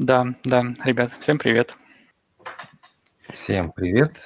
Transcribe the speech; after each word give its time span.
Да, 0.00 0.28
да, 0.44 0.62
ребят, 0.82 1.12
всем 1.20 1.38
привет. 1.38 1.74
Всем 3.34 3.70
привет. 3.70 4.16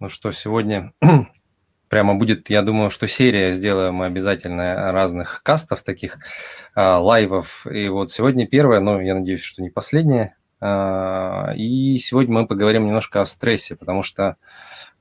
Ну 0.00 0.08
что, 0.08 0.30
сегодня 0.30 0.94
прямо 1.90 2.14
будет, 2.14 2.48
я 2.48 2.62
думаю, 2.62 2.88
что 2.88 3.06
серия 3.06 3.52
сделаем 3.52 4.00
обязательно 4.00 4.92
разных 4.92 5.42
кастов 5.42 5.82
таких, 5.82 6.20
а, 6.74 7.00
лайвов. 7.00 7.66
И 7.66 7.90
вот 7.90 8.10
сегодня 8.10 8.46
первая, 8.46 8.80
но 8.80 8.98
я 8.98 9.14
надеюсь, 9.14 9.42
что 9.42 9.60
не 9.60 9.68
последняя. 9.68 10.36
А, 10.58 11.52
и 11.54 11.98
сегодня 11.98 12.32
мы 12.32 12.46
поговорим 12.46 12.86
немножко 12.86 13.20
о 13.20 13.26
стрессе, 13.26 13.76
потому 13.76 14.02
что, 14.02 14.36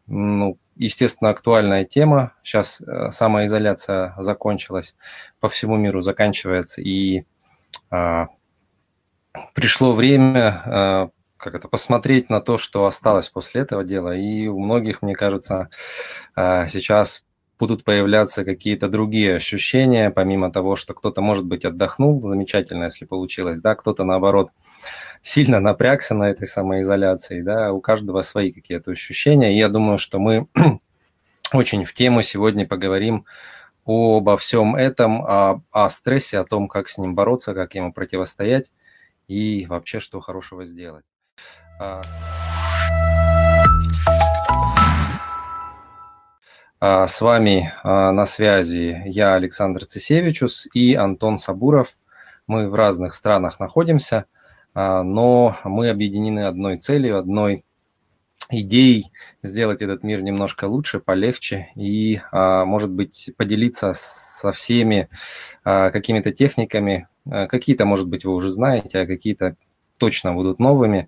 ну, 0.08 0.58
естественно, 0.76 1.30
актуальная 1.30 1.86
тема. 1.86 2.34
Сейчас 2.44 2.82
э, 2.82 3.12
самоизоляция 3.12 4.16
закончилась, 4.18 4.98
по 5.40 5.48
всему 5.48 5.78
миру 5.78 6.02
заканчивается, 6.02 6.82
и 6.82 7.24
а, 7.90 8.28
пришло 9.54 9.94
время 9.94 10.62
а, 10.66 11.10
как 11.44 11.56
это, 11.56 11.68
посмотреть 11.68 12.30
на 12.30 12.40
то, 12.40 12.58
что 12.58 12.86
осталось 12.86 13.30
после 13.30 13.62
этого 13.62 13.84
дела. 13.84 14.16
И 14.16 14.48
у 14.48 14.60
многих, 14.60 15.02
мне 15.02 15.14
кажется, 15.14 15.70
а, 16.36 16.68
сейчас 16.68 17.26
будут 17.60 17.84
появляться 17.84 18.46
какие-то 18.46 18.88
другие 18.88 19.36
ощущения, 19.36 20.10
помимо 20.10 20.52
того, 20.52 20.76
что 20.76 20.94
кто-то, 20.94 21.22
может 21.22 21.46
быть, 21.46 21.66
отдохнул, 21.66 22.22
замечательно, 22.22 22.86
если 22.86 23.06
получилось, 23.06 23.60
да, 23.60 23.76
кто-то, 23.76 24.04
наоборот, 24.04 24.50
сильно 25.22 25.60
напрягся 25.60 26.16
на 26.16 26.30
этой 26.30 26.48
самоизоляции, 26.48 27.42
да, 27.42 27.72
у 27.74 27.82
каждого 27.82 28.22
свои 28.22 28.52
какие-то 28.52 28.92
ощущения. 28.92 29.54
И 29.54 29.58
я 29.58 29.70
думаю, 29.70 29.98
что 29.98 30.20
мы 30.20 30.48
очень 31.54 31.84
в 31.86 31.94
тему 31.94 32.22
сегодня 32.22 32.66
поговорим 32.66 33.26
обо 33.86 34.38
всем 34.38 34.76
этом, 34.76 35.24
о, 35.26 35.62
о 35.72 35.90
стрессе, 35.90 36.40
о 36.40 36.46
том, 36.46 36.70
как 36.70 36.88
с 36.88 36.98
ним 36.98 37.16
бороться, 37.16 37.54
как 37.54 37.76
ему 37.76 37.92
противостоять 37.92 38.72
и 39.28 39.66
вообще 39.68 40.00
что 40.00 40.20
хорошего 40.20 40.66
сделать. 40.66 41.06
А, 41.80 42.02
а, 46.80 47.08
с 47.08 47.22
вами 47.22 47.72
а, 47.84 48.12
на 48.12 48.26
связи 48.26 49.02
я, 49.06 49.36
Александр 49.36 49.86
Цесевичус 49.86 50.68
и 50.74 50.94
Антон 50.94 51.38
Сабуров. 51.38 51.98
Мы 52.46 52.70
в 52.70 52.76
разных 52.76 53.16
странах 53.16 53.62
находимся, 53.62 54.26
но 54.76 55.56
мы 55.64 55.90
объединены 55.90 56.42
одной 56.42 56.78
целью, 56.78 57.18
одной 57.18 57.64
идеей 58.50 59.14
сделать 59.42 59.82
этот 59.82 60.04
мир 60.04 60.22
немножко 60.22 60.66
лучше, 60.66 61.00
полегче 61.00 61.70
и, 61.76 62.20
может 62.34 62.92
быть, 62.92 63.32
поделиться 63.38 63.94
со 63.96 64.52
всеми 64.52 65.08
какими-то 65.64 66.34
техниками. 66.34 67.08
Какие-то, 67.30 67.86
может 67.86 68.08
быть, 68.08 68.26
вы 68.26 68.34
уже 68.34 68.52
знаете, 68.52 69.00
а 69.00 69.06
какие-то 69.08 69.56
точно 69.98 70.34
будут 70.34 70.60
новыми. 70.60 71.08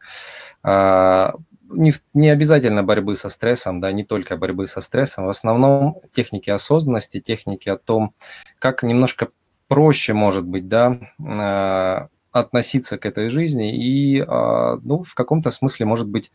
А, 0.63 1.33
не, 1.69 1.93
не 2.13 2.29
обязательно 2.29 2.83
борьбы 2.83 3.15
со 3.15 3.29
стрессом, 3.29 3.81
да, 3.81 3.91
не 3.91 4.03
только 4.03 4.37
борьбы 4.37 4.67
со 4.67 4.81
стрессом, 4.81 5.25
в 5.25 5.29
основном 5.29 5.99
техники 6.11 6.49
осознанности, 6.49 7.19
техники 7.19 7.69
о 7.69 7.77
том, 7.77 8.13
как 8.59 8.83
немножко 8.83 9.29
проще, 9.67 10.13
может 10.13 10.45
быть, 10.45 10.67
да, 10.67 10.99
а, 11.19 12.07
относиться 12.31 12.97
к 12.97 13.05
этой 13.05 13.29
жизни 13.29 13.75
и, 13.75 14.23
а, 14.25 14.77
ну, 14.83 15.03
в 15.03 15.13
каком-то 15.15 15.51
смысле, 15.51 15.85
может 15.85 16.07
быть, 16.07 16.31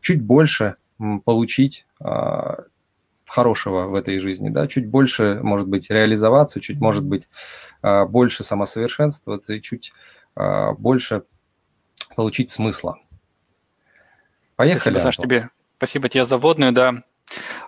чуть 0.00 0.22
больше 0.22 0.76
получить 1.24 1.86
хорошего 3.26 3.86
в 3.86 3.94
этой 3.94 4.18
жизни, 4.18 4.48
да, 4.48 4.66
чуть 4.66 4.88
больше, 4.88 5.40
может 5.42 5.68
быть, 5.68 5.90
реализоваться, 5.90 6.60
чуть, 6.60 6.80
может 6.80 7.04
быть, 7.04 7.28
больше 7.82 8.44
самосовершенствоваться 8.44 9.52
и 9.52 9.60
чуть 9.60 9.92
больше 10.78 11.24
получить 12.14 12.50
смысла. 12.50 12.98
Поехали. 14.56 14.98
Спасибо, 14.98 15.12
Саш, 15.12 15.16
тебе. 15.16 15.50
Спасибо 15.76 16.08
тебе 16.08 16.24
за 16.24 16.38
вводную, 16.38 16.72
да. 16.72 17.02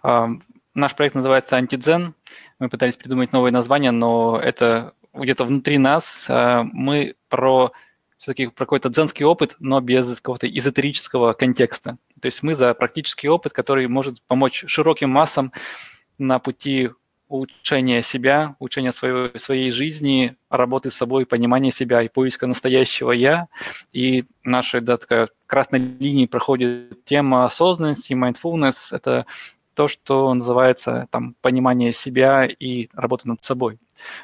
А, 0.02 0.28
наш 0.74 0.94
проект 0.94 1.14
называется 1.14 1.56
«Антидзен». 1.56 2.14
Мы 2.58 2.68
пытались 2.70 2.96
придумать 2.96 3.32
новое 3.32 3.50
название, 3.50 3.90
но 3.90 4.40
это 4.42 4.94
где-то 5.12 5.44
внутри 5.44 5.76
нас. 5.76 6.24
А, 6.28 6.62
мы 6.64 7.16
про 7.28 7.72
все-таки 8.18 8.48
про 8.48 8.66
какой-то 8.66 8.88
дзенский 8.88 9.24
опыт, 9.24 9.56
но 9.60 9.80
без 9.80 10.16
какого-то 10.16 10.48
эзотерического 10.48 11.32
контекста. 11.32 11.98
То 12.20 12.26
есть 12.26 12.42
мы 12.42 12.54
за 12.54 12.74
практический 12.74 13.28
опыт, 13.28 13.52
который 13.52 13.86
может 13.86 14.20
помочь 14.22 14.64
широким 14.66 15.10
массам 15.10 15.52
на 16.18 16.38
пути 16.38 16.90
улучшения 17.28 18.02
себя, 18.02 18.56
улучшения 18.58 18.90
своей, 18.92 19.38
своей 19.38 19.70
жизни, 19.70 20.36
работы 20.48 20.90
с 20.90 20.94
собой, 20.94 21.26
понимания 21.26 21.70
себя 21.70 22.02
и 22.02 22.08
поиска 22.08 22.46
настоящего 22.46 23.12
«я». 23.12 23.48
И 23.92 24.24
нашей 24.44 24.80
да, 24.80 24.96
такая 24.96 25.28
красной 25.46 25.78
линией 25.78 26.26
проходит 26.26 27.04
тема 27.04 27.44
осознанности, 27.44 28.14
mindfulness. 28.14 28.74
Это 28.90 29.26
то, 29.78 29.86
что 29.86 30.34
называется 30.34 31.06
там, 31.12 31.36
понимание 31.40 31.92
себя 31.92 32.46
и 32.46 32.88
работа 32.94 33.28
над 33.28 33.44
собой. 33.44 33.78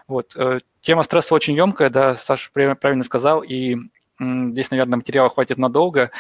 Вот. 0.09 0.35
Э, 0.35 0.59
тема 0.83 1.05
стресса 1.05 1.33
очень 1.33 1.55
емкая, 1.55 1.91
да, 1.91 2.17
Саша 2.17 2.51
правильно 2.53 3.05
сказал, 3.05 3.41
и 3.43 3.77
Здесь, 4.21 4.71
наверное, 4.71 4.99
материала 4.99 5.29
хватит 5.29 5.59
надолго. 5.59 6.13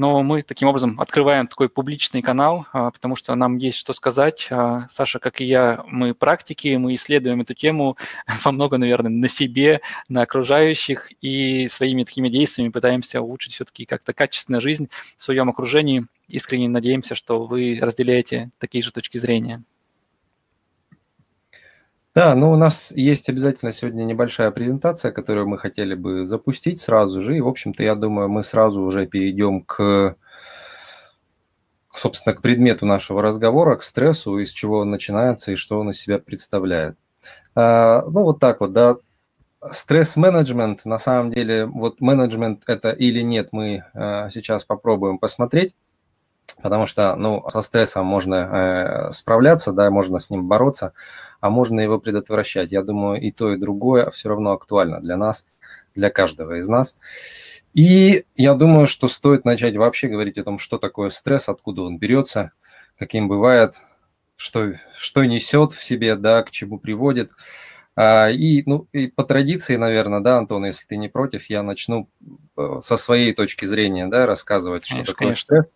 Но 0.00 0.22
мы 0.22 0.40
таким 0.40 0.68
образом 0.68 0.98
открываем 0.98 1.46
такой 1.46 1.68
публичный 1.68 2.22
канал, 2.22 2.64
а, 2.72 2.90
потому 2.90 3.16
что 3.16 3.34
нам 3.34 3.58
есть 3.58 3.76
что 3.76 3.92
сказать. 3.92 4.48
А, 4.50 4.88
Саша, 4.90 5.18
как 5.18 5.42
и 5.42 5.44
я, 5.44 5.84
мы 5.88 6.14
практики, 6.14 6.74
мы 6.76 6.94
исследуем 6.94 7.42
эту 7.42 7.52
тему 7.52 7.98
во 8.42 8.50
много, 8.50 8.78
наверное, 8.78 9.10
на 9.10 9.28
себе, 9.28 9.82
на 10.08 10.22
окружающих, 10.22 11.12
и 11.20 11.68
своими 11.68 12.04
такими 12.04 12.30
действиями 12.30 12.70
пытаемся 12.70 13.20
улучшить 13.20 13.52
все-таки 13.52 13.84
как-то 13.84 14.14
качественную 14.14 14.62
жизнь 14.62 14.88
в 15.18 15.22
своем 15.22 15.50
окружении. 15.50 16.06
Искренне 16.28 16.70
надеемся, 16.70 17.14
что 17.14 17.44
вы 17.44 17.78
разделяете 17.78 18.48
такие 18.58 18.82
же 18.82 18.92
точки 18.92 19.18
зрения. 19.18 19.62
Да, 22.14 22.34
ну 22.34 22.50
у 22.50 22.56
нас 22.56 22.92
есть 22.96 23.28
обязательно 23.28 23.70
сегодня 23.70 24.02
небольшая 24.02 24.50
презентация, 24.50 25.12
которую 25.12 25.46
мы 25.46 25.58
хотели 25.58 25.94
бы 25.94 26.26
запустить 26.26 26.80
сразу 26.80 27.20
же. 27.20 27.36
И, 27.36 27.40
в 27.40 27.46
общем-то, 27.46 27.84
я 27.84 27.94
думаю, 27.94 28.28
мы 28.28 28.42
сразу 28.42 28.82
уже 28.82 29.06
перейдем 29.06 29.62
к, 29.62 30.16
собственно, 31.94 32.34
к 32.34 32.42
предмету 32.42 32.84
нашего 32.84 33.22
разговора, 33.22 33.76
к 33.76 33.82
стрессу, 33.82 34.38
из 34.38 34.50
чего 34.50 34.78
он 34.78 34.90
начинается 34.90 35.52
и 35.52 35.54
что 35.54 35.78
он 35.78 35.90
из 35.90 36.00
себя 36.00 36.18
представляет. 36.18 36.96
А, 37.54 38.02
ну, 38.08 38.24
вот 38.24 38.40
так 38.40 38.60
вот, 38.60 38.72
да. 38.72 38.96
Стресс-менеджмент, 39.70 40.86
на 40.86 40.98
самом 40.98 41.30
деле, 41.30 41.66
вот 41.66 42.00
менеджмент 42.00 42.64
это 42.66 42.90
или 42.90 43.20
нет, 43.20 43.50
мы 43.52 43.84
а, 43.94 44.30
сейчас 44.30 44.64
попробуем 44.64 45.18
посмотреть 45.18 45.76
потому 46.62 46.86
что, 46.86 47.16
ну, 47.16 47.44
со 47.48 47.62
стрессом 47.62 48.06
можно 48.06 49.08
э, 49.08 49.12
справляться, 49.12 49.72
да, 49.72 49.90
можно 49.90 50.18
с 50.18 50.30
ним 50.30 50.48
бороться, 50.48 50.92
а 51.40 51.50
можно 51.50 51.80
его 51.80 51.98
предотвращать. 51.98 52.72
Я 52.72 52.82
думаю, 52.82 53.20
и 53.20 53.30
то, 53.30 53.52
и 53.52 53.56
другое 53.56 54.10
все 54.10 54.28
равно 54.28 54.52
актуально 54.52 55.00
для 55.00 55.16
нас, 55.16 55.46
для 55.94 56.10
каждого 56.10 56.58
из 56.58 56.68
нас. 56.68 56.96
И 57.74 58.24
я 58.36 58.54
думаю, 58.54 58.86
что 58.86 59.08
стоит 59.08 59.44
начать 59.44 59.76
вообще 59.76 60.08
говорить 60.08 60.38
о 60.38 60.44
том, 60.44 60.58
что 60.58 60.78
такое 60.78 61.10
стресс, 61.10 61.48
откуда 61.48 61.82
он 61.82 61.98
берется, 61.98 62.52
каким 62.98 63.28
бывает, 63.28 63.74
что, 64.36 64.72
что 64.96 65.24
несет 65.24 65.72
в 65.72 65.82
себе, 65.82 66.16
да, 66.16 66.42
к 66.42 66.50
чему 66.50 66.78
приводит. 66.78 67.30
А, 67.96 68.30
и, 68.30 68.62
ну, 68.66 68.88
и 68.92 69.08
по 69.08 69.24
традиции, 69.24 69.76
наверное, 69.76 70.20
да, 70.20 70.38
Антон, 70.38 70.64
если 70.64 70.86
ты 70.86 70.96
не 70.96 71.08
против, 71.08 71.50
я 71.50 71.62
начну 71.62 72.08
э, 72.56 72.78
со 72.80 72.96
своей 72.96 73.34
точки 73.34 73.64
зрения, 73.66 74.06
да, 74.06 74.26
рассказывать, 74.26 74.88
конечно, 74.88 75.04
что 75.04 75.12
такое 75.12 75.26
конечно. 75.28 75.44
стресс. 75.44 75.72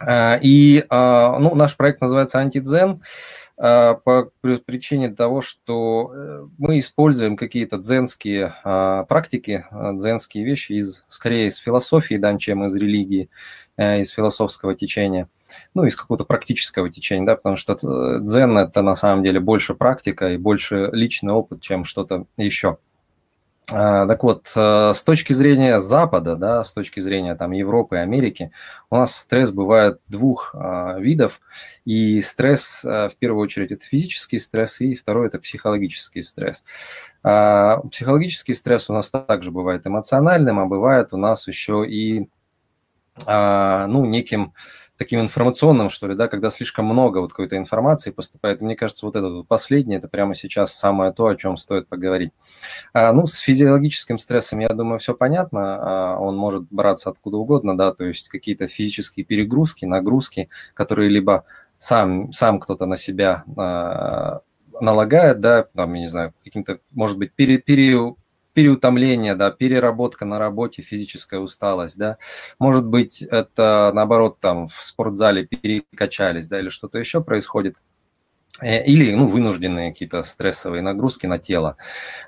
А, 0.00 0.38
и 0.40 0.84
а, 0.88 1.38
ну, 1.38 1.54
наш 1.54 1.76
проект 1.76 2.00
называется 2.00 2.38
«Антидзен» 2.38 3.02
а, 3.58 3.94
по 3.94 4.30
причине 4.40 5.10
того, 5.10 5.42
что 5.42 6.12
э, 6.14 6.46
мы 6.56 6.78
используем 6.78 7.36
какие-то 7.36 7.76
дзенские 7.76 8.54
практики, 8.62 9.66
дзенские 9.70 10.44
вещи 10.44 10.72
из, 10.72 11.04
скорее 11.08 11.48
из 11.48 11.56
философии, 11.56 12.14
да, 12.14 12.36
чем 12.38 12.64
из 12.64 12.74
религии, 12.74 13.28
э, 13.76 14.00
из 14.00 14.10
философского 14.10 14.74
течения, 14.74 15.28
ну, 15.74 15.84
из 15.84 15.96
какого-то 15.96 16.24
практического 16.24 16.90
течения, 16.90 17.26
да, 17.26 17.36
потому 17.36 17.56
что 17.56 17.74
э, 17.74 18.20
дзен– 18.20 18.56
это 18.58 18.82
на 18.82 18.94
самом 18.94 19.22
деле 19.22 19.40
больше 19.40 19.74
практика 19.74 20.30
и 20.32 20.36
больше 20.36 20.88
личный 20.92 21.32
опыт, 21.32 21.60
чем 21.60 21.84
что-то 21.84 22.26
еще. 22.36 22.78
А, 23.72 24.06
так 24.06 24.22
вот, 24.24 24.50
э, 24.56 24.92
с 24.94 25.02
точки 25.04 25.32
зрения 25.32 25.78
Запада, 25.78 26.36
да, 26.36 26.64
с 26.64 26.72
точки 26.72 27.00
зрения 27.00 27.34
там, 27.34 27.52
Европы 27.52 27.98
Америки, 27.98 28.50
у 28.90 28.96
нас 28.96 29.14
стресс 29.14 29.52
бывает 29.52 30.00
двух 30.08 30.54
а, 30.54 30.98
видов. 30.98 31.40
И 31.84 32.20
стресс, 32.20 32.84
а, 32.84 33.08
в 33.08 33.16
первую 33.16 33.42
очередь, 33.42 33.72
это 33.72 33.84
физический 33.84 34.38
стресс, 34.38 34.80
и 34.80 34.94
второй– 34.94 35.26
это 35.28 35.38
психологический 35.38 36.22
стресс. 36.22 36.64
Психологический 37.22 38.54
стресс 38.54 38.88
у 38.88 38.94
нас 38.94 39.10
также 39.10 39.50
бывает 39.50 39.86
эмоциональным, 39.86 40.58
а 40.58 40.64
бывает 40.64 41.12
у 41.12 41.18
нас 41.18 41.46
еще 41.48 41.86
и 41.86 42.30
ну, 43.26 44.06
неким 44.06 44.54
таким 45.00 45.20
информационным, 45.22 45.88
что 45.88 46.08
ли, 46.08 46.14
да, 46.14 46.28
когда 46.28 46.50
слишком 46.50 46.84
много 46.84 47.20
вот 47.20 47.30
какой-то 47.30 47.56
информации 47.56 48.10
поступает. 48.10 48.60
И 48.60 48.66
мне 48.66 48.76
кажется, 48.76 49.06
вот 49.06 49.16
это 49.16 49.30
вот 49.30 49.48
последнее, 49.48 49.96
это 49.96 50.08
прямо 50.08 50.34
сейчас 50.34 50.74
самое 50.74 51.10
то, 51.10 51.26
о 51.26 51.36
чем 51.36 51.56
стоит 51.56 51.88
поговорить. 51.88 52.32
А, 52.92 53.10
ну, 53.14 53.24
с 53.24 53.38
физиологическим 53.38 54.18
стрессом, 54.18 54.58
я 54.58 54.68
думаю, 54.68 54.98
все 54.98 55.14
понятно. 55.14 55.60
А, 55.62 56.18
он 56.18 56.36
может 56.36 56.66
браться 56.70 57.08
откуда 57.08 57.38
угодно, 57.38 57.78
да, 57.78 57.94
то 57.94 58.04
есть 58.04 58.28
какие-то 58.28 58.66
физические 58.66 59.24
перегрузки, 59.24 59.86
нагрузки, 59.86 60.50
которые 60.74 61.08
либо 61.08 61.46
сам, 61.78 62.30
сам 62.34 62.60
кто-то 62.60 62.84
на 62.84 62.96
себя 62.96 63.44
а, 63.56 64.42
налагает, 64.82 65.40
да, 65.40 65.62
там, 65.62 65.94
я 65.94 66.00
не 66.00 66.08
знаю, 66.08 66.34
каким-то, 66.44 66.78
может 66.90 67.16
быть, 67.16 67.32
пере, 67.32 67.56
пере, 67.56 68.16
переутомление, 68.52 69.34
да, 69.34 69.50
переработка 69.50 70.24
на 70.24 70.38
работе, 70.38 70.82
физическая 70.82 71.40
усталость, 71.40 71.96
да. 71.98 72.18
Может 72.58 72.86
быть, 72.86 73.22
это, 73.22 73.92
наоборот, 73.94 74.40
там 74.40 74.66
в 74.66 74.82
спортзале 74.82 75.46
перекачались, 75.46 76.48
да, 76.48 76.60
или 76.60 76.68
что-то 76.68 76.98
еще 76.98 77.22
происходит. 77.22 77.76
Э, 78.60 78.84
или, 78.84 79.14
ну, 79.14 79.26
вынужденные 79.26 79.90
какие-то 79.90 80.22
стрессовые 80.22 80.82
нагрузки 80.82 81.26
на 81.26 81.38
тело, 81.38 81.76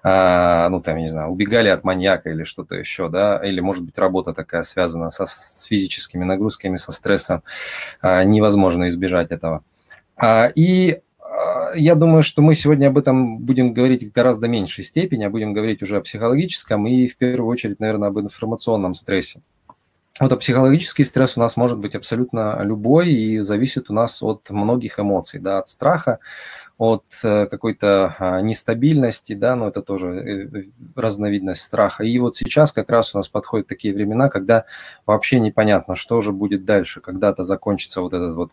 а, 0.02 0.68
ну, 0.70 0.80
там, 0.80 0.98
не 0.98 1.08
знаю, 1.08 1.30
убегали 1.30 1.68
от 1.68 1.84
маньяка 1.84 2.30
или 2.30 2.44
что-то 2.44 2.76
еще, 2.76 3.08
да, 3.08 3.40
или, 3.44 3.60
может 3.60 3.84
быть, 3.84 3.98
работа 3.98 4.32
такая 4.32 4.62
связана 4.62 5.10
со, 5.10 5.26
с 5.26 5.64
физическими 5.64 6.24
нагрузками, 6.24 6.76
со 6.76 6.92
стрессом, 6.92 7.42
а, 8.00 8.24
невозможно 8.24 8.86
избежать 8.86 9.30
этого. 9.30 9.62
А, 10.16 10.50
и 10.54 11.00
я 11.74 11.94
думаю, 11.94 12.22
что 12.22 12.42
мы 12.42 12.54
сегодня 12.54 12.88
об 12.88 12.98
этом 12.98 13.38
будем 13.38 13.72
говорить 13.72 14.04
в 14.04 14.12
гораздо 14.12 14.48
меньшей 14.48 14.84
степени, 14.84 15.24
а 15.24 15.30
будем 15.30 15.52
говорить 15.52 15.82
уже 15.82 15.96
о 15.96 16.00
психологическом 16.00 16.86
и 16.86 17.06
в 17.06 17.16
первую 17.16 17.48
очередь, 17.48 17.80
наверное, 17.80 18.08
об 18.08 18.18
информационном 18.18 18.94
стрессе. 18.94 19.40
Вот 20.20 20.30
а 20.30 20.36
психологический 20.36 21.04
стресс 21.04 21.36
у 21.36 21.40
нас 21.40 21.56
может 21.56 21.78
быть 21.78 21.94
абсолютно 21.94 22.60
любой 22.62 23.10
и 23.12 23.40
зависит 23.40 23.90
у 23.90 23.94
нас 23.94 24.22
от 24.22 24.50
многих 24.50 25.00
эмоций, 25.00 25.40
да, 25.40 25.58
от 25.58 25.68
страха, 25.68 26.18
от 26.78 27.04
э, 27.22 27.46
какой-то 27.46 28.16
а, 28.18 28.40
нестабильности, 28.40 29.34
да, 29.34 29.54
но 29.56 29.68
это 29.68 29.82
тоже 29.82 30.08
э, 30.08 30.64
разновидность 30.96 31.62
страха. 31.62 32.02
И 32.04 32.18
вот 32.18 32.34
сейчас 32.34 32.72
как 32.72 32.90
раз 32.90 33.14
у 33.14 33.18
нас 33.18 33.28
подходят 33.28 33.68
такие 33.68 33.94
времена, 33.94 34.28
когда 34.28 34.64
вообще 35.06 35.38
непонятно, 35.38 35.94
что 35.94 36.20
же 36.20 36.32
будет 36.32 36.64
дальше, 36.64 37.00
когда-то 37.00 37.44
закончится 37.44 38.00
вот 38.00 38.12
этот 38.14 38.34
вот 38.34 38.52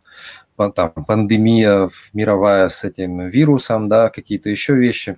там, 0.75 0.91
пандемия 0.91 1.89
мировая 2.13 2.67
с 2.67 2.83
этим 2.83 3.29
вирусом, 3.29 3.87
да, 3.89 4.09
какие-то 4.09 4.49
еще 4.49 4.75
вещи. 4.75 5.17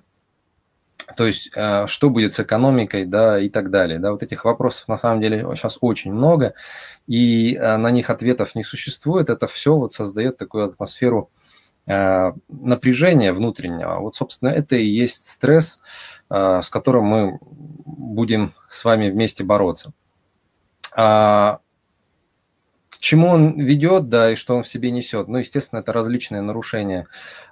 То 1.16 1.26
есть, 1.26 1.50
э, 1.54 1.86
что 1.88 2.08
будет 2.08 2.32
с 2.32 2.40
экономикой, 2.40 3.04
да, 3.04 3.38
и 3.38 3.48
так 3.48 3.70
далее. 3.70 3.98
Да, 3.98 4.12
вот 4.12 4.22
этих 4.22 4.44
вопросов 4.44 4.88
на 4.88 4.96
самом 4.96 5.20
деле 5.20 5.40
сейчас 5.54 5.76
очень 5.80 6.14
много, 6.14 6.54
и 7.08 7.58
на 7.60 7.90
них 7.90 8.08
ответов 8.08 8.54
не 8.54 8.62
существует. 8.62 9.28
Это 9.28 9.48
все 9.48 9.74
вот 9.76 9.92
создает 9.92 10.38
такую 10.38 10.64
атмосферу 10.64 11.30
напряжения 11.86 13.32
внутреннего, 13.32 13.98
вот, 13.98 14.14
собственно, 14.14 14.50
это 14.50 14.76
и 14.76 14.84
есть 14.84 15.28
стресс, 15.28 15.80
э, 16.30 16.60
с 16.62 16.70
которым 16.70 17.04
мы 17.04 17.38
будем 17.42 18.54
с 18.68 18.84
вами 18.84 19.10
вместе 19.10 19.44
бороться. 19.44 19.92
А 20.94 21.58
к 22.90 22.98
чему 22.98 23.28
он 23.28 23.58
ведет, 23.58 24.08
да, 24.08 24.30
и 24.30 24.36
что 24.36 24.54
он 24.54 24.62
в 24.62 24.68
себе 24.68 24.90
несет? 24.92 25.26
Ну, 25.26 25.38
естественно, 25.38 25.80
это 25.80 25.92
различные 25.92 26.40
нарушения 26.40 27.08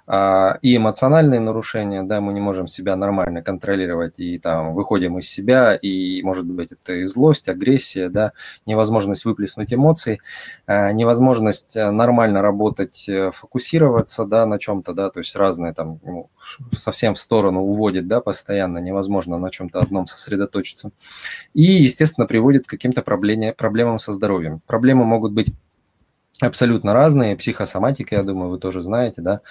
и 0.61 0.75
эмоциональные 0.75 1.39
нарушения, 1.39 2.03
да, 2.03 2.19
мы 2.19 2.33
не 2.33 2.41
можем 2.41 2.67
себя 2.67 2.95
нормально 2.95 3.41
контролировать 3.41 4.19
и 4.19 4.39
там 4.39 4.73
выходим 4.73 5.17
из 5.17 5.29
себя, 5.29 5.75
и 5.75 6.21
может 6.23 6.45
быть 6.45 6.71
это 6.71 6.93
и 6.93 7.05
злость, 7.05 7.47
агрессия, 7.47 8.09
да, 8.09 8.33
невозможность 8.65 9.23
выплеснуть 9.25 9.73
эмоции, 9.73 10.19
а, 10.67 10.91
невозможность 10.91 11.75
э, 11.77 11.91
нормально 11.91 12.41
работать, 12.41 13.07
э, 13.07 13.31
фокусироваться, 13.31 14.25
да, 14.25 14.45
на 14.45 14.59
чем-то, 14.59 14.93
да, 14.93 15.09
то 15.09 15.19
есть 15.19 15.35
разные 15.35 15.73
там 15.73 15.99
ну, 16.03 16.29
совсем 16.73 17.13
в 17.13 17.19
сторону 17.19 17.61
уводит, 17.61 18.07
да, 18.07 18.21
постоянно 18.21 18.79
невозможно 18.79 19.37
на 19.37 19.49
чем-то 19.49 19.79
одном 19.79 20.07
сосредоточиться. 20.07 20.91
И, 21.53 21.63
естественно, 21.63 22.27
приводит 22.27 22.67
к 22.67 22.69
каким-то 22.69 23.01
проблемам 23.01 23.97
со 23.97 24.11
здоровьем. 24.11 24.61
Проблемы 24.67 25.05
могут 25.05 25.33
быть 25.33 25.53
абсолютно 26.47 26.93
разные. 26.93 27.35
Психосоматика, 27.35 28.15
я 28.15 28.23
думаю, 28.23 28.51
вы 28.51 28.59
тоже 28.59 28.81
знаете, 28.81 29.21
да, 29.21 29.41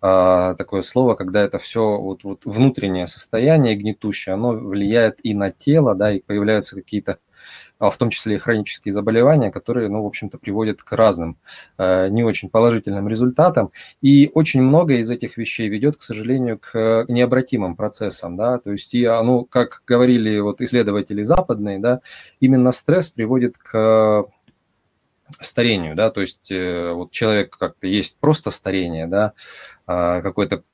а, 0.00 0.54
такое 0.54 0.82
слово, 0.82 1.14
когда 1.14 1.40
это 1.42 1.58
все 1.58 1.98
вот, 1.98 2.24
вот 2.24 2.44
внутреннее 2.44 3.06
состояние 3.06 3.76
гнетущее, 3.76 4.34
оно 4.34 4.52
влияет 4.52 5.18
и 5.22 5.34
на 5.34 5.50
тело, 5.50 5.94
да, 5.94 6.12
и 6.12 6.20
появляются 6.20 6.76
какие-то 6.76 7.18
а, 7.78 7.90
в 7.90 7.96
том 7.96 8.10
числе 8.10 8.36
и 8.36 8.38
хронические 8.38 8.92
заболевания, 8.92 9.50
которые, 9.50 9.88
ну, 9.88 10.02
в 10.02 10.06
общем-то, 10.06 10.38
приводят 10.38 10.82
к 10.82 10.92
разным 10.92 11.38
э, 11.78 12.08
не 12.08 12.22
очень 12.22 12.50
положительным 12.50 13.08
результатам. 13.08 13.72
И 14.02 14.30
очень 14.34 14.60
много 14.62 14.94
из 14.94 15.10
этих 15.10 15.38
вещей 15.38 15.68
ведет, 15.68 15.96
к 15.96 16.02
сожалению, 16.02 16.58
к 16.58 17.06
необратимым 17.08 17.76
процессам, 17.76 18.36
да, 18.36 18.58
то 18.58 18.70
есть, 18.72 18.94
и, 18.94 19.06
ну, 19.06 19.44
как 19.44 19.82
говорили 19.86 20.38
вот 20.40 20.60
исследователи 20.60 21.22
западные, 21.22 21.78
да, 21.78 22.00
именно 22.40 22.70
стресс 22.70 23.10
приводит 23.10 23.56
к 23.56 24.26
старению, 25.40 25.94
да, 25.94 26.10
то 26.10 26.20
есть 26.20 26.50
э, 26.50 26.92
вот 26.92 27.10
человек 27.10 27.56
как-то 27.56 27.86
есть 27.86 28.18
просто 28.18 28.50
старение, 28.50 29.06
да, 29.06 29.34
а, 29.86 30.22
какой-то 30.22 30.64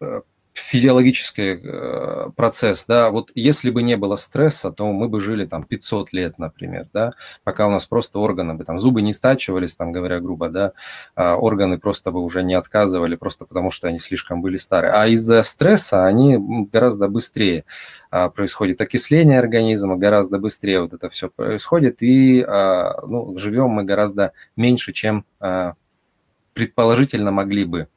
э, 0.00 0.22
физиологический 0.54 1.60
э, 1.62 2.30
процесс, 2.36 2.84
да, 2.86 3.10
вот 3.10 3.30
если 3.34 3.70
бы 3.70 3.82
не 3.82 3.96
было 3.96 4.16
стресса, 4.16 4.70
то 4.70 4.92
мы 4.92 5.08
бы 5.08 5.20
жили 5.20 5.46
там 5.46 5.64
500 5.64 6.12
лет, 6.12 6.38
например, 6.38 6.86
да, 6.92 7.12
пока 7.42 7.66
у 7.66 7.70
нас 7.70 7.86
просто 7.86 8.18
органы 8.18 8.54
бы 8.54 8.64
там, 8.64 8.78
зубы 8.78 9.00
не 9.00 9.12
стачивались, 9.12 9.76
там 9.76 9.92
говоря 9.92 10.20
грубо, 10.20 10.50
да, 10.50 10.72
а 11.14 11.36
органы 11.36 11.78
просто 11.78 12.10
бы 12.10 12.20
уже 12.20 12.42
не 12.42 12.54
отказывали, 12.54 13.16
просто 13.16 13.46
потому 13.46 13.70
что 13.70 13.88
они 13.88 13.98
слишком 13.98 14.42
были 14.42 14.58
старые. 14.58 14.92
А 14.92 15.06
из-за 15.08 15.42
стресса 15.42 16.04
они 16.04 16.38
гораздо 16.70 17.08
быстрее 17.08 17.64
а, 18.10 18.28
происходит 18.28 18.80
окисление 18.82 19.38
организма, 19.38 19.96
гораздо 19.96 20.38
быстрее 20.38 20.82
вот 20.82 20.92
это 20.92 21.08
все 21.08 21.30
происходит, 21.30 22.02
и 22.02 22.42
а, 22.42 23.00
ну, 23.06 23.38
живем 23.38 23.70
мы 23.70 23.84
гораздо 23.84 24.32
меньше, 24.56 24.92
чем 24.92 25.24
предположительно 26.54 27.30
могли 27.30 27.64
бы. 27.64 27.88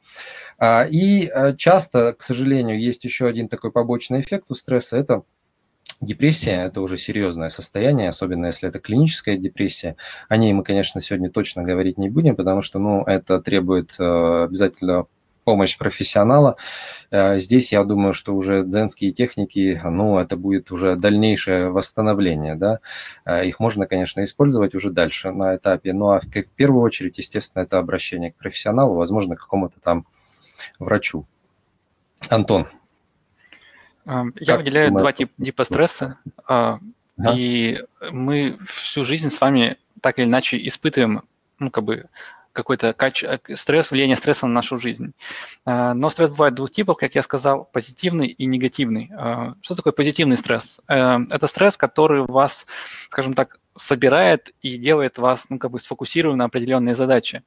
И 0.60 1.26
а, 1.26 1.52
часто, 1.54 2.14
к 2.14 2.22
сожалению, 2.22 2.80
есть 2.80 3.04
еще 3.04 3.26
один 3.26 3.48
такой 3.48 3.72
побочный 3.72 4.20
эффект 4.20 4.46
у 4.48 4.54
стресса– 4.54 4.96
это 4.98 5.22
Депрессия– 6.00 6.66
это 6.66 6.82
уже 6.82 6.98
серьезное 6.98 7.48
состояние, 7.48 8.10
особенно 8.10 8.46
если 8.46 8.68
это 8.68 8.80
клиническая 8.80 9.38
депрессия. 9.38 9.96
О 10.28 10.36
ней 10.36 10.52
мы, 10.52 10.62
конечно, 10.62 11.00
сегодня 11.00 11.30
точно 11.30 11.62
говорить 11.62 11.96
не 11.96 12.10
будем, 12.10 12.36
потому 12.36 12.60
что 12.60 12.78
ну, 12.78 13.02
это 13.04 13.40
требует 13.40 13.94
э, 13.98 14.44
обязательно 14.44 15.06
помощь 15.44 15.78
профессионала. 15.78 16.56
Э, 17.10 17.38
здесь 17.38 17.72
я 17.72 17.82
думаю, 17.82 18.12
что 18.12 18.34
уже 18.34 18.62
дзенские 18.62 19.12
техники, 19.12 19.80
ну, 19.82 20.18
это 20.18 20.36
будет 20.36 20.70
уже 20.70 20.96
дальнейшее 20.96 21.70
восстановление, 21.70 22.56
да. 22.56 22.80
Э, 23.24 23.46
их 23.46 23.58
можно, 23.58 23.86
конечно, 23.86 24.22
использовать 24.22 24.74
уже 24.74 24.90
дальше 24.90 25.30
на 25.30 25.56
этапе, 25.56 25.94
ну, 25.94 26.10
а 26.10 26.20
в 26.20 26.28
первую 26.56 26.82
очередь, 26.82 27.16
естественно, 27.16 27.62
это 27.62 27.78
обращение 27.78 28.32
к 28.32 28.36
профессионалу, 28.36 28.96
возможно, 28.96 29.34
к 29.34 29.40
какому-то 29.40 29.80
там 29.80 30.04
врачу. 30.78 31.26
Антон. 32.28 32.68
Я 34.06 34.32
как 34.46 34.58
выделяю 34.58 34.92
два 34.92 35.12
типа, 35.12 35.32
типа 35.42 35.64
стресса. 35.64 36.18
А, 36.46 36.78
и 37.34 37.82
мы 38.10 38.58
всю 38.66 39.04
жизнь 39.04 39.30
с 39.30 39.40
вами 39.40 39.78
так 40.00 40.18
или 40.18 40.26
иначе 40.26 40.64
испытываем, 40.66 41.22
ну, 41.58 41.70
как 41.70 41.84
бы, 41.84 42.06
какой-то 42.56 42.92
кач... 42.94 43.22
стресс, 43.54 43.90
влияние 43.90 44.16
стресса 44.16 44.46
на 44.46 44.54
нашу 44.54 44.78
жизнь. 44.78 45.12
А, 45.64 45.94
но 45.94 46.10
стресс 46.10 46.30
бывает 46.30 46.54
двух 46.54 46.72
типов, 46.72 46.96
как 46.96 47.14
я 47.14 47.22
сказал, 47.22 47.68
позитивный 47.70 48.28
и 48.28 48.46
негативный. 48.46 49.10
А, 49.16 49.54
что 49.60 49.74
такое 49.74 49.92
позитивный 49.92 50.36
стресс? 50.36 50.80
Э, 50.88 51.18
это 51.30 51.46
стресс, 51.46 51.76
который 51.76 52.22
вас, 52.22 52.66
скажем 53.10 53.34
так, 53.34 53.58
собирает 53.76 54.52
и 54.62 54.78
делает 54.78 55.18
вас 55.18 55.44
ну, 55.50 55.58
как 55.58 55.70
бы 55.70 55.78
сфокусированным 55.78 56.38
на 56.38 56.44
определенные 56.46 56.94
задачи. 56.94 57.42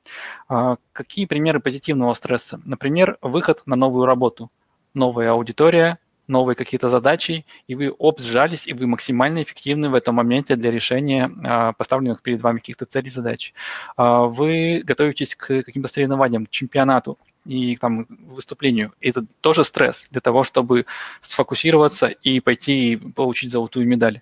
Какие 0.93 1.25
примеры 1.25 1.59
позитивного 1.59 2.13
стресса? 2.13 2.61
Например, 2.65 3.17
выход 3.23 3.63
на 3.65 3.75
новую 3.75 4.05
работу, 4.05 4.51
новая 4.93 5.31
аудитория, 5.31 5.97
новые 6.29 6.55
какие-то 6.55 6.89
задачи, 6.89 7.45
и 7.67 7.75
вы 7.75 7.91
оп, 7.91 8.19
сжались, 8.19 8.67
и 8.67 8.73
вы 8.73 8.87
максимально 8.87 9.43
эффективны 9.43 9.89
в 9.89 9.95
этом 9.95 10.15
моменте 10.15 10.55
для 10.55 10.71
решения 10.71 11.29
а, 11.43 11.73
поставленных 11.73 12.21
перед 12.21 12.41
вами 12.41 12.59
каких-то 12.59 12.85
целей, 12.85 13.09
задач. 13.09 13.53
А, 13.97 14.23
вы 14.23 14.81
готовитесь 14.85 15.35
к 15.35 15.63
каким-то 15.63 15.87
соревнованиям, 15.87 16.47
чемпионату 16.49 17.17
и 17.45 17.75
там 17.77 18.05
выступлению. 18.09 18.93
Это 19.01 19.25
тоже 19.41 19.63
стресс 19.63 20.07
для 20.11 20.21
того, 20.21 20.43
чтобы 20.43 20.85
сфокусироваться 21.21 22.07
и 22.07 22.39
пойти 22.39 22.93
и 22.93 22.95
получить 22.95 23.51
золотую 23.51 23.87
медаль. 23.87 24.21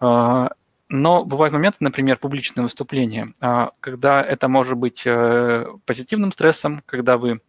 Но 0.00 1.24
бывают 1.24 1.54
моменты, 1.54 1.78
например, 1.80 2.18
публичное 2.18 2.64
выступление, 2.64 3.32
когда 3.80 4.22
это 4.22 4.46
может 4.48 4.76
быть 4.76 5.02
э, 5.06 5.66
позитивным 5.86 6.32
стрессом, 6.32 6.82
когда 6.84 7.16
вы 7.16 7.40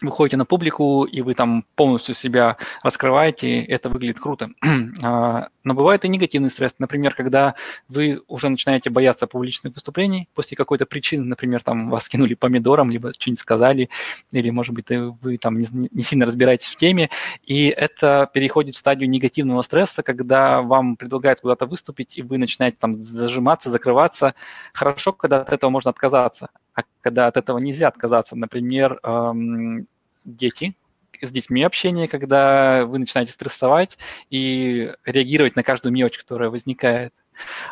выходите 0.00 0.36
на 0.36 0.44
публику, 0.44 1.04
и 1.04 1.20
вы 1.22 1.34
там 1.34 1.64
полностью 1.74 2.14
себя 2.14 2.56
раскрываете, 2.82 3.62
это 3.62 3.88
выглядит 3.88 4.20
круто. 4.20 4.50
А, 5.02 5.48
но 5.64 5.74
бывает 5.74 6.04
и 6.04 6.08
негативный 6.08 6.50
стресс. 6.50 6.74
Например, 6.78 7.14
когда 7.14 7.54
вы 7.88 8.20
уже 8.28 8.48
начинаете 8.48 8.90
бояться 8.90 9.26
публичных 9.26 9.74
выступлений 9.74 10.28
после 10.34 10.56
какой-то 10.56 10.84
причины, 10.84 11.24
например, 11.24 11.62
там 11.62 11.90
вас 11.90 12.08
кинули 12.08 12.34
помидором, 12.34 12.90
либо 12.90 13.12
что-нибудь 13.14 13.40
сказали, 13.40 13.88
или, 14.30 14.50
может 14.50 14.74
быть, 14.74 14.86
вы 14.90 15.38
там 15.38 15.58
не, 15.58 15.66
не 15.90 16.02
сильно 16.02 16.26
разбираетесь 16.26 16.68
в 16.68 16.76
теме, 16.76 17.08
и 17.44 17.68
это 17.68 18.28
переходит 18.32 18.74
в 18.74 18.78
стадию 18.78 19.08
негативного 19.08 19.62
стресса, 19.62 20.02
когда 20.02 20.60
вам 20.62 20.96
предлагают 20.96 21.40
куда-то 21.40 21.66
выступить, 21.66 22.18
и 22.18 22.22
вы 22.22 22.38
начинаете 22.38 22.76
там 22.78 22.94
зажиматься, 22.94 23.70
закрываться. 23.70 24.34
Хорошо, 24.72 25.12
когда 25.12 25.40
от 25.40 25.52
этого 25.52 25.70
можно 25.70 25.90
отказаться, 25.90 26.50
а 26.74 26.82
когда 27.00 27.26
от 27.26 27.36
этого 27.36 27.58
нельзя 27.58 27.88
отказаться. 27.88 28.36
Например, 28.36 28.98
эм, 29.02 29.86
дети, 30.24 30.74
с 31.20 31.30
детьми 31.30 31.62
общение, 31.62 32.08
когда 32.08 32.84
вы 32.86 32.98
начинаете 32.98 33.32
стрессовать 33.32 33.98
и 34.30 34.92
реагировать 35.04 35.56
на 35.56 35.62
каждую 35.62 35.92
мелочь, 35.92 36.18
которая 36.18 36.50
возникает. 36.50 37.12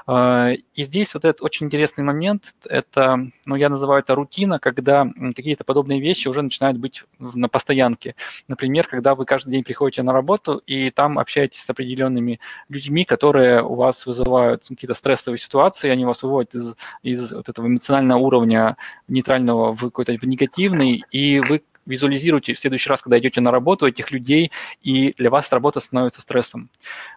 А, 0.07 0.51
и 0.53 0.83
здесь 0.83 1.15
вот 1.15 1.25
этот 1.25 1.43
очень 1.43 1.67
интересный 1.67 2.05
момент, 2.05 2.55
это, 2.65 3.19
ну, 3.45 3.57
я 3.57 3.69
называю 3.69 4.01
это 4.01 4.15
рутина, 4.15 4.59
когда 4.59 5.07
какие-то 5.35 5.65
подобные 5.65 6.01
вещи 6.01 6.29
уже 6.29 6.43
начинают 6.43 6.79
быть 6.79 7.05
на 7.19 7.49
постоянке. 7.49 8.15
Например, 8.47 8.87
когда 8.87 9.15
вы 9.15 9.25
каждый 9.25 9.51
день 9.51 9.65
приходите 9.65 10.03
на 10.03 10.13
работу 10.13 10.63
и 10.67 10.91
там 10.91 11.19
общаетесь 11.19 11.63
с 11.63 11.71
определенными 11.71 12.41
людьми, 12.69 13.05
которые 13.05 13.63
у 13.63 13.75
вас 13.75 14.07
вызывают 14.07 14.65
какие-то 14.69 14.95
стрессовые 14.95 15.39
ситуации, 15.39 15.91
они 15.91 16.05
вас 16.05 16.23
выводят 16.23 16.55
из, 16.55 16.75
из 17.03 17.33
вот 17.33 17.49
этого 17.49 17.67
эмоционального 17.67 18.19
уровня 18.19 18.77
нейтрального 19.09 19.75
в 19.75 19.81
какой-то 19.81 20.15
негативный, 20.27 21.05
и 21.11 21.41
вы 21.41 21.63
визуализируйте 21.89 22.55
в 22.55 22.59
следующий 22.59 22.89
раз, 22.89 23.03
когда 23.03 23.19
идете 23.19 23.41
на 23.41 23.51
работу, 23.51 23.87
этих 23.87 24.11
людей, 24.11 24.53
и 24.83 25.13
для 25.15 25.31
вас 25.31 25.51
работа 25.53 25.81
становится 25.81 26.21
стрессом. 26.21 26.71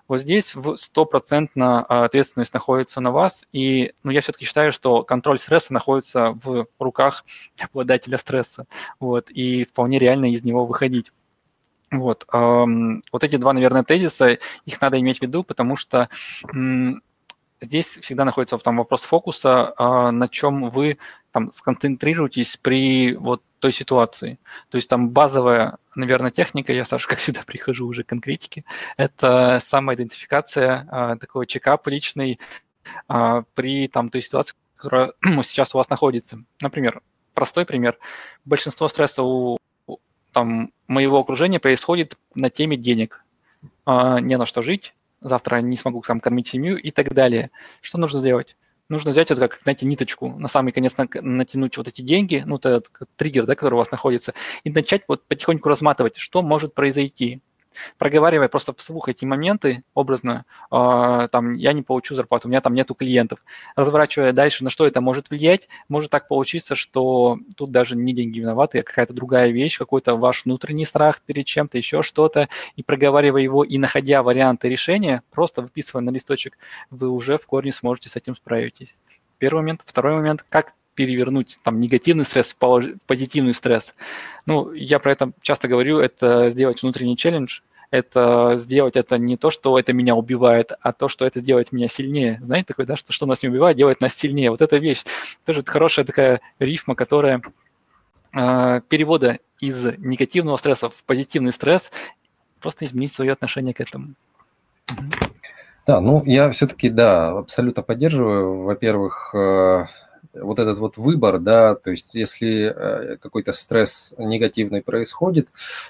Вот 0.07 0.21
здесь 0.21 0.55
стопроцентно 0.77 1.83
а, 1.83 2.05
ответственность 2.05 2.53
находится 2.53 3.01
на 3.01 3.11
вас, 3.11 3.45
и 3.51 3.93
ну, 4.03 4.11
я 4.11 4.21
все-таки 4.21 4.45
считаю, 4.45 4.71
что 4.71 5.03
контроль 5.03 5.39
стресса 5.39 5.73
находится 5.73 6.31
в 6.43 6.67
руках 6.79 7.25
обладателя 7.59 8.17
стресса, 8.17 8.65
вот, 8.99 9.29
и 9.29 9.65
вполне 9.65 9.99
реально 9.99 10.31
из 10.31 10.43
него 10.43 10.65
выходить. 10.65 11.11
Вот, 11.91 12.25
вот 12.31 13.23
эти 13.25 13.35
два, 13.35 13.51
наверное, 13.51 13.83
тезиса, 13.83 14.37
их 14.63 14.79
надо 14.79 14.97
иметь 14.97 15.19
в 15.19 15.23
виду, 15.23 15.43
потому 15.43 15.75
что 15.75 16.07
здесь 17.61 17.99
всегда 18.01 18.25
находится 18.25 18.57
там 18.57 18.77
вопрос 18.77 19.03
фокуса, 19.03 19.73
а, 19.77 20.11
на 20.11 20.27
чем 20.27 20.69
вы 20.69 20.97
там 21.31 21.51
сконцентрируетесь 21.51 22.57
при 22.57 23.15
вот 23.15 23.43
той 23.61 23.71
ситуации. 23.71 24.39
То 24.69 24.75
есть 24.75 24.89
там 24.89 25.11
базовая, 25.11 25.77
наверное, 25.95 26.31
техника, 26.31 26.73
я, 26.73 26.83
Саша, 26.83 27.07
как 27.07 27.19
всегда, 27.19 27.41
прихожу 27.45 27.87
уже 27.87 28.03
к 28.03 28.07
конкретике, 28.07 28.65
это 28.97 29.61
самоидентификация, 29.65 30.87
а, 30.91 31.15
такой 31.15 31.47
чекап 31.47 31.87
личный 31.87 32.39
а, 33.07 33.43
при 33.53 33.87
там 33.87 34.09
той 34.09 34.21
ситуации, 34.21 34.55
которая 34.75 35.13
сейчас 35.43 35.73
у 35.73 35.77
вас 35.77 35.89
находится. 35.89 36.43
Например, 36.59 37.01
простой 37.33 37.65
пример. 37.65 37.97
Большинство 38.43 38.89
стресса 38.89 39.23
у 39.23 39.57
там, 40.33 40.71
моего 40.87 41.19
окружения 41.19 41.59
происходит 41.59 42.17
на 42.35 42.49
теме 42.49 42.77
денег. 42.77 43.23
Не 43.85 44.37
на 44.37 44.45
что 44.45 44.61
жить, 44.61 44.95
завтра 45.19 45.57
не 45.57 45.75
смогу 45.75 46.01
там 46.01 46.19
кормить 46.21 46.47
семью 46.47 46.77
и 46.77 46.89
так 46.89 47.13
далее. 47.13 47.51
Что 47.81 47.97
нужно 47.97 48.19
сделать? 48.19 48.55
Нужно 48.91 49.11
взять 49.11 49.31
это 49.31 49.39
как, 49.47 49.57
знаете, 49.63 49.85
ниточку, 49.85 50.27
на 50.37 50.49
самый 50.49 50.73
конец 50.73 50.95
натянуть 50.97 51.77
вот 51.77 51.87
эти 51.87 52.01
деньги, 52.01 52.43
ну, 52.45 52.57
это 52.57 52.83
триггер, 53.15 53.45
да, 53.45 53.55
который 53.55 53.75
у 53.75 53.77
вас 53.77 53.89
находится, 53.89 54.33
и 54.65 54.69
начать 54.69 55.03
вот 55.07 55.25
потихоньку 55.27 55.69
разматывать, 55.69 56.17
что 56.17 56.41
может 56.41 56.73
произойти 56.73 57.41
проговаривая 57.97 58.47
просто 58.47 58.73
вслух 58.73 59.09
эти 59.09 59.25
моменты 59.25 59.83
образно, 59.93 60.45
э, 60.71 61.27
там, 61.31 61.55
я 61.55 61.73
не 61.73 61.81
получу 61.81 62.15
зарплату, 62.15 62.47
у 62.47 62.51
меня 62.51 62.61
там 62.61 62.73
нету 62.73 62.95
клиентов. 62.95 63.39
Разворачивая 63.75 64.33
дальше, 64.33 64.63
на 64.63 64.69
что 64.69 64.87
это 64.87 65.01
может 65.01 65.29
влиять, 65.29 65.67
может 65.89 66.11
так 66.11 66.27
получиться, 66.27 66.75
что 66.75 67.37
тут 67.55 67.71
даже 67.71 67.95
не 67.95 68.13
деньги 68.13 68.39
виноваты, 68.39 68.79
а 68.79 68.83
какая-то 68.83 69.13
другая 69.13 69.51
вещь, 69.51 69.77
какой-то 69.77 70.15
ваш 70.15 70.45
внутренний 70.45 70.85
страх 70.85 71.21
перед 71.21 71.45
чем-то, 71.45 71.77
еще 71.77 72.01
что-то, 72.01 72.49
и 72.75 72.83
проговаривая 72.83 73.41
его 73.41 73.63
и 73.63 73.77
находя 73.77 74.23
варианты 74.23 74.69
решения, 74.69 75.23
просто 75.31 75.61
выписывая 75.61 76.03
на 76.03 76.09
листочек, 76.09 76.57
вы 76.89 77.09
уже 77.09 77.37
в 77.37 77.45
корне 77.45 77.71
сможете 77.71 78.09
с 78.09 78.15
этим 78.15 78.35
справитесь. 78.35 78.97
Первый 79.37 79.61
момент. 79.61 79.81
Второй 79.85 80.13
момент, 80.13 80.45
как 80.49 80.73
перевернуть 80.95 81.59
там 81.63 81.79
негативный 81.79 82.25
стресс 82.25 82.55
в 82.59 82.97
позитивный 83.07 83.53
стресс. 83.53 83.93
Ну, 84.45 84.71
я 84.73 84.99
про 84.99 85.11
это 85.13 85.31
часто 85.41 85.67
говорю, 85.67 85.99
это 85.99 86.49
сделать 86.49 86.81
внутренний 86.81 87.17
челлендж, 87.17 87.61
это 87.91 88.53
сделать 88.57 88.95
это 88.95 89.17
не 89.17 89.35
то, 89.37 89.51
что 89.51 89.77
это 89.77 89.93
меня 89.93 90.15
убивает, 90.15 90.71
а 90.81 90.93
то, 90.93 91.09
что 91.09 91.25
это 91.25 91.41
делает 91.41 91.71
меня 91.71 91.89
сильнее. 91.89 92.39
Знаете, 92.41 92.67
такое, 92.67 92.85
да, 92.85 92.95
что, 92.95 93.11
что 93.11 93.25
нас 93.25 93.43
не 93.43 93.49
убивает, 93.49 93.77
делает 93.77 94.01
нас 94.01 94.13
сильнее. 94.13 94.49
Вот 94.49 94.61
эта 94.61 94.77
вещь 94.77 95.03
тоже 95.45 95.63
хорошая 95.63 96.05
такая 96.05 96.41
рифма, 96.59 96.95
которая 96.95 97.41
э, 98.33 98.81
перевода 98.87 99.39
из 99.59 99.85
негативного 99.97 100.57
стресса 100.57 100.89
в 100.89 101.03
позитивный 101.03 101.51
стресс, 101.51 101.91
просто 102.61 102.85
изменить 102.85 103.13
свое 103.13 103.33
отношение 103.33 103.73
к 103.73 103.81
этому. 103.81 104.13
Да, 105.85 105.99
ну 105.99 106.23
я 106.25 106.49
все-таки, 106.51 106.89
да, 106.89 107.39
абсолютно 107.39 107.83
поддерживаю. 107.83 108.63
Во-первых, 108.63 109.31
э, 109.33 109.85
вот 110.33 110.59
этот 110.59 110.77
вот 110.79 110.97
выбор, 110.97 111.39
да, 111.39 111.75
то 111.75 111.91
есть 111.91 112.15
если 112.15 112.73
э, 112.75 113.17
какой-то 113.17 113.51
стресс 113.53 114.13
негативный 114.17 114.81
происходит, 114.81 115.49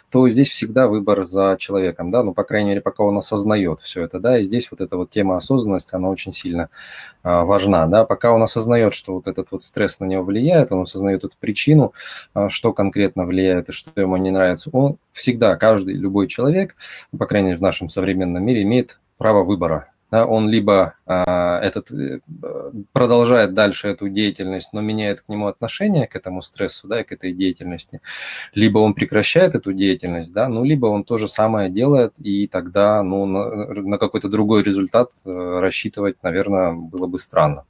то 0.10 0.28
здесь 0.30 0.50
всегда 0.50 0.88
выбор 0.88 1.24
за 1.24 1.56
человеком, 1.60 2.12
да, 2.12 2.24
ну, 2.24 2.34
по 2.34 2.44
крайней 2.44 2.70
мере, 2.70 2.82
пока 2.82 3.04
он 3.04 3.18
осознает 3.18 3.80
все 3.82 4.04
это, 4.04 4.20
да, 4.20 4.40
и 4.40 4.44
здесь 4.44 4.70
вот 4.72 4.82
эта 4.82 4.98
вот 4.98 5.10
тема 5.10 5.38
осознанности, 5.38 5.96
она 5.96 6.10
очень 6.10 6.32
сильно 6.32 6.70
а, 7.24 7.44
важна, 7.44 7.86
да, 7.88 8.04
пока 8.04 8.32
он 8.32 8.42
осознает, 8.42 8.94
что 8.94 9.14
вот 9.14 9.28
этот 9.28 9.52
вот 9.52 9.64
стресс 9.64 10.00
на 10.00 10.06
него 10.06 10.24
влияет, 10.24 10.72
он 10.72 10.82
осознает 10.82 11.24
эту 11.24 11.36
причину, 11.40 11.94
а, 12.34 12.50
что 12.50 12.74
конкретно 12.74 13.26
влияет 13.26 13.70
и 13.70 13.72
что 13.72 13.92
ему 14.00 14.18
не 14.18 14.32
нравится, 14.32 14.70
он 14.74 14.98
всегда, 15.12 15.56
каждый, 15.56 15.94
любой 15.94 16.28
человек, 16.28 16.76
по 17.18 17.26
крайней 17.28 17.50
мере, 17.50 17.60
в 17.60 17.62
нашем 17.62 17.90
современном 17.90 18.44
мире 18.44 18.64
имеет 18.64 19.00
право 19.18 19.44
выбора, 19.44 19.92
да, 20.12 20.26
он 20.26 20.50
либо 20.50 20.96
а, 21.06 21.60
этот, 21.62 21.90
э, 21.92 22.20
продолжает 22.92 23.54
дальше 23.54 23.88
эту 23.88 24.10
деятельность, 24.10 24.74
но 24.74 24.82
меняет 24.82 25.22
к 25.22 25.30
нему 25.30 25.48
отношение, 25.48 26.06
к 26.06 26.16
этому 26.18 26.42
стрессу, 26.42 26.88
да, 26.88 27.00
и 27.00 27.04
к 27.04 27.14
этой 27.14 27.32
деятельности, 27.32 28.02
либо 28.54 28.80
он 28.80 28.94
прекращает 28.94 29.56
эту 29.56 29.72
деятельность, 29.72 30.34
да, 30.34 30.50
ну, 30.50 30.66
либо 30.66 30.88
он 30.88 31.06
то 31.06 31.16
же 31.16 31.30
самое 31.30 31.70
делает, 31.70 32.20
и 32.20 32.48
тогда, 32.48 33.02
ну, 33.04 33.26
на, 33.26 33.74
на 33.74 33.98
какой-то 33.98 34.28
другой 34.28 34.64
результат 34.64 35.12
э, 35.26 35.60
рассчитывать, 35.60 36.22
наверное, 36.24 36.74
было 36.74 37.08
бы 37.08 37.18
странно. 37.18 37.66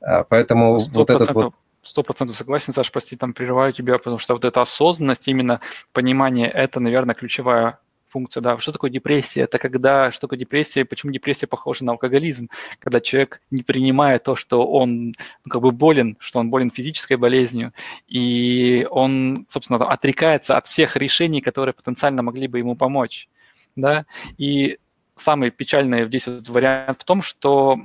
А, 0.00 0.24
поэтому 0.24 0.78
100%. 0.78 0.90
вот 0.92 1.10
этот 1.10 1.34
вот 1.34 1.54
сто 1.82 2.02
процентов 2.02 2.36
согласен, 2.36 2.72
Саша, 2.72 2.92
прости, 2.92 3.16
там 3.16 3.32
прерываю 3.34 3.72
тебя, 3.72 3.98
потому 3.98 4.18
что 4.18 4.34
вот 4.34 4.44
эта 4.44 4.60
осознанность, 4.60 5.28
именно 5.28 5.60
понимание, 5.92 6.48
это, 6.48 6.80
наверное, 6.80 7.14
ключевая 7.14 7.78
функция, 8.08 8.40
да. 8.40 8.58
Что 8.58 8.72
такое 8.72 8.90
депрессия? 8.90 9.42
Это 9.42 9.58
когда, 9.58 10.10
что 10.10 10.22
такое 10.22 10.38
депрессия, 10.38 10.84
почему 10.84 11.12
депрессия 11.12 11.46
похожа 11.46 11.84
на 11.84 11.92
алкоголизм? 11.92 12.48
Когда 12.78 13.00
человек 13.00 13.40
не 13.50 13.62
принимает 13.62 14.24
то, 14.24 14.36
что 14.36 14.66
он 14.66 15.08
ну, 15.08 15.50
как 15.50 15.62
бы 15.62 15.70
болен, 15.70 16.16
что 16.20 16.40
он 16.40 16.50
болен 16.50 16.70
физической 16.70 17.16
болезнью, 17.16 17.72
и 18.06 18.86
он, 18.90 19.46
собственно, 19.48 19.84
отрекается 19.84 20.56
от 20.56 20.66
всех 20.66 20.96
решений, 20.96 21.40
которые 21.40 21.74
потенциально 21.74 22.22
могли 22.22 22.48
бы 22.48 22.58
ему 22.58 22.76
помочь, 22.76 23.28
да. 23.76 24.06
И 24.36 24.78
самый 25.16 25.50
печальный 25.50 26.06
здесь 26.06 26.26
вот 26.26 26.48
вариант 26.48 27.00
в 27.00 27.04
том, 27.04 27.22
что 27.22 27.76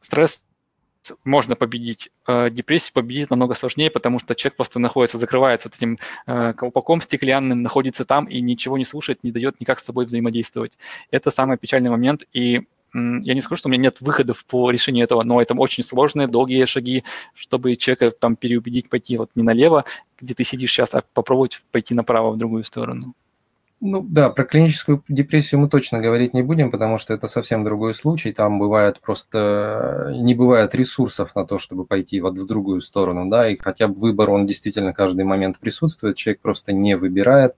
стресс 0.00 0.42
можно 1.24 1.56
победить. 1.56 2.10
Э, 2.26 2.50
депрессию 2.50 2.94
победить 2.94 3.30
намного 3.30 3.54
сложнее, 3.54 3.90
потому 3.90 4.18
что 4.18 4.34
человек 4.34 4.56
просто 4.56 4.78
находится, 4.78 5.18
закрывается 5.18 5.68
вот 5.68 5.76
этим 5.76 5.98
э, 6.26 6.52
колпаком 6.54 7.00
стеклянным, 7.00 7.62
находится 7.62 8.04
там 8.04 8.26
и 8.26 8.40
ничего 8.40 8.78
не 8.78 8.84
слушает, 8.84 9.24
не 9.24 9.32
дает 9.32 9.60
никак 9.60 9.78
с 9.78 9.84
собой 9.84 10.06
взаимодействовать. 10.06 10.78
Это 11.10 11.30
самый 11.30 11.58
печальный 11.58 11.90
момент, 11.90 12.24
и 12.32 12.62
я 12.94 13.34
не 13.34 13.40
скажу, 13.40 13.58
что 13.58 13.68
у 13.68 13.72
меня 13.72 13.82
нет 13.82 14.00
выходов 14.00 14.44
по 14.44 14.70
решению 14.70 15.04
этого, 15.04 15.24
но 15.24 15.42
это 15.42 15.54
очень 15.54 15.82
сложные, 15.82 16.28
долгие 16.28 16.64
шаги, 16.64 17.02
чтобы 17.34 17.74
человека 17.74 18.12
там 18.12 18.36
переубедить 18.36 18.88
пойти 18.88 19.18
вот 19.18 19.30
не 19.34 19.42
налево, 19.42 19.84
где 20.20 20.34
ты 20.34 20.44
сидишь 20.44 20.70
сейчас, 20.70 20.94
а 20.94 21.02
попробовать 21.12 21.60
пойти 21.72 21.92
направо 21.92 22.30
в 22.30 22.38
другую 22.38 22.62
сторону. 22.62 23.14
Ну 23.86 24.00
да, 24.02 24.30
про 24.30 24.44
клиническую 24.44 25.04
депрессию 25.08 25.60
мы 25.60 25.68
точно 25.68 26.00
говорить 26.00 26.32
не 26.32 26.40
будем, 26.42 26.70
потому 26.70 26.96
что 26.96 27.12
это 27.12 27.28
совсем 27.28 27.64
другой 27.64 27.92
случай. 27.92 28.32
Там 28.32 28.58
бывает 28.58 28.98
просто 28.98 30.10
не 30.14 30.34
бывает 30.34 30.74
ресурсов 30.74 31.36
на 31.36 31.44
то, 31.44 31.58
чтобы 31.58 31.84
пойти 31.84 32.18
вот 32.22 32.38
в 32.38 32.46
другую 32.46 32.80
сторону, 32.80 33.28
да, 33.28 33.46
и 33.46 33.58
хотя 33.58 33.86
бы 33.86 33.94
выбор, 33.96 34.30
он 34.30 34.46
действительно 34.46 34.94
каждый 34.94 35.26
момент 35.26 35.58
присутствует, 35.58 36.16
человек 36.16 36.40
просто 36.40 36.72
не 36.72 36.96
выбирает, 36.96 37.56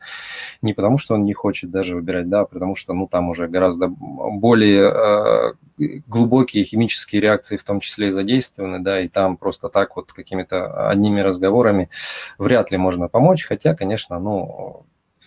не 0.63 0.73
потому 0.73 0.99
что 0.99 1.15
он 1.15 1.23
не 1.23 1.33
хочет 1.33 1.71
даже 1.71 1.95
выбирать, 1.95 2.29
да, 2.29 2.41
а 2.41 2.45
потому 2.45 2.75
что, 2.75 2.93
ну, 2.93 3.07
там 3.07 3.29
уже 3.29 3.47
гораздо 3.47 3.87
более 3.87 5.55
э, 5.79 6.01
глубокие 6.09 6.65
химические 6.65 7.23
реакции 7.23 7.57
в 7.57 7.63
том 7.63 7.79
числе 7.79 8.09
и 8.09 8.11
задействованы, 8.11 8.81
да, 8.81 9.01
и 9.01 9.07
там 9.07 9.37
просто 9.37 9.69
так 9.69 9.95
вот 9.95 10.13
какими-то 10.13 10.89
одними 10.89 11.21
разговорами 11.21 11.89
вряд 12.37 12.73
ли 12.73 12.79
можно 12.79 13.07
помочь, 13.07 13.45
хотя, 13.45 13.77
конечно, 13.77 14.19
ну, 14.19 14.87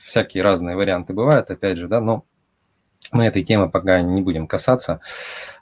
всякие 0.09 0.43
разные 0.43 0.75
варианты 0.75 1.13
бывают, 1.13 1.49
опять 1.49 1.77
же, 1.77 1.87
да, 1.87 2.01
но 2.01 2.25
мы 3.11 3.25
этой 3.25 3.43
темы 3.43 3.69
пока 3.69 4.01
не 4.01 4.21
будем 4.21 4.47
касаться. 4.47 4.99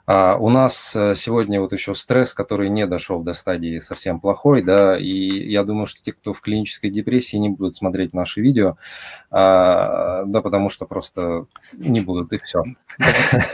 А 0.06 0.36
у 0.36 0.48
нас 0.48 0.96
э, 0.96 1.14
сегодня 1.14 1.60
вот 1.60 1.72
еще 1.72 1.94
стресс, 1.94 2.32
который 2.32 2.70
не 2.70 2.86
дошел 2.86 3.22
до 3.22 3.34
стадии 3.34 3.78
совсем 3.78 4.20
плохой, 4.20 4.62
да, 4.62 4.98
и 4.98 5.50
я 5.50 5.64
думаю, 5.64 5.86
что 5.86 6.02
те, 6.02 6.12
кто 6.12 6.32
в 6.32 6.40
клинической 6.40 6.90
депрессии, 6.90 7.36
не 7.36 7.50
будут 7.50 7.76
смотреть 7.76 8.14
наши 8.14 8.40
видео, 8.40 8.76
а, 9.30 10.24
да, 10.24 10.40
потому 10.40 10.70
что 10.70 10.86
просто 10.86 11.46
не 11.72 12.00
будут, 12.00 12.32
и 12.32 12.38
все. 12.38 12.64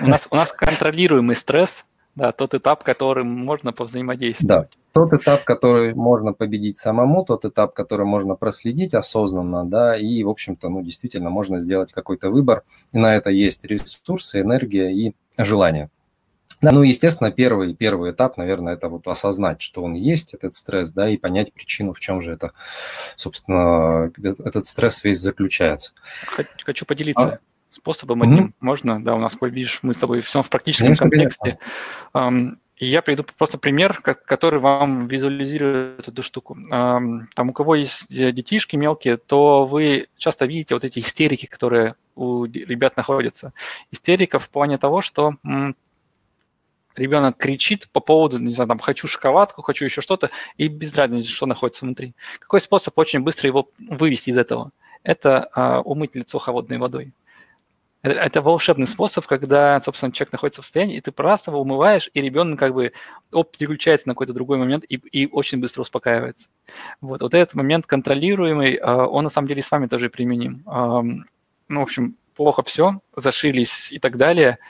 У 0.00 0.06
нас, 0.06 0.28
у 0.30 0.36
нас 0.36 0.52
контролируемый 0.52 1.34
стресс, 1.34 1.84
да, 2.16 2.32
тот 2.32 2.54
этап, 2.54 2.84
которым 2.84 3.28
можно 3.28 3.72
повзаимодействовать. 3.72 4.48
Да, 4.48 4.68
тот 4.92 5.12
этап, 5.12 5.44
который 5.44 5.94
можно 5.94 6.32
победить 6.32 6.78
самому, 6.78 7.24
тот 7.24 7.44
этап, 7.44 7.74
который 7.74 8.06
можно 8.06 8.36
проследить 8.36 8.94
осознанно, 8.94 9.64
да, 9.64 9.96
и, 9.96 10.22
в 10.22 10.28
общем-то, 10.28 10.68
ну, 10.68 10.82
действительно, 10.82 11.30
можно 11.30 11.58
сделать 11.58 11.92
какой-то 11.92 12.30
выбор, 12.30 12.62
и 12.92 12.98
на 12.98 13.14
это 13.14 13.30
есть 13.30 13.64
ресурсы, 13.64 14.40
энергия 14.40 14.92
и 14.92 15.14
желание. 15.36 15.90
Да, 16.60 16.70
ну, 16.70 16.82
естественно, 16.82 17.32
первый, 17.32 17.74
первый 17.74 18.12
этап, 18.12 18.36
наверное, 18.36 18.74
это 18.74 18.88
вот 18.88 19.06
осознать, 19.08 19.60
что 19.60 19.82
он 19.82 19.94
есть, 19.94 20.34
этот 20.34 20.54
стресс, 20.54 20.92
да, 20.92 21.10
и 21.10 21.18
понять 21.18 21.52
причину, 21.52 21.92
в 21.92 22.00
чем 22.00 22.20
же 22.20 22.32
это, 22.32 22.52
собственно, 23.16 24.10
этот 24.22 24.64
стресс 24.64 25.02
весь 25.02 25.18
заключается. 25.18 25.92
Хочу 26.64 26.86
поделиться 26.86 27.24
а? 27.24 27.38
Способом 27.74 28.22
одним. 28.22 28.46
Mm-hmm. 28.46 28.54
Можно, 28.60 29.04
да, 29.04 29.14
у 29.14 29.18
нас, 29.18 29.36
видишь, 29.40 29.80
мы 29.82 29.94
с 29.94 29.98
тобой 29.98 30.20
все 30.20 30.42
в 30.42 30.48
практическом 30.48 30.94
конечно, 30.94 31.10
контексте. 31.10 31.58
Конечно. 32.12 32.58
И 32.76 32.86
я 32.86 33.02
приведу 33.02 33.24
просто 33.38 33.56
пример, 33.56 34.00
который 34.02 34.58
вам 34.58 35.06
визуализирует 35.06 36.08
эту 36.08 36.22
штуку. 36.24 36.56
Там 36.70 37.28
у 37.36 37.52
кого 37.52 37.76
есть 37.76 38.08
детишки 38.08 38.74
мелкие, 38.74 39.16
то 39.16 39.64
вы 39.64 40.08
часто 40.16 40.46
видите 40.46 40.74
вот 40.74 40.84
эти 40.84 40.98
истерики, 40.98 41.46
которые 41.46 41.94
у 42.16 42.44
ребят 42.46 42.96
находятся. 42.96 43.52
Истерика 43.92 44.40
в 44.40 44.48
плане 44.50 44.76
того, 44.76 45.02
что 45.02 45.34
ребенок 46.96 47.36
кричит 47.36 47.88
по 47.92 48.00
поводу, 48.00 48.38
не 48.38 48.52
знаю, 48.52 48.68
там, 48.68 48.80
хочу 48.80 49.06
шоколадку, 49.06 49.62
хочу 49.62 49.84
еще 49.84 50.00
что-то, 50.00 50.30
и 50.56 50.66
без 50.66 50.96
разницы, 50.96 51.28
что 51.28 51.46
находится 51.46 51.84
внутри. 51.84 52.14
Какой 52.40 52.60
способ 52.60 52.98
очень 52.98 53.20
быстро 53.20 53.46
его 53.48 53.68
вывести 53.78 54.30
из 54.30 54.36
этого? 54.36 54.72
Это 55.04 55.48
а, 55.54 55.80
умыть 55.80 56.14
лицо 56.14 56.38
холодной 56.38 56.78
водой. 56.78 57.12
Это, 58.04 58.20
это 58.20 58.42
волшебный 58.42 58.86
способ, 58.86 59.26
когда, 59.26 59.80
собственно, 59.80 60.12
человек 60.12 60.32
находится 60.32 60.60
в 60.60 60.66
состоянии, 60.66 60.98
и 60.98 61.00
ты 61.00 61.10
просто 61.10 61.50
его 61.50 61.62
умываешь, 61.62 62.10
и 62.12 62.20
ребенок 62.20 62.58
как 62.58 62.74
бы 62.74 62.92
оп, 63.32 63.56
переключается 63.56 64.06
на 64.06 64.14
какой-то 64.14 64.34
другой 64.34 64.58
момент 64.58 64.84
и, 64.86 64.96
и 64.96 65.26
очень 65.26 65.58
быстро 65.58 65.80
успокаивается. 65.80 66.48
Вот, 67.00 67.22
вот 67.22 67.32
этот 67.32 67.54
момент 67.54 67.86
контролируемый, 67.86 68.74
а, 68.74 69.06
он 69.06 69.24
на 69.24 69.30
самом 69.30 69.48
деле 69.48 69.62
с 69.62 69.70
вами 69.70 69.86
тоже 69.86 70.10
применим. 70.10 70.62
Ну, 70.66 71.80
в 71.80 71.82
общем, 71.82 72.16
плохо 72.36 72.62
все, 72.62 73.00
зашились 73.16 73.90
и 73.90 73.98
так 73.98 74.18
далее– 74.18 74.58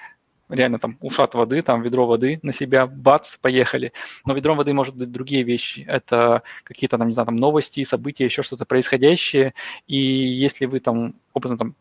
реально 0.49 0.79
там 0.79 0.97
ушат 1.01 1.35
воды, 1.35 1.63
там 1.63 1.83
ведро 1.83 2.07
воды 2.07 2.39
на 2.43 2.53
себя, 2.53 2.87
бац, 2.87 3.37
поехали. 3.39 3.93
Но 4.25 4.35
ведром 4.35 4.57
воды 4.57 4.73
может 4.73 4.97
быть 4.97 5.11
другие 5.11 5.43
вещи. 5.43 5.85
Это 5.89 6.43
какие-то 6.65 6.99
там, 6.99 7.09
не 7.09 7.15
знаю, 7.15 7.27
там 7.27 7.37
новости, 7.37 7.83
события, 7.85 8.25
еще 8.25 8.43
что-то 8.43 8.65
происходящее. 8.65 9.55
И 9.87 9.99
если 9.99 10.67
вы 10.67 10.81
там 10.81 11.15
образно 11.33 11.59
там 11.59 11.75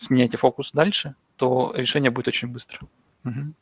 сменяете 0.00 0.36
фокус 0.36 0.72
дальше, 0.72 1.14
то 1.36 1.72
решение 1.74 2.10
будет 2.10 2.28
очень 2.28 2.48
быстро. 2.48 2.80
Угу. 3.24 3.54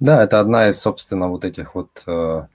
Да, 0.00 0.22
это 0.22 0.40
одна 0.40 0.68
из, 0.68 0.80
собственно, 0.80 1.28
вот 1.28 1.44
этих 1.44 1.74
вот, 1.74 2.02
э, 2.06 2.46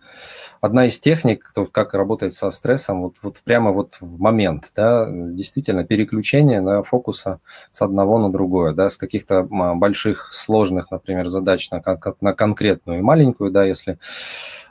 одна 0.60 0.88
из 0.88 1.00
техник, 1.00 1.52
то, 1.54 1.66
как 1.66 1.94
работать 1.94 2.34
со 2.34 2.50
стрессом, 2.50 3.04
вот, 3.04 3.16
вот 3.22 3.42
прямо 3.44 3.72
вот 3.72 3.98
в 4.00 4.20
момент, 4.20 4.72
да, 4.76 5.08
действительно, 5.10 5.84
переключение 5.84 6.62
на 6.62 6.84
фокуса 6.84 7.40
с 7.72 7.82
одного 7.82 8.18
на 8.18 8.32
другое, 8.32 8.74
да, 8.74 8.90
с 8.90 8.98
каких-то 8.98 9.44
больших, 9.44 10.34
сложных, 10.34 10.90
например, 10.92 11.28
задач 11.28 11.70
на, 11.70 11.82
на 12.22 12.34
конкретную 12.34 13.00
и 13.00 13.04
маленькую, 13.04 13.52
да, 13.52 13.66
если, 13.66 14.00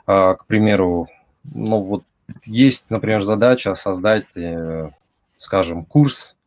э, 0.07 0.35
к 0.35 0.45
примеру, 0.45 1.07
ну 1.43 1.81
вот 1.81 2.03
есть, 2.43 2.85
например, 2.89 3.21
задача 3.23 3.75
создать, 3.75 4.35
э, 4.35 4.91
скажем, 5.37 5.85
курс 5.85 6.35
а, 6.35 6.40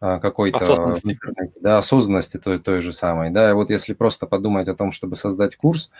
какой-то 0.00 0.58
осознанности. 0.58 1.18
Да, 1.60 1.78
осознанности 1.78 2.38
той, 2.38 2.58
той 2.58 2.80
же 2.80 2.92
самой. 2.92 3.30
Да, 3.30 3.50
и 3.50 3.52
вот 3.52 3.68
если 3.70 3.92
просто 3.92 4.26
подумать 4.26 4.66
о 4.68 4.74
том, 4.74 4.92
чтобы 4.92 5.14
создать 5.14 5.56
курс, 5.56 5.90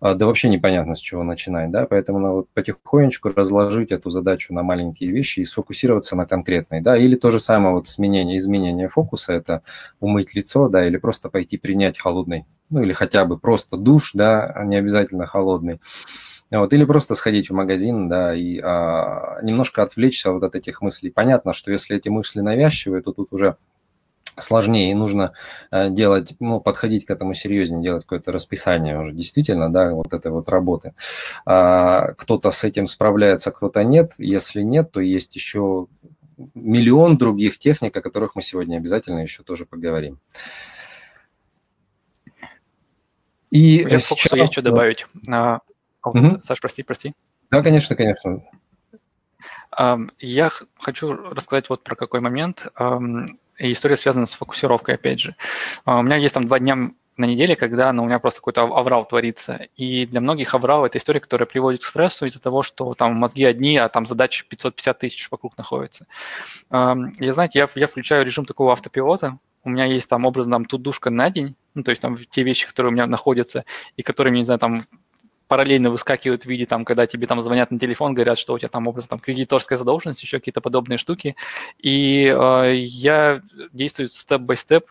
а, 0.00 0.14
да 0.14 0.26
вообще 0.26 0.48
непонятно, 0.48 0.94
с 0.94 1.00
чего 1.00 1.24
начинать, 1.24 1.70
да, 1.72 1.86
поэтому 1.86 2.20
надо 2.20 2.34
вот 2.34 2.48
потихонечку 2.54 3.30
разложить 3.30 3.90
эту 3.90 4.10
задачу 4.10 4.54
на 4.54 4.62
маленькие 4.62 5.10
вещи 5.10 5.40
и 5.40 5.44
сфокусироваться 5.44 6.14
на 6.16 6.24
конкретной, 6.26 6.80
да, 6.80 6.96
или 6.96 7.16
то 7.16 7.30
же 7.30 7.40
самое 7.40 7.74
вот 7.74 7.88
изменение, 7.88 8.36
изменение 8.36 8.88
фокуса, 8.88 9.32
это 9.32 9.62
умыть 10.00 10.34
лицо, 10.34 10.68
да, 10.68 10.86
или 10.86 10.96
просто 10.96 11.28
пойти 11.28 11.58
принять 11.58 11.98
холодный, 11.98 12.46
ну 12.70 12.82
или 12.82 12.92
хотя 12.92 13.24
бы 13.24 13.38
просто 13.38 13.76
душ, 13.76 14.12
да, 14.14 14.44
а 14.46 14.64
не 14.64 14.76
обязательно 14.76 15.26
холодный, 15.26 15.80
вот, 16.60 16.72
или 16.72 16.84
просто 16.84 17.14
сходить 17.14 17.50
в 17.50 17.54
магазин, 17.54 18.08
да, 18.08 18.34
и 18.34 18.60
а, 18.60 19.40
немножко 19.42 19.82
отвлечься 19.82 20.32
вот 20.32 20.42
от 20.42 20.54
этих 20.54 20.82
мыслей. 20.82 21.10
Понятно, 21.10 21.52
что 21.52 21.70
если 21.70 21.96
эти 21.96 22.08
мысли 22.08 22.40
навязчивые, 22.40 23.02
то 23.02 23.12
тут 23.12 23.28
уже 23.32 23.56
сложнее, 24.38 24.90
и 24.90 24.94
нужно 24.94 25.32
э, 25.70 25.90
делать, 25.90 26.34
ну, 26.40 26.60
подходить 26.60 27.04
к 27.04 27.10
этому 27.10 27.34
серьезнее, 27.34 27.82
делать 27.82 28.04
какое-то 28.04 28.32
расписание 28.32 28.98
уже 28.98 29.12
действительно, 29.12 29.70
да, 29.70 29.92
вот 29.92 30.12
этой 30.12 30.30
вот 30.30 30.48
работы. 30.48 30.94
А, 31.44 32.12
кто-то 32.14 32.50
с 32.50 32.64
этим 32.64 32.86
справляется, 32.86 33.50
кто-то 33.50 33.84
нет. 33.84 34.14
Если 34.18 34.62
нет, 34.62 34.90
то 34.90 35.00
есть 35.00 35.34
еще 35.36 35.88
миллион 36.54 37.18
других 37.18 37.58
техник, 37.58 37.96
о 37.96 38.00
которых 38.02 38.34
мы 38.34 38.42
сегодня 38.42 38.76
обязательно 38.76 39.20
еще 39.20 39.42
тоже 39.42 39.66
поговорим. 39.66 40.18
И 43.50 43.86
я 43.88 43.98
сейчас... 43.98 44.32
есть 44.32 44.52
что 44.52 44.62
добавить. 44.62 45.06
А, 46.02 46.10
Угу. 46.10 46.42
Саш, 46.42 46.60
прости, 46.60 46.82
прости. 46.82 47.14
Да, 47.50 47.62
конечно, 47.62 47.96
конечно. 47.96 48.42
Я 50.18 50.50
хочу 50.78 51.12
рассказать 51.12 51.68
вот 51.70 51.82
про 51.82 51.96
какой 51.96 52.20
момент. 52.20 52.66
И 53.58 53.72
история 53.72 53.96
связана 53.96 54.26
с 54.26 54.34
фокусировкой, 54.34 54.96
опять 54.96 55.20
же. 55.20 55.36
А, 55.84 55.98
у 55.98 56.02
меня 56.02 56.16
есть 56.16 56.34
там 56.34 56.46
два 56.46 56.58
дня 56.58 56.90
на 57.16 57.24
неделе, 57.26 57.54
когда 57.54 57.92
ну, 57.92 58.02
у 58.04 58.06
меня 58.06 58.18
просто 58.18 58.40
какой-то 58.40 58.62
аврал 58.62 59.06
творится. 59.06 59.68
И 59.76 60.06
для 60.06 60.20
многих 60.20 60.54
аврал– 60.54 60.84
это 60.86 60.98
история, 60.98 61.20
которая 61.20 61.46
приводит 61.46 61.82
к 61.82 61.86
стрессу 61.86 62.26
из-за 62.26 62.40
того, 62.40 62.62
что 62.62 62.94
там 62.94 63.14
мозги 63.14 63.44
одни, 63.44 63.76
а 63.76 63.88
там 63.88 64.06
задачи 64.06 64.46
550 64.48 64.98
тысяч 64.98 65.30
вокруг 65.30 65.56
находятся. 65.58 66.06
Я, 66.70 67.32
знаете, 67.32 67.58
я, 67.58 67.68
я 67.74 67.86
включаю 67.86 68.24
режим 68.24 68.46
такого 68.46 68.72
автопилота, 68.72 69.38
у 69.64 69.70
меня 69.70 69.84
есть 69.84 70.08
там 70.08 70.24
образно 70.24 70.56
там 70.56 70.64
тудушка 70.64 71.10
на 71.10 71.30
день, 71.30 71.54
ну, 71.74 71.84
то 71.84 71.90
есть 71.90 72.02
там 72.02 72.18
те 72.30 72.42
вещи, 72.42 72.66
которые 72.66 72.90
у 72.90 72.94
меня 72.94 73.06
находятся, 73.06 73.64
и 73.96 74.02
которые 74.02 74.32
не 74.36 74.44
знаю, 74.44 74.58
там 74.58 74.84
параллельно 75.52 75.90
выскакивают 75.90 76.44
в 76.44 76.46
виде, 76.46 76.64
там, 76.64 76.86
когда 76.86 77.06
тебе 77.06 77.26
там 77.26 77.42
звонят 77.42 77.70
на 77.70 77.78
телефон, 77.78 78.14
говорят, 78.14 78.38
что 78.38 78.54
у 78.54 78.58
тебя 78.58 78.70
там 78.70 78.88
образ 78.88 79.06
там 79.06 79.18
кредиторская 79.18 79.76
задолженность, 79.76 80.22
еще 80.22 80.38
какие-то 80.38 80.62
подобные 80.62 80.96
штуки. 80.96 81.36
И 81.78 82.24
э, 82.24 82.74
я 82.74 83.42
действую 83.74 84.08
степ-бай-степ, 84.08 84.86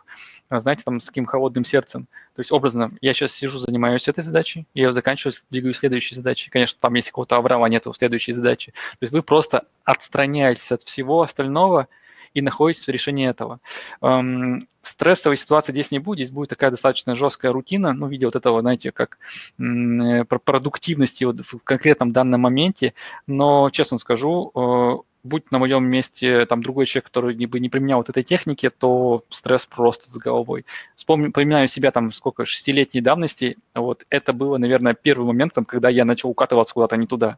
знаете, 0.52 0.84
там 0.86 1.02
с 1.02 1.06
таким 1.06 1.26
холодным 1.26 1.66
сердцем. 1.66 2.04
То 2.36 2.42
есть 2.42 2.52
образно, 2.52 2.92
я 3.02 3.16
сейчас 3.16 3.32
сижу, 3.32 3.58
занимаюсь 3.58 4.08
этой 4.08 4.24
задачей, 4.24 4.68
я 4.76 4.84
ее 4.84 4.94
заканчиваю, 4.94 5.34
двигаю 5.50 5.74
следующей 5.74 6.14
задачей. 6.14 6.52
Конечно, 6.52 6.78
там 6.80 6.94
если 6.94 7.10
какого-то 7.10 7.38
аврала 7.38 7.68
нету 7.68 7.92
в 7.92 7.98
следующей 7.98 8.34
задаче. 8.34 8.70
То 8.72 8.98
есть 9.02 9.12
вы 9.12 9.24
просто 9.24 9.64
отстраняетесь 9.84 10.72
от 10.72 10.84
всего 10.84 11.24
остального– 11.24 11.88
и 12.34 12.42
находитесь 12.42 12.86
в 12.86 12.90
решении 12.90 13.28
этого. 13.28 13.60
Эм, 14.02 14.68
стрессовой 14.82 15.38
ситуации 15.38 15.72
здесь 15.72 15.92
не 15.92 16.00
будет, 16.00 16.20
здесь 16.20 16.32
будет 16.32 16.50
такая 16.50 16.72
достаточно 16.72 17.16
жесткая 17.16 17.52
рутина, 17.52 17.94
ну, 17.94 18.08
в 18.08 18.12
виде 18.12 18.26
вот 18.26 18.36
этого, 18.36 18.62
знаете, 18.62 18.92
как 18.92 19.18
э, 19.60 20.24
продуктивности 20.26 21.24
вот 21.24 21.42
в 21.42 21.60
конкретном 21.60 22.12
данном 22.12 22.42
моменте, 22.42 22.94
но, 23.28 23.70
честно 23.70 23.98
скажу, 23.98 24.52
э, 24.56 24.98
будь 25.24 25.52
на 25.52 25.60
моем 25.60 25.86
месте 25.86 26.46
там 26.46 26.64
другой 26.64 26.86
человек, 26.86 27.06
который 27.06 27.46
бы 27.46 27.60
не 27.60 27.70
применял 27.70 28.00
вот 28.00 28.10
этой 28.10 28.24
техники, 28.24 28.70
то 28.70 29.24
стресс 29.30 29.66
просто 29.66 30.10
с 30.10 30.14
головой. 30.14 30.66
Вспомню, 30.96 31.32
поминаю 31.32 31.68
себя 31.68 31.92
там 31.92 32.12
сколько, 32.12 32.46
шестилетней 32.46 33.02
давности, 33.02 33.58
вот 33.76 34.06
это 34.10 34.34
было, 34.34 34.58
наверное, 34.58 34.94
первым 34.94 35.28
моментом, 35.28 35.66
когда 35.66 35.90
я 35.90 36.06
начал 36.06 36.30
укатываться 36.30 36.74
куда-то 36.74 36.98
не 36.98 37.08
туда. 37.08 37.38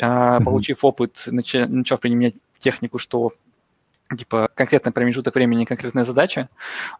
Mm-hmm. 0.00 0.42
Получив 0.42 0.84
опыт, 0.84 1.22
начал, 1.26 1.68
начал 1.68 1.98
применять 1.98 2.34
технику, 2.58 2.98
что 2.98 3.30
типа 4.16 4.48
конкретный 4.54 4.92
промежуток 4.92 5.34
времени, 5.34 5.64
конкретная 5.64 6.04
задача. 6.04 6.48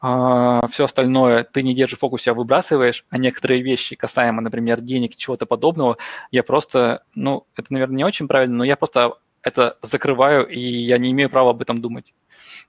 А, 0.01 0.67
все 0.69 0.85
остальное 0.85 1.45
ты 1.45 1.63
не 1.63 1.75
держишь 1.75 1.99
в 1.99 2.01
фокусе, 2.01 2.31
а 2.31 2.35
выбрасываешь, 2.35 3.05
а 3.11 3.19
некоторые 3.19 3.63
вещи, 3.63 3.97
касаемо, 3.97 4.41
например, 4.41 4.81
денег, 4.81 5.17
чего-то 5.17 5.47
подобного, 5.47 5.99
я 6.31 6.43
просто, 6.43 7.05
ну, 7.15 7.47
это, 7.57 7.73
наверное, 7.73 7.97
не 7.97 8.05
очень 8.05 8.29
правильно, 8.29 8.57
но 8.57 8.65
я 8.65 8.77
просто 8.77 9.15
это 9.43 9.77
закрываю, 9.83 10.47
и 10.47 10.59
я 10.59 10.99
не 10.99 11.11
имею 11.13 11.29
права 11.31 11.51
об 11.51 11.61
этом 11.61 11.81
думать. 11.81 12.15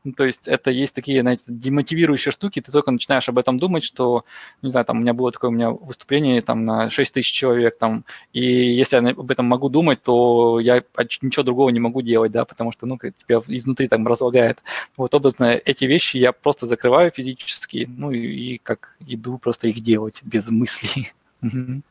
Ну, 0.03 0.11
то 0.13 0.25
есть 0.25 0.47
это 0.47 0.71
есть 0.71 0.93
такие, 0.93 1.21
знаете, 1.21 1.43
демотивирующие 1.47 2.31
штуки, 2.31 2.61
ты 2.61 2.71
только 2.71 2.91
начинаешь 2.91 3.27
об 3.29 3.38
этом 3.38 3.59
думать, 3.59 3.83
что, 3.83 4.25
не 4.61 4.69
знаю, 4.69 4.85
там 4.85 4.97
у 4.97 5.01
меня 5.01 5.13
было 5.13 5.31
такое 5.31 5.49
у 5.49 5.53
меня 5.53 5.71
выступление 5.71 6.41
там 6.41 6.65
на 6.65 6.89
6 6.89 7.13
тысяч 7.13 7.31
человек, 7.31 7.77
там, 7.77 8.05
и 8.33 8.41
если 8.41 8.97
я 8.97 9.09
об 9.11 9.31
этом 9.31 9.45
могу 9.45 9.69
думать, 9.69 10.01
то 10.03 10.59
я 10.59 10.83
ничего 11.21 11.43
другого 11.43 11.69
не 11.69 11.79
могу 11.79 12.01
делать, 12.01 12.31
да, 12.31 12.45
потому 12.45 12.71
что, 12.71 12.85
ну, 12.85 12.97
тебя 12.97 13.41
изнутри 13.47 13.88
там 13.88 14.07
разлагает. 14.07 14.59
Вот 14.97 15.13
образно 15.13 15.45
эти 15.45 15.85
вещи 15.85 16.17
я 16.17 16.31
просто 16.31 16.65
закрываю 16.65 17.11
физически, 17.11 17.89
ну, 17.89 18.11
и, 18.11 18.19
и 18.19 18.57
как 18.57 18.95
иду 19.07 19.38
просто 19.38 19.69
их 19.69 19.81
делать 19.81 20.21
без 20.23 20.47
мыслей. 20.49 21.13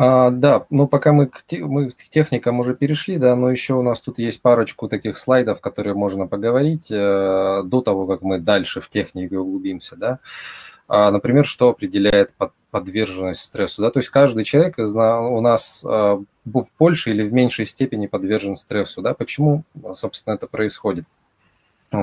А, 0.00 0.30
да, 0.30 0.64
ну 0.70 0.86
пока 0.86 1.12
мы 1.12 1.26
к, 1.26 1.42
мы 1.58 1.90
к 1.90 1.96
техникам 2.08 2.60
уже 2.60 2.76
перешли, 2.76 3.18
да, 3.18 3.34
но 3.34 3.50
еще 3.50 3.74
у 3.74 3.82
нас 3.82 4.00
тут 4.00 4.20
есть 4.20 4.40
парочку 4.40 4.86
таких 4.86 5.18
слайдов, 5.18 5.60
которые 5.60 5.94
можно 5.94 6.28
поговорить 6.28 6.88
э, 6.88 7.62
до 7.64 7.80
того, 7.80 8.06
как 8.06 8.22
мы 8.22 8.38
дальше 8.38 8.80
в 8.80 8.88
технике 8.88 9.36
углубимся, 9.36 9.96
да. 9.96 10.20
А, 10.86 11.10
например, 11.10 11.44
что 11.44 11.70
определяет 11.70 12.32
под, 12.34 12.52
подверженность 12.70 13.42
стрессу, 13.42 13.82
да, 13.82 13.90
то 13.90 13.98
есть 13.98 14.08
каждый 14.10 14.44
человек 14.44 14.78
у 14.78 15.40
нас 15.40 15.84
э, 15.84 15.88
в 16.44 16.66
большей 16.78 17.12
или 17.12 17.24
в 17.24 17.32
меньшей 17.32 17.66
степени 17.66 18.06
подвержен 18.06 18.54
стрессу, 18.54 19.02
да, 19.02 19.14
почему, 19.14 19.64
собственно, 19.94 20.34
это 20.34 20.46
происходит. 20.46 21.06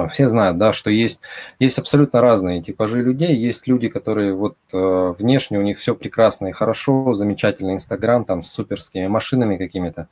Все 0.10 0.28
знают, 0.30 0.58
да, 0.58 0.74
что 0.74 0.90
есть, 0.90 1.22
есть 1.60 1.78
абсолютно 1.78 2.20
разные 2.20 2.62
типажи 2.62 3.04
людей. 3.04 3.36
Есть 3.36 3.68
люди, 3.68 3.88
которые 3.88 4.34
вот 4.34 4.58
э, 4.74 5.14
внешне 5.18 5.60
у 5.60 5.62
них 5.62 5.78
все 5.78 5.94
прекрасно 5.94 6.48
и 6.48 6.52
хорошо, 6.54 7.14
замечательный 7.14 7.74
Инстаграм 7.74 8.26
там 8.26 8.42
с 8.42 8.52
суперскими 8.52 9.06
машинами 9.08 9.58
какими-то, 9.58 10.08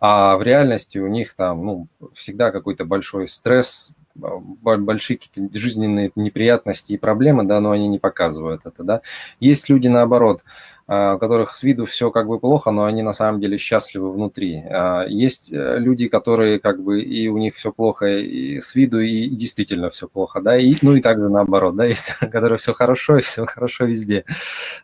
а 0.00 0.36
в 0.36 0.42
реальности 0.42 0.96
у 0.98 1.06
них 1.06 1.34
там 1.34 1.66
ну, 1.66 1.88
всегда 2.14 2.50
какой-то 2.50 2.86
большой 2.86 3.28
стресс, 3.28 3.92
большие 4.14 5.18
какие-то 5.18 5.58
жизненные 5.58 6.12
неприятности 6.14 6.94
и 6.94 6.98
проблемы, 6.98 7.44
да, 7.44 7.60
но 7.60 7.72
они 7.72 7.88
не 7.88 7.98
показывают 7.98 8.62
это, 8.64 8.82
да. 8.82 9.00
Есть 9.38 9.68
люди 9.68 9.88
наоборот, 9.88 10.44
у 10.90 11.18
которых 11.20 11.54
с 11.54 11.62
виду 11.62 11.84
все 11.84 12.10
как 12.10 12.26
бы 12.26 12.40
плохо, 12.40 12.72
но 12.72 12.84
они 12.84 13.02
на 13.02 13.12
самом 13.12 13.40
деле 13.40 13.56
счастливы 13.58 14.10
внутри. 14.10 14.64
А, 14.68 15.04
есть 15.06 15.52
э, 15.52 15.78
люди, 15.78 16.08
которые 16.08 16.58
как 16.58 16.82
бы 16.82 17.00
и 17.00 17.28
у 17.28 17.38
них 17.38 17.54
все 17.54 17.70
плохо 17.70 18.06
и 18.06 18.58
с 18.58 18.74
виду, 18.74 18.98
и 18.98 19.28
действительно 19.28 19.90
все 19.90 20.08
плохо, 20.08 20.40
да, 20.40 20.58
и, 20.58 20.74
ну 20.82 20.96
и 20.96 21.00
также 21.00 21.28
наоборот, 21.28 21.76
да, 21.76 21.84
есть, 21.86 22.16
которые 22.18 22.58
все 22.58 22.72
хорошо 22.72 23.18
и 23.18 23.22
все 23.22 23.46
хорошо 23.46 23.84
везде. 23.84 24.24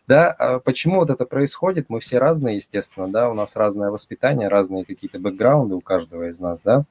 Да, 0.07 0.31
а 0.31 0.59
почему 0.59 0.99
вот 0.99 1.09
это 1.09 1.25
происходит? 1.25 1.87
Мы 1.89 1.99
все 1.99 2.19
разные, 2.19 2.55
естественно, 2.55 3.09
да, 3.09 3.29
у 3.29 3.33
нас 3.33 3.57
разное 3.57 3.91
воспитание, 3.91 4.47
разные 4.47 4.85
какие-то 4.85 5.19
бэкграунды 5.19 5.75
у 5.75 5.81
каждого 5.81 6.29
из 6.29 6.39
нас, 6.39 6.61
да, 6.61 6.85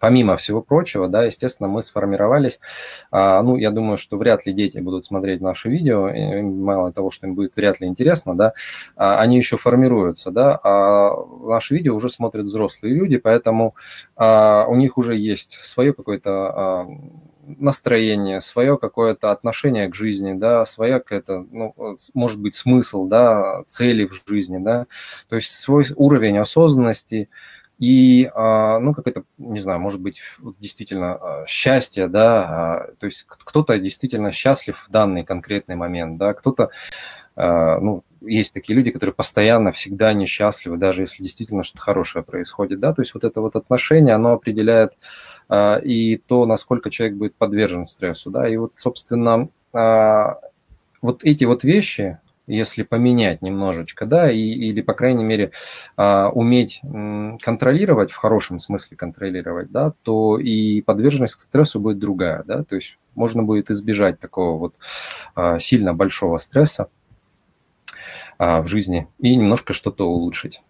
Помимо 0.00 0.36
всего 0.36 0.62
прочего, 0.62 1.08
да, 1.08 1.24
естественно, 1.24 1.68
мы 1.68 1.82
сформировались. 1.82 2.60
А, 3.10 3.42
ну, 3.42 3.56
я 3.56 3.70
думаю, 3.70 3.96
что 3.96 4.16
вряд 4.16 4.46
ли 4.46 4.52
дети 4.52 4.78
будут 4.78 5.04
смотреть 5.04 5.40
наши 5.40 5.68
видео, 5.68 6.10
мало 6.42 6.92
того, 6.92 7.10
что 7.10 7.26
им 7.26 7.34
будет 7.34 7.56
вряд 7.56 7.80
ли 7.80 7.86
интересно, 7.86 8.34
да, 8.34 8.54
а, 8.96 9.20
они 9.20 9.36
еще 9.36 9.56
формируются, 9.56 10.30
да, 10.30 10.58
а 10.62 11.14
наши 11.44 11.74
видео 11.74 11.94
уже 11.94 12.08
смотрят 12.08 12.46
взрослые 12.46 12.94
люди, 12.94 13.18
поэтому 13.18 13.74
а, 14.16 14.66
у 14.66 14.76
них 14.76 14.96
уже 14.96 15.16
есть 15.16 15.52
свое 15.52 15.92
какое-то 15.92 16.88
настроение, 17.44 18.40
свое 18.40 18.78
какое-то 18.78 19.30
отношение 19.30 19.88
к 19.88 19.94
жизни, 19.94 20.32
да, 20.32 20.64
своя 20.64 21.00
какая-то, 21.00 21.44
ну, 21.50 21.74
может 22.14 22.40
быть, 22.40 22.54
смысл, 22.54 23.06
да, 23.06 23.64
цели 23.66 24.06
в 24.06 24.22
жизни, 24.26 24.58
да, 24.58 24.86
то 25.28 25.36
есть 25.36 25.50
свой 25.50 25.84
уровень 25.96 26.38
осознанности, 26.38 27.28
и, 27.82 28.30
а, 28.32 28.78
ну, 28.78 28.94
как 28.94 29.08
это, 29.08 29.24
не 29.38 29.58
знаю, 29.58 29.80
может 29.80 30.00
быть, 30.00 30.22
действительно 30.60 31.14
а, 31.14 31.46
счастье, 31.48 32.06
да, 32.06 32.44
а, 32.44 32.92
то 32.96 33.06
есть 33.06 33.24
кто-то 33.26 33.76
действительно 33.76 34.30
счастлив 34.30 34.78
в 34.86 34.88
данный 34.88 35.24
конкретный 35.24 35.74
момент, 35.74 36.16
да, 36.16 36.32
кто-то, 36.32 36.70
ну, 37.34 38.04
есть 38.20 38.54
такие 38.54 38.76
люди, 38.76 38.92
которые 38.92 39.14
постоянно, 39.14 39.72
всегда 39.72 40.12
несчастливы, 40.12 40.76
даже 40.76 41.02
если 41.02 41.24
действительно 41.24 41.64
что-то 41.64 41.82
хорошее 41.82 42.24
происходит, 42.24 42.78
да, 42.78 42.94
то 42.94 43.02
есть 43.02 43.14
вот 43.14 43.24
это 43.24 43.40
вот 43.40 43.56
отношение, 43.56 44.14
оно 44.14 44.34
определяет 44.34 44.92
и 45.52 46.22
то, 46.28 46.46
насколько 46.46 46.88
человек 46.88 47.16
будет 47.16 47.34
подвержен 47.34 47.86
стрессу, 47.86 48.30
да, 48.30 48.48
и 48.48 48.56
вот, 48.58 48.74
собственно, 48.76 49.48
вот 49.72 51.24
эти 51.24 51.44
вот 51.46 51.64
вещи, 51.64 52.20
если 52.56 52.82
поменять 52.82 53.42
немножечко, 53.42 54.06
да, 54.06 54.30
и, 54.30 54.38
или, 54.38 54.80
по 54.82 54.94
крайней 54.94 55.24
мере, 55.24 55.52
а, 55.96 56.30
уметь 56.30 56.80
контролировать, 57.42 58.10
в 58.10 58.16
хорошем 58.16 58.58
смысле 58.58 58.96
контролировать, 58.96 59.70
да, 59.70 59.92
то 60.02 60.38
и 60.38 60.82
подверженность 60.82 61.36
к 61.36 61.40
стрессу 61.40 61.80
будет 61.80 61.98
другая, 61.98 62.42
да, 62.46 62.64
то 62.64 62.74
есть 62.74 62.98
можно 63.14 63.42
будет 63.42 63.70
избежать 63.70 64.18
такого 64.20 64.58
вот 64.58 64.74
а, 65.34 65.58
сильно 65.58 65.94
большого 65.94 66.38
стресса 66.38 66.88
а, 68.38 68.62
в 68.62 68.66
жизни 68.66 69.08
и 69.18 69.34
немножко 69.34 69.72
что-то 69.72 70.08
улучшить. 70.08 70.62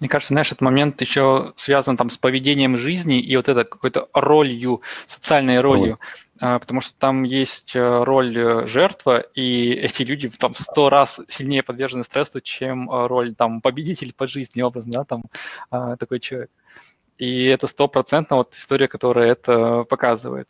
Мне 0.00 0.08
кажется, 0.08 0.34
знаешь, 0.34 0.48
этот 0.48 0.60
момент 0.60 1.00
еще 1.00 1.52
связан 1.56 1.96
там 1.96 2.10
с 2.10 2.16
поведением 2.16 2.76
жизни 2.76 3.20
и 3.20 3.36
вот 3.36 3.48
это 3.48 3.64
какой-то 3.64 4.08
ролью, 4.12 4.82
социальной 5.06 5.60
ролью. 5.60 5.98
А, 6.40 6.58
потому 6.58 6.80
что 6.80 6.94
там 6.96 7.24
есть 7.24 7.74
э, 7.74 8.02
роль 8.04 8.38
э, 8.38 8.66
жертва, 8.66 9.20
и 9.20 9.72
эти 9.72 10.02
люди 10.02 10.28
там 10.28 10.54
в 10.54 10.60
сто 10.60 10.88
раз 10.88 11.20
сильнее 11.28 11.62
подвержены 11.62 12.04
стрессу, 12.04 12.40
чем 12.40 12.88
э, 12.90 13.06
роль 13.06 13.34
там 13.34 13.60
победитель 13.60 14.12
по 14.14 14.28
жизни, 14.28 14.62
образно, 14.62 14.92
да, 14.92 15.04
там 15.04 15.24
а, 15.70 15.96
такой 15.96 16.20
человек. 16.20 16.50
И 17.16 17.44
это 17.46 17.66
стопроцентно 17.66 18.36
вот 18.36 18.54
история, 18.54 18.86
которая 18.86 19.32
это 19.32 19.82
показывает. 19.84 20.48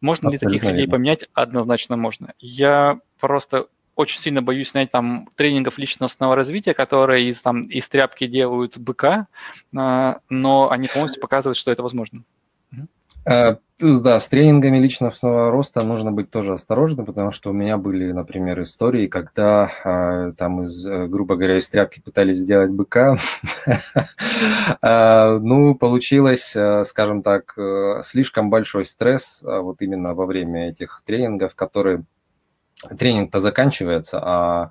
Можно 0.00 0.30
Абсолютно 0.30 0.48
ли 0.48 0.58
таких 0.58 0.70
людей 0.70 0.88
поменять? 0.88 1.28
Однозначно 1.34 1.96
можно. 1.96 2.34
Я 2.40 2.98
просто 3.20 3.68
очень 3.96 4.20
сильно 4.20 4.42
боюсь, 4.42 4.70
знаете, 4.70 4.90
там 4.92 5.28
тренингов 5.36 5.78
личностного 5.78 6.34
развития, 6.34 6.74
которые 6.74 7.28
из, 7.28 7.42
там, 7.42 7.62
из 7.62 7.88
тряпки 7.88 8.26
делают 8.26 8.78
быка, 8.78 9.26
а, 9.76 10.20
но 10.28 10.70
они 10.70 10.88
полностью 10.88 11.20
показывают, 11.20 11.58
что 11.58 11.70
это 11.70 11.82
возможно. 11.82 12.24
Э, 13.26 13.56
да, 13.80 14.18
с 14.18 14.28
тренингами 14.28 14.78
личностного 14.78 15.50
роста 15.50 15.82
нужно 15.84 16.12
быть 16.12 16.30
тоже 16.30 16.52
осторожным, 16.52 17.06
потому 17.06 17.32
что 17.32 17.50
у 17.50 17.52
меня 17.52 17.76
были, 17.76 18.12
например, 18.12 18.62
истории, 18.62 19.06
когда 19.06 19.70
э, 19.84 20.32
там 20.36 20.62
из, 20.62 20.86
э, 20.86 21.06
грубо 21.06 21.36
говоря, 21.36 21.58
из 21.58 21.68
тряпки 21.68 22.00
пытались 22.00 22.36
сделать 22.36 22.70
быка. 22.70 23.16
Ну, 24.82 25.74
получилось, 25.74 26.56
скажем 26.84 27.22
так, 27.22 27.56
слишком 28.02 28.48
большой 28.48 28.84
стресс 28.84 29.44
вот 29.44 29.82
именно 29.82 30.14
во 30.14 30.26
время 30.26 30.70
этих 30.70 31.02
тренингов, 31.04 31.54
которые 31.54 32.04
тренинг-то 32.88 33.40
заканчивается, 33.40 34.20
а 34.22 34.70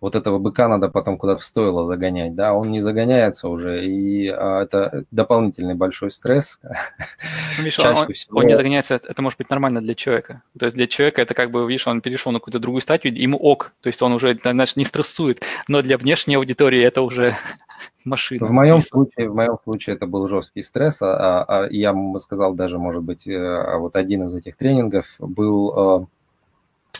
вот 0.00 0.14
этого 0.14 0.38
быка 0.38 0.68
надо 0.68 0.88
потом 0.88 1.16
куда-то 1.16 1.40
в 1.40 1.44
стоило 1.44 1.84
загонять, 1.84 2.34
да, 2.34 2.54
он 2.54 2.68
не 2.68 2.80
загоняется 2.80 3.48
уже, 3.48 3.86
и 3.86 4.28
а, 4.28 4.62
это 4.62 5.04
дополнительный 5.10 5.74
большой 5.74 6.10
стресс. 6.10 6.60
Ну, 6.62 7.64
видишь, 7.64 7.78
он, 7.78 8.12
всего... 8.12 8.38
он 8.38 8.46
не 8.46 8.54
загоняется, 8.54 8.94
это 8.94 9.22
может 9.22 9.38
быть 9.38 9.48
нормально 9.50 9.80
для 9.80 9.94
человека. 9.94 10.42
То 10.58 10.66
есть 10.66 10.76
для 10.76 10.86
человека 10.86 11.22
это 11.22 11.34
как 11.34 11.50
бы, 11.50 11.66
видишь, 11.66 11.86
он 11.86 12.00
перешел 12.00 12.32
на 12.32 12.38
какую-то 12.40 12.58
другую 12.58 12.82
статью, 12.82 13.12
ему 13.14 13.38
ок, 13.38 13.72
то 13.80 13.86
есть 13.86 14.02
он 14.02 14.12
уже, 14.12 14.38
знаешь, 14.40 14.76
не 14.76 14.84
стрессует, 14.84 15.42
но 15.68 15.82
для 15.82 15.96
внешней 15.96 16.36
аудитории 16.36 16.82
это 16.82 17.02
уже 17.02 17.36
машина. 18.04 18.44
В 18.44 18.50
моем 18.50 18.80
случае, 18.80 19.30
в 19.30 19.34
моем 19.34 19.56
случае 19.64 19.96
это 19.96 20.06
был 20.06 20.26
жесткий 20.26 20.62
стресс, 20.62 21.00
а, 21.00 21.42
а, 21.42 21.64
а 21.64 21.68
я 21.70 21.94
бы 21.94 22.18
сказал 22.20 22.54
даже, 22.54 22.78
может 22.78 23.02
быть, 23.02 23.26
э, 23.26 23.34
а 23.34 23.78
вот 23.78 23.96
один 23.96 24.26
из 24.26 24.34
этих 24.34 24.56
тренингов 24.56 25.16
был 25.18 26.02
э, 26.02 26.06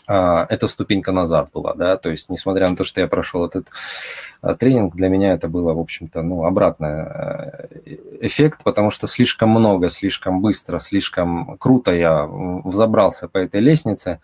а, 0.09 0.47
эта 0.49 0.67
ступенька 0.67 1.13
назад 1.13 1.51
была, 1.53 1.75
да, 1.75 1.97
то 1.97 2.11
есть, 2.11 2.31
несмотря 2.31 2.69
на 2.69 2.77
то, 2.77 2.85
что 2.85 3.01
я 3.01 3.09
прошел 3.09 3.45
этот 3.45 3.69
а, 4.41 4.55
тренинг, 4.55 4.95
для 4.95 5.09
меня 5.09 5.33
это 5.33 5.49
было, 5.49 5.73
в 5.73 5.81
общем-то, 5.81 6.23
ну, 6.23 6.45
обратный 6.45 7.05
э, 7.05 7.97
эффект, 8.21 8.63
потому 8.65 8.91
что 8.91 9.07
слишком 9.07 9.51
много, 9.51 9.89
слишком 9.89 10.41
быстро, 10.41 10.79
слишком 10.79 11.57
круто 11.59 11.95
я 11.95 12.27
взобрался 12.27 13.29
по 13.29 13.39
этой 13.39 13.61
лестнице, 13.61 14.21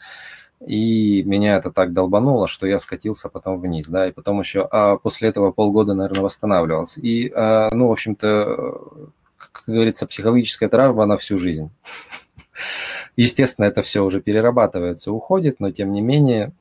и 0.66 1.22
меня 1.24 1.56
это 1.56 1.70
так 1.72 1.92
долбануло, 1.92 2.46
что 2.46 2.66
я 2.66 2.78
скатился 2.78 3.28
потом 3.28 3.60
вниз, 3.60 3.88
да, 3.88 4.08
и 4.08 4.12
потом 4.12 4.38
еще 4.38 4.68
а 4.70 4.96
после 4.96 5.28
этого 5.28 5.50
полгода, 5.50 5.94
наверное, 5.94 6.22
восстанавливался. 6.22 7.00
И, 7.00 7.32
а, 7.34 7.70
ну, 7.72 7.88
в 7.88 7.92
общем-то, 7.92 8.78
как 9.36 9.64
говорится, 9.66 10.06
психологическая 10.06 10.68
травма 10.68 11.06
на 11.06 11.16
всю 11.16 11.38
жизнь. 11.38 11.70
Естественно, 13.16 13.66
это 13.66 13.82
все 13.82 14.02
уже 14.02 14.20
перерабатывается, 14.20 15.12
уходит, 15.12 15.60
но 15.60 15.70
тем 15.70 15.92
не 15.92 16.00
менее 16.00 16.52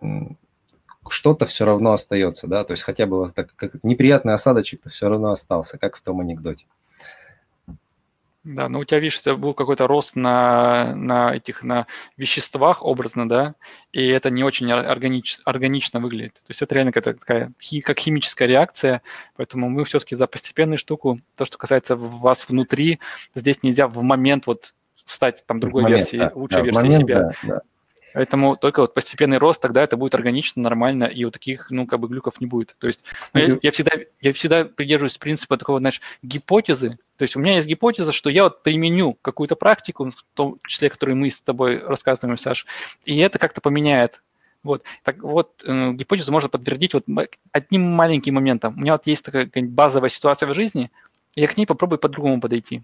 что-то 1.10 1.46
все 1.46 1.66
равно 1.66 1.94
остается, 1.94 2.48
да, 2.48 2.64
то 2.64 2.72
есть 2.72 2.84
хотя 2.84 3.06
бы 3.06 3.18
вот 3.18 3.34
так, 3.34 3.56
как 3.56 3.84
неприятный 3.84 4.34
осадочек-то 4.34 4.90
все 4.90 5.10
равно 5.10 5.32
остался, 5.32 5.78
как 5.78 5.96
в 5.96 6.02
том 6.02 6.20
анекдоте. 6.20 6.66
Да, 8.44 8.70
ну 8.70 8.80
у 8.80 8.86
тебя, 8.86 9.00
видишь, 9.00 9.20
это 9.20 9.36
был 9.36 9.54
какой-то 9.54 9.86
рост 9.86 10.16
на, 10.16 10.96
на 10.96 11.36
этих, 11.36 11.62
на 11.62 11.86
веществах 12.18 12.84
образно, 12.84 13.30
да, 13.30 13.54
и 13.92 14.08
это 14.08 14.32
не 14.32 14.44
очень 14.44 14.72
органич, 14.72 15.38
органично 15.46 16.00
выглядит. 16.00 16.34
То 16.34 16.50
есть 16.50 16.62
это 16.64 16.74
реально 16.74 16.92
какая-то 16.92 17.20
такая, 17.20 17.54
как 17.84 18.00
химическая 18.00 18.48
реакция, 18.48 19.04
поэтому 19.36 19.70
мы 19.70 19.86
все-таки 19.86 20.16
за 20.16 20.26
постепенную 20.26 20.80
штуку, 20.80 21.20
то, 21.36 21.46
что 21.46 21.60
касается 21.60 21.96
вас 21.96 22.50
внутри, 22.50 23.00
здесь 23.36 23.62
нельзя 23.62 23.88
в 23.88 24.02
момент 24.02 24.48
вот 24.48 24.74
стать 25.12 25.46
там 25.46 25.60
другой 25.60 25.84
момент, 25.84 26.02
версией, 26.02 26.24
да, 26.24 26.32
лучшей 26.34 26.58
да, 26.58 26.62
версией 26.62 26.84
момент, 26.84 27.04
себя. 27.04 27.20
Да, 27.20 27.34
да. 27.44 27.62
Поэтому 28.14 28.58
только 28.58 28.82
вот 28.82 28.94
постепенный 28.94 29.38
рост, 29.38 29.62
тогда 29.62 29.84
это 29.84 29.98
будет 29.98 30.16
органично, 30.16 30.62
нормально, 30.62 31.06
и 31.06 31.24
вот 31.24 31.34
таких, 31.34 31.70
ну, 31.70 31.86
как 31.88 32.00
бы 32.00 32.08
глюков 32.08 32.42
не 32.42 32.48
будет. 32.48 32.76
То 32.80 32.88
есть 32.88 33.04
ну, 33.34 33.40
я, 33.40 33.58
я, 33.62 33.72
всегда, 33.72 33.92
я 34.20 34.34
всегда 34.34 34.66
придерживаюсь 34.66 35.18
принципа 35.18 35.58
такого, 35.58 35.80
знаешь, 35.80 36.02
гипотезы. 36.22 36.98
То 37.18 37.24
есть 37.24 37.36
у 37.36 37.40
меня 37.40 37.56
есть 37.56 37.68
гипотеза, 37.68 38.12
что 38.12 38.30
я 38.30 38.44
вот 38.44 38.64
применю 38.64 39.18
какую-то 39.22 39.56
практику, 39.56 40.12
в 40.12 40.24
том 40.34 40.60
числе, 40.68 40.90
которую 40.90 41.16
мы 41.18 41.30
с 41.30 41.40
тобой 41.40 41.80
рассказываем, 41.80 42.38
Саш, 42.38 42.66
и 43.06 43.18
это 43.20 43.40
как-то 43.40 43.62
поменяет. 43.62 44.22
Вот, 44.64 44.84
так 45.04 45.24
вот, 45.24 45.64
э, 45.66 45.94
гипотезу 45.94 46.32
можно 46.32 46.48
подтвердить 46.48 46.94
вот 46.94 47.06
одним 47.52 47.82
маленьким 47.84 48.36
моментом. 48.36 48.76
У 48.76 48.82
меня 48.82 48.92
вот 48.92 49.08
есть 49.08 49.26
такая 49.26 49.50
базовая 49.56 50.10
ситуация 50.10 50.48
в 50.48 50.54
жизни, 50.54 50.92
я 51.36 51.48
к 51.48 51.58
ней 51.58 51.66
попробую 51.66 51.98
по-другому 51.98 52.42
подойти 52.42 52.84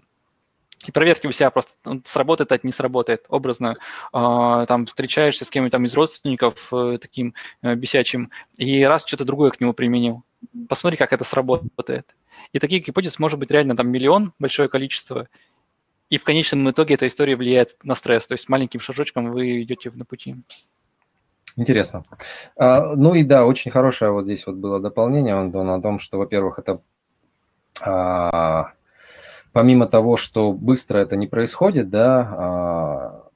и 0.86 0.92
проверьте 0.92 1.28
у 1.28 1.32
себя 1.32 1.50
просто, 1.50 1.72
сработает 2.04 2.52
это, 2.52 2.66
не 2.66 2.72
сработает. 2.72 3.24
Образно, 3.28 3.76
э, 4.12 4.64
там 4.68 4.86
встречаешься 4.86 5.44
с 5.44 5.50
кем-то 5.50 5.78
из 5.78 5.94
родственников 5.94 6.68
э, 6.72 6.98
таким 7.00 7.34
э, 7.62 7.74
бесячим, 7.74 8.30
и 8.56 8.84
раз 8.84 9.04
что-то 9.06 9.24
другое 9.24 9.50
к 9.50 9.60
нему 9.60 9.72
применил. 9.72 10.22
Посмотри, 10.68 10.96
как 10.96 11.12
это 11.12 11.24
сработает. 11.24 12.14
И 12.52 12.58
таких 12.58 12.86
гипотез 12.86 13.18
может 13.18 13.38
быть 13.38 13.50
реально 13.50 13.76
там 13.76 13.88
миллион, 13.88 14.32
большое 14.38 14.68
количество, 14.68 15.28
и 16.10 16.16
в 16.16 16.24
конечном 16.24 16.70
итоге 16.70 16.94
эта 16.94 17.06
история 17.06 17.36
влияет 17.36 17.76
на 17.82 17.94
стресс. 17.94 18.26
То 18.26 18.32
есть 18.32 18.48
маленьким 18.48 18.80
шажочком 18.80 19.30
вы 19.30 19.62
идете 19.62 19.90
на 19.90 20.04
пути. 20.04 20.36
Интересно. 21.56 22.04
А, 22.56 22.94
ну 22.94 23.14
и 23.14 23.24
да, 23.24 23.44
очень 23.44 23.70
хорошее 23.70 24.12
вот 24.12 24.24
здесь 24.24 24.46
вот 24.46 24.56
было 24.56 24.80
дополнение, 24.80 25.34
Антон, 25.34 25.68
о 25.70 25.82
том, 25.82 25.98
что, 25.98 26.18
во-первых, 26.18 26.58
это 26.58 26.80
а, 27.82 28.72
помимо 29.58 29.88
того, 29.88 30.16
что 30.16 30.52
быстро 30.52 30.98
это 30.98 31.16
не 31.16 31.26
происходит, 31.26 31.90
да, 31.90 32.28
а, 32.30 33.28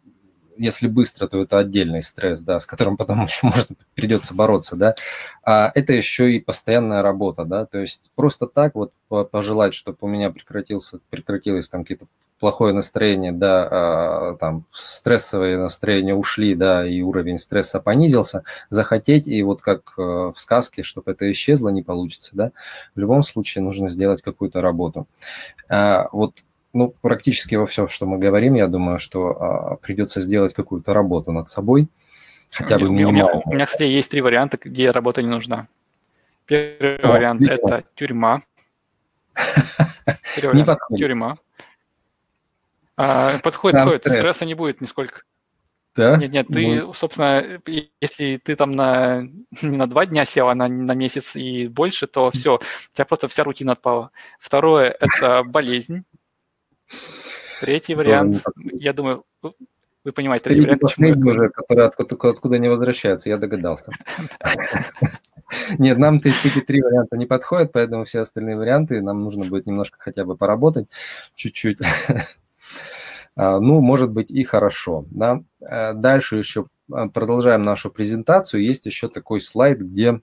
если 0.57 0.87
быстро, 0.87 1.27
то 1.27 1.43
это 1.43 1.59
отдельный 1.59 2.01
стресс, 2.01 2.43
да, 2.43 2.61
с 2.61 2.67
которым 2.67 2.97
потом 2.97 3.23
еще 3.25 3.41
можно 3.49 3.75
придется 3.97 4.33
бороться, 4.33 4.77
да. 4.77 4.95
А 5.43 5.73
это 5.75 5.93
еще 5.93 6.33
и 6.33 6.39
постоянная 6.39 7.03
работа, 7.03 7.45
да, 7.45 7.67
то 7.67 7.81
есть 7.81 8.13
просто 8.15 8.47
так 8.47 8.77
вот 8.77 8.93
пожелать, 9.33 9.75
чтобы 9.75 9.99
у 10.03 10.07
меня 10.07 10.31
прекратился, 10.31 11.01
прекратилось 11.11 11.69
там 11.69 11.83
какие-то 11.83 12.07
плохое 12.43 12.75
настроение, 12.75 13.31
да, 13.31 13.69
а, 13.71 14.35
там 14.35 14.65
стрессовые 14.73 15.59
настроения 15.59 16.17
ушли, 16.17 16.57
да, 16.57 16.85
и 16.85 17.01
уровень 17.01 17.39
стресса 17.39 17.79
понизился, 17.79 18.43
захотеть 18.69 19.29
и 19.29 19.41
вот 19.45 19.63
как 19.63 19.95
э, 19.97 20.03
в 20.03 20.35
сказке, 20.35 20.83
чтобы 20.83 21.13
это 21.13 21.31
исчезло, 21.31 21.69
не 21.69 21.85
получится, 21.85 22.31
да. 22.33 22.51
В 22.97 22.99
любом 22.99 23.23
случае 23.23 23.63
нужно 23.63 23.89
сделать 23.89 24.23
какую-то 24.23 24.61
работу. 24.61 25.07
А, 25.69 26.09
вот 26.11 26.43
ну, 26.73 26.93
практически 27.01 27.55
во 27.55 27.67
всем, 27.67 27.87
что 27.87 28.07
мы 28.07 28.19
говорим, 28.19 28.55
я 28.55 28.67
думаю, 28.67 28.99
что 28.99 29.29
а, 29.29 29.77
придется 29.77 30.21
сделать 30.21 30.53
какую-то 30.53 30.93
работу 30.93 31.31
над 31.31 31.49
собой, 31.49 31.87
хотя 32.51 32.77
бы 32.77 32.91
минимально. 32.91 33.25
У 33.25 33.35
меня, 33.35 33.43
у 33.45 33.55
меня, 33.55 33.67
кстати, 33.67 33.85
есть 33.85 34.11
три 34.11 34.21
варианта, 34.21 34.59
где 34.61 34.91
работа 34.91 35.23
не 35.23 35.29
нужна. 35.29 35.69
Первый 36.47 36.97
О, 36.97 37.09
вариант– 37.09 37.43
это 37.49 37.85
тюрьма. 37.95 38.43
Первый 40.35 40.61
вариант– 40.61 40.81
тюрьма. 40.99 41.37
А, 42.97 43.39
подходит, 43.39 43.77
Там 43.77 43.87
подходит. 43.87 44.03
Стресс. 44.03 44.19
Стресса 44.19 44.45
не 44.45 44.55
будет 44.55 44.81
нисколько. 44.81 45.23
Да? 45.95 46.17
Нет, 46.17 46.33
нет, 46.33 46.47
ты, 46.49 46.83
ну... 46.83 46.93
собственно, 46.95 47.61
если 48.01 48.39
ты 48.39 48.57
там 48.57 48.73
на, 48.73 49.23
не 49.63 49.77
на 49.77 49.87
два 49.87 50.07
дня 50.07 50.25
сел, 50.25 50.49
а 50.49 50.55
на, 50.55 50.69
на 50.69 50.95
месяц 50.95 51.37
и 51.37 51.69
больше, 51.69 52.07
то 52.07 52.31
все, 52.31 52.57
у 52.57 52.95
тебя 52.95 53.05
просто 53.05 53.29
вся 53.29 53.45
рутина 53.45 53.73
отпала. 53.73 54.11
Второе– 54.41 54.97
это 55.01 55.43
болезнь. 55.47 56.05
Третий 57.61 57.95
вариант, 57.95 58.43
я 58.57 58.93
думаю, 58.93 59.25
вы 60.05 60.13
понимаете, 60.13 60.47
третий 60.47 60.63
вариант. 60.63 60.81
Почему 60.81 61.31
уже, 61.31 61.49
который 61.51 61.87
откуда, 61.87 62.31
откуда 62.31 62.59
не 62.59 62.69
возвращается, 62.69 63.29
я 63.29 63.37
догадался. 63.37 63.93
Нет, 65.79 65.99
нам 65.99 66.17
эти 66.17 66.61
три 66.61 66.83
варианта 66.83 67.17
не 67.17 67.27
подходят, 67.27 67.73
поэтому 67.73 68.05
все 68.05 68.21
остальные 68.21 68.57
варианты 68.57 69.01
нам 69.03 69.23
нужно 69.23 69.45
будет 69.45 69.67
немножко 69.67 69.99
хотя 70.01 70.25
бы 70.25 70.37
поработать, 70.37 70.89
чуть-чуть. 71.35 71.79
А, 73.37 73.61
ну, 73.61 73.81
может 73.81 74.11
быть, 74.11 74.31
и 74.31 74.45
хорошо. 74.45 75.07
Да? 75.11 75.43
Э, 75.61 75.93
дальше 75.95 76.37
еще 76.37 76.67
а, 76.93 77.09
продолжаем 77.09 77.63
нашу 77.63 77.91
презентацию. 77.91 78.63
Есть 78.63 78.87
еще 78.87 79.09
такой 79.09 79.41
слайд, 79.41 79.81
где 79.81 80.21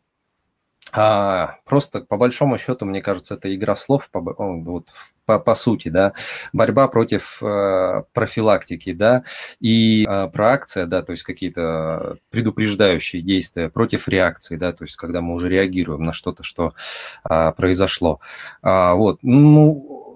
а, 0.91 1.57
просто 1.65 2.01
по 2.01 2.17
большому 2.17 2.57
счету, 2.57 2.85
мне 2.85 3.01
кажется, 3.01 3.35
это 3.35 3.53
игра 3.53 3.75
слов 3.75 4.09
по, 4.09 4.21
вот, 4.21 4.87
по, 5.25 5.37
по 5.37 5.53
сути, 5.53 5.89
да, 5.89 6.13
борьба 6.51 6.87
против 6.87 7.43
э, 7.43 8.03
профилактики, 8.11 8.93
да, 8.93 9.23
и 9.59 10.03
э, 10.09 10.27
проакция, 10.29 10.87
да, 10.87 11.03
то 11.03 11.11
есть 11.11 11.21
какие-то 11.21 12.17
предупреждающие 12.31 13.21
действия 13.21 13.69
против 13.69 14.07
реакции, 14.07 14.55
да, 14.55 14.73
то 14.73 14.83
есть 14.83 14.95
когда 14.95 15.21
мы 15.21 15.35
уже 15.35 15.47
реагируем 15.47 16.01
на 16.01 16.11
что-то, 16.13 16.41
что 16.41 16.73
э, 17.29 17.51
произошло. 17.55 18.19
А, 18.63 18.95
вот, 18.95 19.19
ну, 19.21 20.08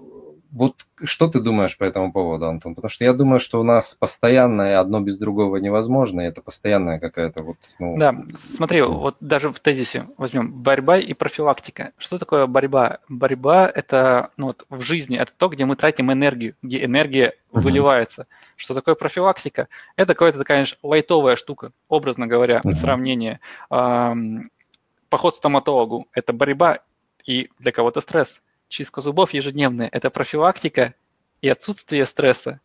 вот 0.54 0.86
что 1.02 1.26
ты 1.26 1.40
думаешь 1.40 1.76
по 1.76 1.82
этому 1.82 2.12
поводу, 2.12 2.46
Антон? 2.46 2.76
Потому 2.76 2.88
что 2.88 3.04
я 3.04 3.12
думаю, 3.12 3.40
что 3.40 3.60
у 3.60 3.64
нас 3.64 3.96
постоянное 3.96 4.78
одно 4.78 5.00
без 5.00 5.18
другого 5.18 5.56
невозможно, 5.56 6.20
и 6.20 6.26
это 6.26 6.42
постоянная 6.42 7.00
какая-то 7.00 7.42
вот... 7.42 7.56
Ну, 7.80 7.98
да, 7.98 8.14
смотри, 8.36 8.80
вот 8.82 9.16
даже 9.18 9.50
в 9.52 9.58
тезисе 9.58 10.06
возьмем 10.16 10.52
борьба 10.52 10.98
и 10.98 11.12
профилактика. 11.12 11.90
Что 11.98 12.18
такое 12.18 12.46
борьба? 12.46 12.98
Борьба– 13.08 13.68
это 13.74 14.30
ну, 14.36 14.46
вот 14.46 14.64
в 14.70 14.80
жизни, 14.82 15.18
это 15.18 15.32
то, 15.36 15.48
где 15.48 15.64
мы 15.64 15.74
тратим 15.74 16.12
энергию, 16.12 16.54
где 16.62 16.84
энергия 16.84 17.30
uh-huh. 17.30 17.60
выливается. 17.60 18.28
Что 18.54 18.74
такое 18.74 18.94
профилактика? 18.94 19.66
Это 19.96 20.14
какая-то 20.14 20.38
такая, 20.38 20.58
конечно, 20.58 20.78
лайтовая 20.84 21.34
штука, 21.34 21.72
образно 21.88 22.28
говоря, 22.28 22.60
uh-huh. 22.64 22.74
сравнение. 22.74 23.40
Поход 23.68 25.34
к 25.34 25.36
стоматологу– 25.36 26.06
это 26.12 26.32
борьба 26.32 26.78
и 27.26 27.50
для 27.58 27.72
кого-то 27.72 28.00
стресс– 28.00 28.40
чистка 28.74 29.00
зубов 29.00 29.32
ежедневная– 29.32 29.88
это 29.92 30.10
профилактика 30.10 30.94
и 31.40 31.48
отсутствие 31.48 32.04
стресса. 32.06 32.60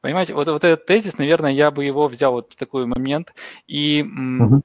Понимаете, 0.00 0.34
вот, 0.34 0.48
вот 0.48 0.64
этот 0.64 0.86
тезис, 0.86 1.18
наверное, 1.18 1.52
я 1.52 1.70
бы 1.70 1.84
его 1.84 2.08
взял 2.08 2.32
вот 2.32 2.52
в 2.52 2.56
такой 2.56 2.86
момент. 2.86 3.34
И 3.68 4.02
угу. 4.02 4.62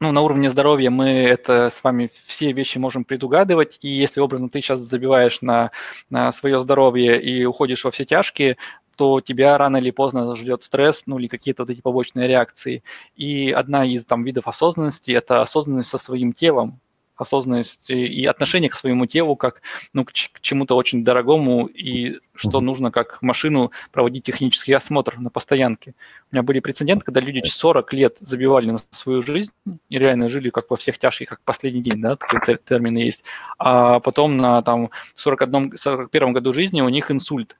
ну, 0.00 0.12
на 0.12 0.20
уровне 0.20 0.50
здоровья 0.50 0.90
мы 0.90 1.08
это 1.08 1.70
с 1.70 1.82
вами 1.82 2.10
все 2.26 2.52
вещи 2.52 2.76
можем 2.78 3.04
предугадывать. 3.04 3.78
И 3.80 3.88
если 3.88 4.20
образно 4.20 4.50
ты 4.50 4.60
сейчас 4.60 4.80
забиваешь 4.80 5.40
на, 5.40 5.70
на 6.10 6.30
свое 6.32 6.60
здоровье 6.60 7.20
и 7.20 7.44
уходишь 7.46 7.84
во 7.84 7.90
все 7.90 8.04
тяжкие, 8.04 8.58
то 8.96 9.20
тебя 9.20 9.58
рано 9.58 9.78
или 9.78 9.90
поздно 9.90 10.36
ждет 10.36 10.62
стресс, 10.62 11.02
ну 11.06 11.18
или 11.18 11.26
какие-то 11.26 11.62
вот 11.62 11.70
эти 11.70 11.80
побочные 11.80 12.28
реакции. 12.28 12.84
И 13.16 13.50
одна 13.50 13.84
из 13.86 14.04
там 14.04 14.22
видов 14.22 14.46
осознанности– 14.46 15.10
это 15.12 15.40
осознанность 15.40 15.88
со 15.88 15.98
своим 15.98 16.34
телом 16.34 16.78
осознанность 17.16 17.90
и 17.90 18.26
отношение 18.26 18.70
к 18.70 18.74
своему 18.74 19.06
телу 19.06 19.36
как 19.36 19.62
ну, 19.92 20.04
к, 20.04 20.12
чему-то 20.12 20.76
очень 20.76 21.04
дорогому, 21.04 21.66
и 21.66 22.18
что 22.34 22.60
нужно 22.60 22.90
как 22.90 23.22
машину 23.22 23.70
проводить 23.92 24.24
технический 24.24 24.72
осмотр 24.72 25.18
на 25.18 25.30
постоянке. 25.30 25.94
У 26.30 26.34
меня 26.34 26.42
были 26.42 26.60
прецеденты, 26.60 27.04
когда 27.04 27.20
люди 27.20 27.42
40 27.44 27.92
лет 27.92 28.16
забивали 28.20 28.70
на 28.70 28.78
свою 28.90 29.22
жизнь 29.22 29.52
и 29.88 29.98
реально 29.98 30.28
жили 30.28 30.50
как 30.50 30.70
во 30.70 30.76
всех 30.76 30.98
тяжких, 30.98 31.28
как 31.28 31.40
последний 31.44 31.82
день, 31.82 32.00
да, 32.00 32.16
такие 32.16 32.58
термины 32.58 32.98
есть, 32.98 33.24
а 33.58 34.00
потом 34.00 34.36
на 34.36 34.62
там 34.62 34.90
41 35.14 36.32
году 36.32 36.52
жизни 36.52 36.80
у 36.80 36.88
них 36.88 37.10
инсульт. 37.10 37.56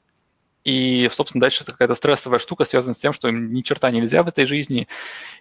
И, 0.65 1.09
собственно, 1.11 1.41
дальше 1.41 1.63
это 1.63 1.73
какая-то 1.73 1.95
стрессовая 1.95 2.39
штука, 2.39 2.65
связанная 2.65 2.95
с 2.95 2.99
тем, 2.99 3.13
что 3.13 3.29
им 3.29 3.53
ни 3.53 3.61
черта 3.61 3.91
нельзя 3.91 4.23
в 4.23 4.29
этой 4.29 4.47
жизни. 4.47 4.89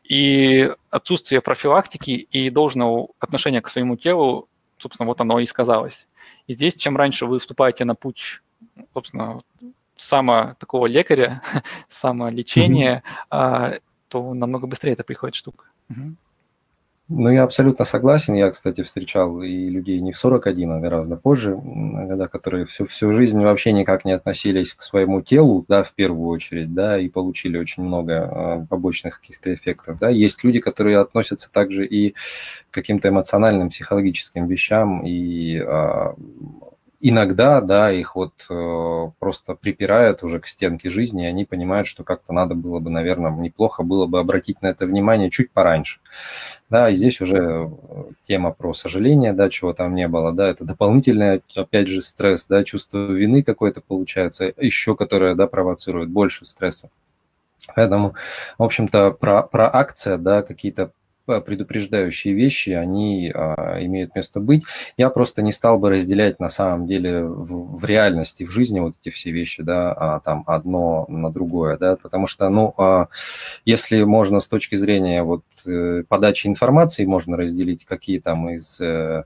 И 0.04 0.70
отсутствие 0.90 1.42
профилактики 1.42 2.12
и 2.12 2.50
должного 2.50 3.08
отношения 3.20 3.62
к 3.62 3.70
своему 3.70 3.96
телу, 3.96 4.50
собственно, 4.78 5.08
вот 5.08 5.22
оно 5.22 5.40
и 5.40 5.46
сказалось. 5.46 6.08
И 6.48 6.54
здесь, 6.54 6.76
чем 6.76 6.98
раньше 6.98 7.26
вы 7.26 7.40
вступаете 7.40 7.86
на 7.86 7.96
путь, 7.96 8.42
собственно, 8.94 9.42
само 9.96 10.56
такого 10.60 10.88
лекаря, 10.88 11.42
самолечения, 11.90 13.04
mm-hmm. 13.32 13.82
то 14.10 14.34
намного 14.34 14.68
быстрее 14.68 14.94
это 14.94 15.04
приходит 15.04 15.36
штука. 15.36 15.66
Угу. 15.90 16.16
Ну, 17.10 17.30
я 17.30 17.44
абсолютно 17.44 17.84
согласен. 17.84 18.34
Я, 18.34 18.50
кстати, 18.50 18.82
встречал 18.82 19.42
и 19.42 19.70
людей 19.70 20.00
не 20.00 20.14
в 20.14 20.18
41, 20.18 20.72
а 20.72 20.80
гораздо 20.80 21.18
позже, 21.18 21.56
года, 21.56 22.30
которые 22.30 22.66
всю, 22.66 22.86
всю 22.86 23.12
жизнь 23.12 23.42
вообще 23.42 23.74
никак 23.74 24.06
не 24.06 24.14
относились 24.14 24.74
к 24.74 24.82
своему 24.82 25.22
телу, 25.22 25.66
да, 25.68 25.84
в 25.84 25.94
первую 25.94 26.30
очередь, 26.30 26.74
да, 26.74 26.98
и 26.98 27.10
получили 27.10 27.58
очень 27.58 27.84
много 27.84 28.14
э, 28.64 28.66
побочных 28.70 29.20
каких-то 29.20 29.54
эффектов, 29.54 30.00
да. 30.00 30.10
Есть 30.10 30.46
люди, 30.46 30.60
которые 30.60 30.98
относятся 31.00 31.52
также 31.52 31.86
и 31.86 32.12
к 32.12 32.16
каким-то 32.72 33.10
эмоциональным, 33.10 33.70
психологическим 33.70 34.48
вещам, 34.48 35.02
и 35.06 35.58
э, 35.58 36.14
иногда, 37.06 37.60
да, 37.60 37.92
их 37.92 38.16
вот 38.16 38.46
э, 38.50 39.12
просто 39.20 39.56
припирают 39.56 40.24
уже 40.24 40.40
к 40.40 40.48
стенке 40.48 40.90
жизни, 40.90 41.26
и 41.26 41.28
они 41.28 41.44
понимают, 41.44 41.86
что 41.86 42.06
как-то 42.06 42.32
надо 42.32 42.56
было 42.56 42.80
бы, 42.80 42.90
наверное, 42.90 43.30
неплохо 43.32 43.84
было 43.84 44.06
бы 44.06 44.20
обратить 44.20 44.62
на 44.62 44.68
это 44.68 44.86
внимание 44.86 45.30
чуть 45.30 45.52
пораньше. 45.52 46.00
Да, 46.70 46.90
и 46.90 46.96
здесь 46.96 47.20
уже 47.20 47.38
э, 47.38 47.70
тема 48.24 48.52
про 48.52 48.72
сожаление, 48.72 49.34
да, 49.34 49.50
чего 49.50 49.74
там 49.74 49.96
не 49.96 50.08
было, 50.08 50.32
да, 50.32 50.48
это 50.48 50.64
дополнительный, 50.64 51.44
опять 51.56 51.90
же, 51.90 52.02
стресс, 52.02 52.48
да, 52.48 52.64
чувство 52.64 53.12
вины 53.12 53.44
какое-то 53.44 53.82
получается, 53.82 54.54
еще 54.58 54.96
которое, 54.96 55.36
да, 55.36 55.46
провоцирует 55.48 56.10
больше 56.10 56.46
стресса. 56.46 56.90
Поэтому, 57.76 58.16
в 58.58 58.64
общем-то, 58.64 59.12
про, 59.12 59.44
про 59.44 59.70
акция, 59.76 60.18
да, 60.18 60.42
какие-то 60.42 60.92
предупреждающие 61.26 62.34
вещи, 62.34 62.72
они 62.72 63.32
а, 63.34 63.78
имеют 63.82 64.16
место 64.16 64.40
быть. 64.40 64.64
Я 64.98 65.10
просто 65.10 65.42
не 65.42 65.52
стал 65.52 65.80
бы 65.80 65.90
разделять 65.90 66.40
на 66.40 66.50
самом 66.50 66.86
деле 66.86 67.24
в, 67.24 67.78
в 67.78 67.86
реальности, 67.86 68.44
в 68.44 68.52
жизни 68.52 68.80
вот 68.80 68.96
эти 69.02 69.14
все 69.14 69.32
вещи, 69.32 69.64
да, 69.64 69.94
а, 69.94 70.20
там 70.20 70.44
одно 70.48 71.06
на 71.08 71.32
другое, 71.32 71.78
да, 71.78 71.96
потому 71.96 72.28
что, 72.28 72.50
ну, 72.50 72.74
а, 72.78 73.08
если 73.66 74.04
можно 74.04 74.40
с 74.40 74.48
точки 74.48 74.76
зрения 74.76 75.24
вот 75.24 75.44
э, 75.66 76.04
подачи 76.08 76.48
информации, 76.48 77.06
можно 77.06 77.38
разделить, 77.38 77.86
какие 77.86 78.20
там 78.20 78.50
из 78.50 78.80
э, 78.82 79.24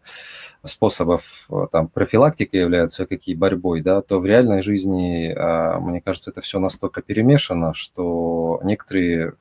способов 0.64 1.48
э, 1.50 1.68
там 1.72 1.88
профилактика 1.88 2.58
являются, 2.58 3.06
какие 3.06 3.36
борьбой, 3.36 3.82
да, 3.82 4.02
то 4.02 4.20
в 4.20 4.26
реальной 4.26 4.62
жизни, 4.62 5.34
а, 5.36 5.80
мне 5.80 6.02
кажется, 6.02 6.32
это 6.32 6.42
все 6.42 6.60
настолько 6.60 7.02
перемешано, 7.02 7.74
что 7.74 8.60
некоторые 8.64 9.34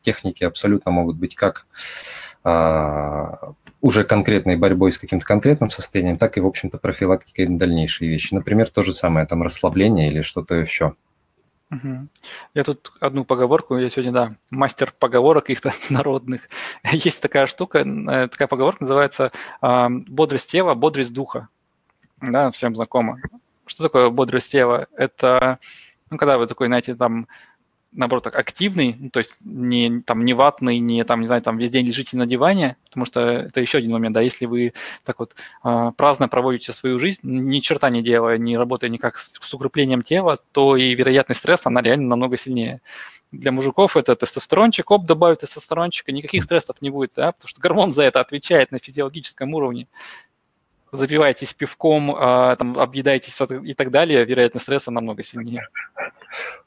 техники 0.00 0.44
абсолютно 0.44 0.92
могут 0.92 1.16
быть 1.16 1.34
как 1.34 1.66
уже 3.80 4.04
конкретной 4.04 4.56
борьбой 4.56 4.92
с 4.92 4.98
каким-то 4.98 5.26
конкретным 5.26 5.70
состоянием, 5.70 6.16
так 6.16 6.36
и, 6.36 6.40
в 6.40 6.46
общем-то, 6.46 6.78
профилактикой 6.78 7.46
дальнейшие 7.46 8.08
вещи. 8.10 8.34
Например, 8.34 8.68
то 8.68 8.82
же 8.82 8.92
самое, 8.92 9.26
там, 9.26 9.42
расслабление 9.42 10.08
или 10.08 10.22
что-то 10.22 10.54
еще. 10.54 10.94
Я 12.54 12.64
тут 12.64 12.92
одну 13.00 13.24
поговорку, 13.24 13.76
я 13.76 13.90
сегодня, 13.90 14.12
да, 14.12 14.34
мастер 14.50 14.94
поговорок 14.96 15.46
каких-то 15.46 15.72
народных. 15.90 16.42
Есть 16.84 17.20
такая 17.20 17.46
штука, 17.46 17.80
э, 17.80 18.28
такая 18.28 18.46
поговорка 18.46 18.84
называется 18.84 19.32
э, 19.60 19.88
«бодрость 19.88 20.50
тела, 20.50 20.74
бодрость 20.74 21.12
духа». 21.12 21.48
Да, 22.20 22.50
всем 22.52 22.76
знакомо. 22.76 23.18
Что 23.66 23.82
такое 23.82 24.10
бодрость 24.10 24.52
тела? 24.52 24.86
Это, 24.96 25.58
ну, 26.08 26.18
когда 26.18 26.38
вы 26.38 26.46
такой, 26.46 26.68
знаете, 26.68 26.94
там, 26.94 27.26
наоборот, 27.96 28.26
активный, 28.28 28.96
ну, 28.98 29.10
то 29.10 29.18
есть 29.18 29.36
не, 29.40 30.02
там, 30.02 30.24
не 30.24 30.34
ватный, 30.34 30.78
не, 30.78 31.02
там, 31.04 31.20
не 31.20 31.26
знаю, 31.26 31.42
там 31.42 31.58
весь 31.58 31.70
день 31.70 31.86
лежите 31.86 32.16
на 32.16 32.26
диване, 32.26 32.76
потому 32.84 33.06
что 33.06 33.20
это 33.20 33.60
еще 33.60 33.78
один 33.78 33.92
момент, 33.92 34.14
да, 34.14 34.20
если 34.20 34.46
вы 34.46 34.74
так 35.04 35.18
вот 35.18 35.34
э, 35.64 35.92
праздно 35.96 36.28
проводите 36.28 36.72
свою 36.72 36.98
жизнь, 36.98 37.20
ни 37.22 37.60
черта 37.60 37.90
не 37.90 38.02
делая, 38.02 38.38
не 38.38 38.56
работая 38.56 38.90
никак 38.90 39.18
с, 39.18 39.38
с 39.40 39.54
укреплением 39.54 40.02
тела, 40.02 40.38
то 40.52 40.76
и 40.76 40.94
вероятность 40.94 41.40
стресса, 41.40 41.68
она 41.68 41.80
реально 41.80 42.08
намного 42.08 42.36
сильнее. 42.36 42.80
Для 43.32 43.50
мужиков 43.50 43.96
это 43.96 44.14
тестостерончик, 44.14 44.90
оп, 44.90 45.04
добавить 45.04 45.40
тестостерончика, 45.40 46.12
никаких 46.12 46.44
стрессов 46.44 46.76
не 46.80 46.90
будет, 46.90 47.12
да, 47.16 47.32
потому 47.32 47.48
что 47.48 47.60
гормон 47.60 47.92
за 47.92 48.04
это 48.04 48.20
отвечает 48.20 48.70
на 48.70 48.78
физиологическом 48.78 49.52
уровне 49.54 49.88
запиваетесь 50.92 51.52
пивком, 51.52 52.14
а, 52.16 52.56
там, 52.56 52.78
объедаетесь 52.78 53.36
и 53.64 53.74
так 53.74 53.90
далее, 53.90 54.24
вероятность 54.24 54.64
стресса 54.64 54.90
намного 54.90 55.22
сильнее. 55.22 55.68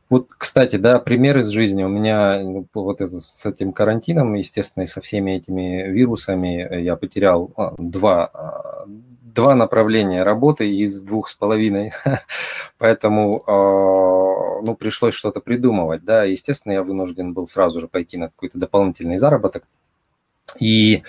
Вот, 0.09 0.29
кстати, 0.35 0.77
да, 0.77 0.99
пример 0.99 1.37
из 1.37 1.49
жизни. 1.49 1.83
У 1.83 1.87
меня 1.87 2.41
ну, 2.41 2.67
вот 2.73 2.99
это, 2.99 3.19
с 3.19 3.45
этим 3.45 3.71
карантином, 3.73 4.33
естественно, 4.33 4.83
и 4.83 4.87
со 4.87 5.01
всеми 5.01 5.31
этими 5.31 5.87
вирусами 5.87 6.81
я 6.81 6.95
потерял 6.95 7.51
а, 7.55 7.75
два, 7.77 8.25
а, 8.25 8.85
два 8.87 9.53
направления 9.53 10.23
работы 10.23 10.67
из 10.67 11.03
двух 11.03 11.27
с 11.27 11.35
половиной. 11.35 11.91
Поэтому 12.79 13.43
ну, 14.61 14.75
пришлось 14.75 15.13
что-то 15.13 15.41
придумывать. 15.41 16.03
Да, 16.03 16.23
естественно, 16.23 16.73
я 16.73 16.83
вынужден 16.83 17.33
был 17.33 17.45
сразу 17.45 17.79
же 17.79 17.87
пойти 17.87 18.17
на 18.17 18.27
какой-то 18.29 18.57
дополнительный 18.57 19.17
заработок. 19.17 19.63
И 20.59 21.03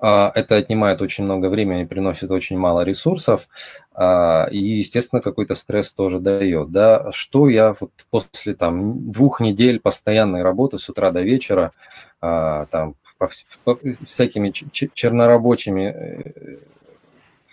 а, 0.00 0.30
это 0.34 0.56
отнимает 0.56 1.02
очень 1.02 1.24
много 1.24 1.46
времени, 1.46 1.84
приносит 1.84 2.30
очень 2.30 2.58
мало 2.58 2.82
ресурсов, 2.82 3.48
а, 3.92 4.46
и, 4.50 4.58
естественно, 4.58 5.22
какой-то 5.22 5.54
стресс 5.54 5.92
тоже 5.92 6.20
дает. 6.20 6.70
Да? 6.70 7.10
Что 7.12 7.48
я 7.48 7.74
вот 7.80 7.90
после 8.10 8.54
там, 8.54 9.10
двух 9.10 9.40
недель 9.40 9.80
постоянной 9.80 10.42
работы 10.42 10.78
с 10.78 10.88
утра 10.88 11.10
до 11.10 11.22
вечера, 11.22 11.72
а, 12.20 12.66
там, 12.66 12.96
по, 13.18 13.30
по, 13.64 13.78
всякими 14.04 14.50
чернорабочими 14.50 15.82
э, 15.82 16.56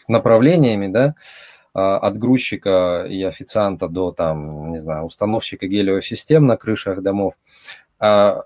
направлениями, 0.08 0.88
да, 0.88 1.16
а, 1.74 1.98
от 1.98 2.18
грузчика 2.18 3.06
и 3.10 3.24
официанта 3.24 3.88
до 3.88 4.12
там, 4.12 4.72
не 4.72 4.80
знаю, 4.80 5.06
установщика 5.06 5.68
гелиосистем 5.68 6.46
на 6.46 6.58
крышах 6.58 7.02
домов, 7.02 7.36
а, 8.00 8.44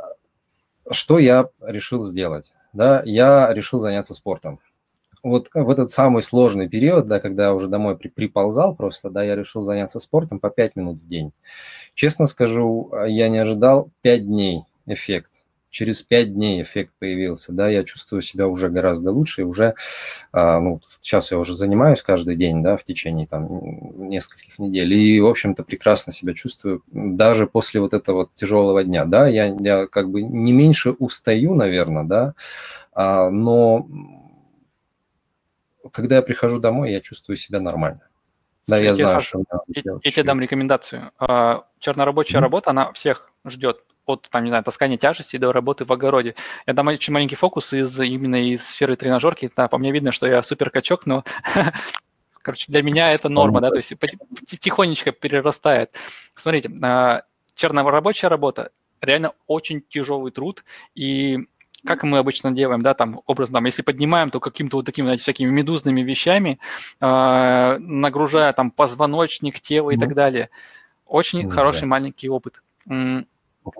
что 0.92 1.18
я 1.18 1.50
решил 1.62 2.04
сделать? 2.04 2.52
Да, 2.76 3.02
я 3.06 3.52
решил 3.54 3.80
заняться 3.80 4.14
спортом. 4.14 4.60
Вот 5.24 5.50
в 5.54 5.70
этот 5.72 5.90
самый 5.90 6.22
сложный 6.22 6.70
период, 6.70 7.08
да, 7.08 7.20
когда 7.20 7.46
я 7.46 7.54
уже 7.54 7.68
домой 7.68 7.98
при, 7.98 8.10
приползал 8.10 8.76
просто, 8.76 9.10
да, 9.10 9.24
я 9.24 9.36
решил 9.36 9.62
заняться 9.62 9.98
спортом 9.98 10.40
по 10.40 10.52
5 10.52 10.76
минут 10.76 11.00
в 11.00 11.08
день. 11.08 11.32
Честно 11.96 12.28
скажу, 12.28 12.92
я 13.08 13.28
не 13.28 13.40
ожидал 13.40 13.90
5 14.02 14.28
дней 14.28 14.62
эффект. 14.86 15.32
Через 15.76 16.04
5 16.04 16.34
дней 16.36 16.62
эффект 16.62 16.94
появился, 17.00 17.52
да, 17.52 17.68
я 17.68 17.84
чувствую 17.84 18.22
себя 18.22 18.48
уже 18.48 18.70
гораздо 18.70 19.12
лучше, 19.12 19.42
и 19.42 19.44
уже, 19.44 19.76
а, 20.32 20.62
ну, 20.62 20.80
сейчас 21.02 21.34
я 21.34 21.38
уже 21.38 21.54
занимаюсь 21.54 22.02
каждый 22.02 22.38
день, 22.38 22.64
да, 22.64 22.78
в 22.78 22.86
течение 22.86 23.28
там 23.28 24.08
нескольких 24.08 24.58
недель, 24.58 24.94
и, 24.94 25.20
в 25.20 25.28
общем-то, 25.28 25.66
прекрасно 25.66 26.14
себя 26.14 26.34
чувствую 26.34 26.82
даже 26.88 27.46
после 27.46 27.82
вот 27.82 27.94
этого 27.94 28.20
вот 28.20 28.36
тяжелого 28.36 28.86
дня, 28.86 29.04
да, 29.04 29.28
я, 29.28 29.48
я 29.48 29.86
как 29.88 30.10
бы 30.10 30.22
не 30.22 30.54
меньше 30.54 30.92
устаю, 30.92 31.56
наверное, 31.56 32.06
да, 32.06 32.36
а, 32.94 33.30
но 33.30 33.86
когда 35.92 36.16
я 36.16 36.22
прихожу 36.22 36.62
домой, 36.62 36.94
я 36.94 37.02
чувствую 37.02 37.36
себя 37.36 37.60
нормально. 37.60 38.08
Да, 38.66 38.78
я, 38.78 38.86
я 38.86 38.96
знаю, 38.96 39.10
Саша, 39.10 39.26
что 39.28 39.44
я, 39.68 39.84
я 40.02 40.12
тебе 40.12 40.24
дам 40.24 40.40
рекомендацию. 40.40 41.12
А, 41.20 41.66
чернорабочая 41.80 42.40
mm-hmm. 42.40 42.44
работа, 42.44 42.70
она 42.70 42.94
всех 42.94 43.30
ждет 43.46 43.84
от, 44.06 44.28
там, 44.30 44.44
не 44.44 44.50
знаю, 44.50 44.64
таскания 44.64 44.98
тяжести 44.98 45.38
до 45.38 45.52
работы 45.52 45.86
в 45.86 45.92
огороде. 45.92 46.36
Я 46.66 46.74
дам 46.74 46.88
очень 46.88 47.14
маленький 47.14 47.36
фокус 47.36 47.74
из 47.74 48.00
именно 48.00 48.50
из 48.50 48.66
сферы 48.66 48.96
тренажерки. 48.96 49.52
Да, 49.56 49.68
по 49.68 49.78
мне 49.78 49.92
видно, 49.92 50.12
что 50.12 50.28
я 50.28 50.42
супер 50.44 50.70
качок, 50.70 51.06
но 51.06 51.24
короче, 52.42 52.72
для 52.72 52.84
меня 52.84 53.12
это 53.12 53.30
норма, 53.30 53.62
да, 53.62 53.70
то 53.70 53.78
есть 53.78 53.94
тихонечко 54.60 55.12
перерастает. 55.12 55.92
Смотрите, 56.36 56.72
а, 56.84 57.24
чернорабочая 57.56 58.30
работа 58.30 58.72
реально 59.02 59.34
очень 59.48 59.82
тяжелый 59.82 60.32
труд, 60.32 60.64
и 60.94 61.40
как 61.86 62.04
мы 62.04 62.18
обычно 62.18 62.52
делаем, 62.52 62.82
да, 62.82 62.94
там, 62.94 63.22
образно, 63.26 63.56
там, 63.56 63.66
если 63.66 63.82
поднимаем, 63.82 64.32
то 64.32 64.40
каким-то 64.40 64.78
вот 64.78 64.86
такими, 64.86 65.06
знаете, 65.06 65.24
всякими 65.24 65.50
медузными 65.50 66.02
вещами, 66.02 66.60
э, 67.00 67.78
нагружая 67.80 68.52
там 68.54 68.72
позвоночник, 68.72 69.60
тело 69.60 69.92
и 69.92 69.98
так 69.98 70.14
далее. 70.14 70.50
Очень 71.06 71.44
Нельзя. 71.44 71.56
хороший 71.56 71.86
маленький 71.86 72.30
опыт 72.30 72.62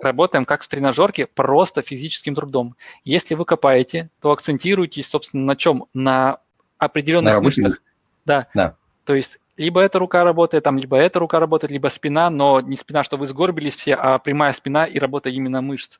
работаем 0.02 0.44
как 0.44 0.62
в 0.62 0.68
тренажерке, 0.68 1.26
просто 1.26 1.82
физическим 1.82 2.34
трудом. 2.34 2.76
Если 3.04 3.34
вы 3.34 3.44
копаете, 3.44 4.10
то 4.20 4.30
акцентируйтесь, 4.30 5.08
собственно, 5.08 5.44
на 5.44 5.56
чем? 5.56 5.86
На 5.94 6.38
определенных 6.78 7.34
на 7.34 7.40
мышцах. 7.40 7.82
Да. 8.24 8.48
да. 8.54 8.76
То 9.04 9.14
есть 9.14 9.38
либо 9.56 9.80
эта 9.80 9.98
рука 9.98 10.24
работает, 10.24 10.64
там, 10.64 10.78
либо 10.78 10.96
эта 10.96 11.18
рука 11.18 11.40
работает, 11.40 11.70
либо 11.70 11.88
спина, 11.88 12.28
но 12.30 12.60
не 12.60 12.76
спина, 12.76 13.02
что 13.02 13.16
вы 13.16 13.26
сгорбились 13.26 13.76
все, 13.76 13.94
а 13.94 14.18
прямая 14.18 14.52
спина 14.52 14.84
и 14.84 14.98
работа 14.98 15.30
именно 15.30 15.62
мышц. 15.62 15.98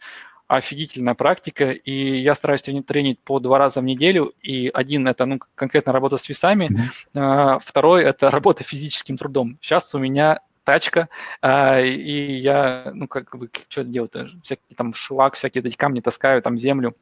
Офигительная 0.48 1.14
практика, 1.14 1.72
и 1.72 2.20
я 2.20 2.36
стараюсь 2.36 2.62
тренить 2.62 3.18
по 3.18 3.40
два 3.40 3.58
раза 3.58 3.80
в 3.80 3.84
неделю, 3.84 4.32
и 4.42 4.70
один– 4.72 5.08
это 5.08 5.26
ну, 5.26 5.40
конкретно 5.56 5.92
работа 5.92 6.18
с 6.18 6.28
весами, 6.28 6.70
mm-hmm. 7.14 7.60
второй– 7.64 8.04
это 8.04 8.30
работа 8.30 8.62
физическим 8.62 9.16
трудом. 9.16 9.58
Сейчас 9.60 9.92
у 9.94 9.98
меня 9.98 10.38
тачка, 10.66 11.08
а, 11.40 11.80
и 11.80 12.36
я, 12.36 12.90
ну, 12.92 13.06
как 13.06 13.34
бы, 13.36 13.48
что 13.68 13.84
делать-то, 13.84 14.28
всякие 14.42 14.76
там 14.76 14.92
шлак, 14.92 15.36
всякие 15.36 15.62
эти 15.64 15.76
камни 15.76 16.00
таскаю, 16.00 16.42
там 16.42 16.58
землю. 16.58 16.94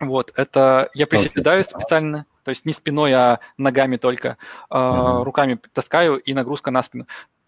Вот, 0.00 0.32
это 0.36 0.90
я 0.92 1.06
приседаю 1.06 1.60
okay. 1.62 1.70
специально, 1.70 2.26
то 2.42 2.50
есть 2.50 2.66
не 2.66 2.72
спиной, 2.74 3.14
а 3.14 3.40
ногами 3.56 3.96
только, 3.96 4.36
uh-huh. 4.68 5.22
руками 5.22 5.58
таскаю 5.72 6.18
и 6.18 6.34
нагрузка 6.34 6.70
на 6.70 6.82
спину. 6.82 7.06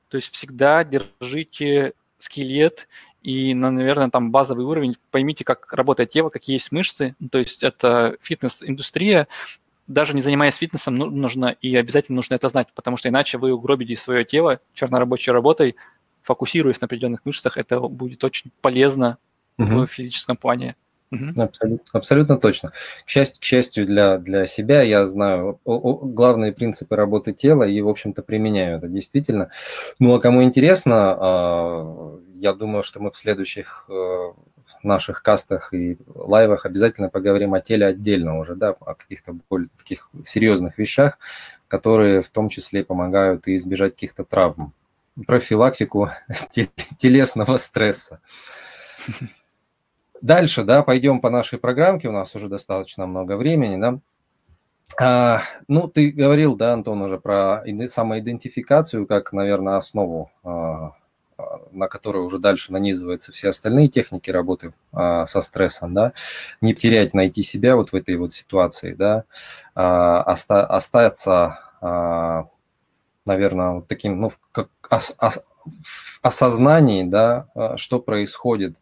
То 0.09 0.17
есть 0.17 0.33
всегда 0.33 0.83
держите 0.85 1.93
скелет 2.19 2.89
и, 3.23 3.53
наверное, 3.53 4.09
там 4.09 4.31
базовый 4.31 4.65
уровень, 4.65 4.97
поймите, 5.11 5.45
как 5.45 5.71
работает 5.75 6.11
тело, 6.11 6.31
какие 6.31 6.55
есть 6.55 6.73
мышцы, 6.73 7.17
то 7.31 7.39
есть 7.39 7.63
это 7.63 8.17
фитнес-индустрия, 8.23 9.27
даже 9.89 10.15
не 10.15 10.21
занимаясь 10.21 10.57
фитнесом, 10.57 10.97
ну, 10.97 11.07
нужно 11.07 11.57
и 11.61 11.75
обязательно 11.75 12.17
нужно 12.17 12.35
это 12.35 12.49
знать, 12.49 12.69
потому 12.75 12.97
что 12.97 13.09
иначе 13.09 13.39
вы 13.39 13.53
угробите 13.53 13.97
свое 13.97 14.25
тело 14.25 14.61
чернорабочей 14.75 15.33
работой, 15.33 15.77
фокусируясь 16.23 16.81
на 16.81 16.85
определенных 16.85 17.25
мышцах, 17.25 17.57
это 17.57 17.81
будет 17.81 18.23
очень 18.23 18.53
полезно 18.61 19.19
угу. 19.57 19.87
в 19.87 19.87
физическом 19.87 20.37
плане. 20.37 20.77
Угу. 21.11 21.43
Абсолютно, 21.43 21.87
абсолютно 21.93 22.37
точно. 22.37 22.73
К 23.07 23.09
счастью, 23.09 23.41
к 23.41 23.45
счастью 23.45 23.87
для, 23.87 24.19
для 24.19 24.45
себя, 24.45 24.83
я 24.83 25.07
знаю 25.07 25.59
о, 25.65 25.75
о, 25.77 25.95
главные 26.07 26.53
принципы 26.53 26.97
работы 26.97 27.33
тела 27.33 27.65
и, 27.65 27.81
в 27.81 27.89
общем-то, 27.89 28.23
применяю 28.23 28.77
это 28.77 28.89
действительно. 28.89 29.51
Ну, 29.99 30.15
а 30.15 30.21
кому 30.21 30.43
интересно, 30.43 31.17
э, 31.19 32.19
я 32.35 32.53
думаю, 32.53 32.83
что 32.83 33.01
мы 33.01 33.11
в 33.11 33.17
следующих 33.17 33.87
э, 33.89 34.33
наших 34.83 35.23
кастах 35.23 35.73
и 35.75 35.99
лайвах 36.15 36.67
обязательно 36.67 37.09
поговорим 37.09 37.55
о 37.55 37.61
теле 37.61 37.87
отдельно 37.87 38.39
уже, 38.39 38.55
да, 38.55 38.71
о 38.71 38.95
каких-то 38.95 39.37
более 39.49 39.69
таких 39.77 40.11
серьезных 40.25 40.79
вещах, 40.79 41.19
которые 41.69 42.23
в 42.23 42.31
том 42.31 42.49
числе 42.49 42.85
помогают 42.85 43.49
и 43.49 43.55
избежать 43.55 43.95
каких-то 43.95 44.25
травм. 44.25 44.73
Профилактику 45.27 46.11
телесного 46.99 47.57
стресса. 47.59 48.21
Дальше, 50.21 50.65
да, 50.65 50.83
пойдем 50.83 51.21
по 51.21 51.31
нашей 51.31 51.59
программке, 51.59 52.09
у 52.09 52.13
нас 52.13 52.35
уже 52.35 52.49
достаточно 52.49 53.07
много 53.07 53.37
времени, 53.37 53.81
да. 53.81 53.99
А, 55.01 55.43
ну, 55.69 55.87
ты 55.87 56.11
говорил, 56.11 56.57
да, 56.57 56.73
Антон, 56.73 57.03
уже 57.03 57.19
про 57.19 57.63
самоидентификацию 57.89 59.07
как, 59.07 59.33
наверное, 59.33 59.77
основу, 59.77 60.31
а, 60.43 60.93
на 61.73 61.89
которой 61.89 62.19
уже 62.25 62.39
дальше 62.39 62.73
нанизываются 62.73 63.33
все 63.33 63.49
остальные 63.51 63.89
техники 63.89 64.31
работы 64.31 64.73
а, 64.93 65.27
со 65.27 65.41
стрессом, 65.41 65.95
да. 65.95 66.13
Не 66.61 66.75
потерять, 66.75 67.15
найти 67.15 67.43
себя 67.43 67.77
вот 67.77 67.91
в 67.93 67.95
этой 67.95 68.17
вот 68.17 68.33
ситуации, 68.35 68.95
да, 68.95 69.25
а, 69.75 70.23
оста, 70.23 70.67
остаться, 70.67 71.59
а, 71.81 72.49
наверное, 73.27 73.71
вот 73.73 73.87
таким, 73.89 74.21
ну, 74.21 74.31
как 74.53 74.69
ос, 74.91 75.15
ос, 75.21 75.41
осознании, 76.23 77.05
да, 77.05 77.49
а, 77.55 77.77
что 77.77 78.01
происходит, 78.01 78.77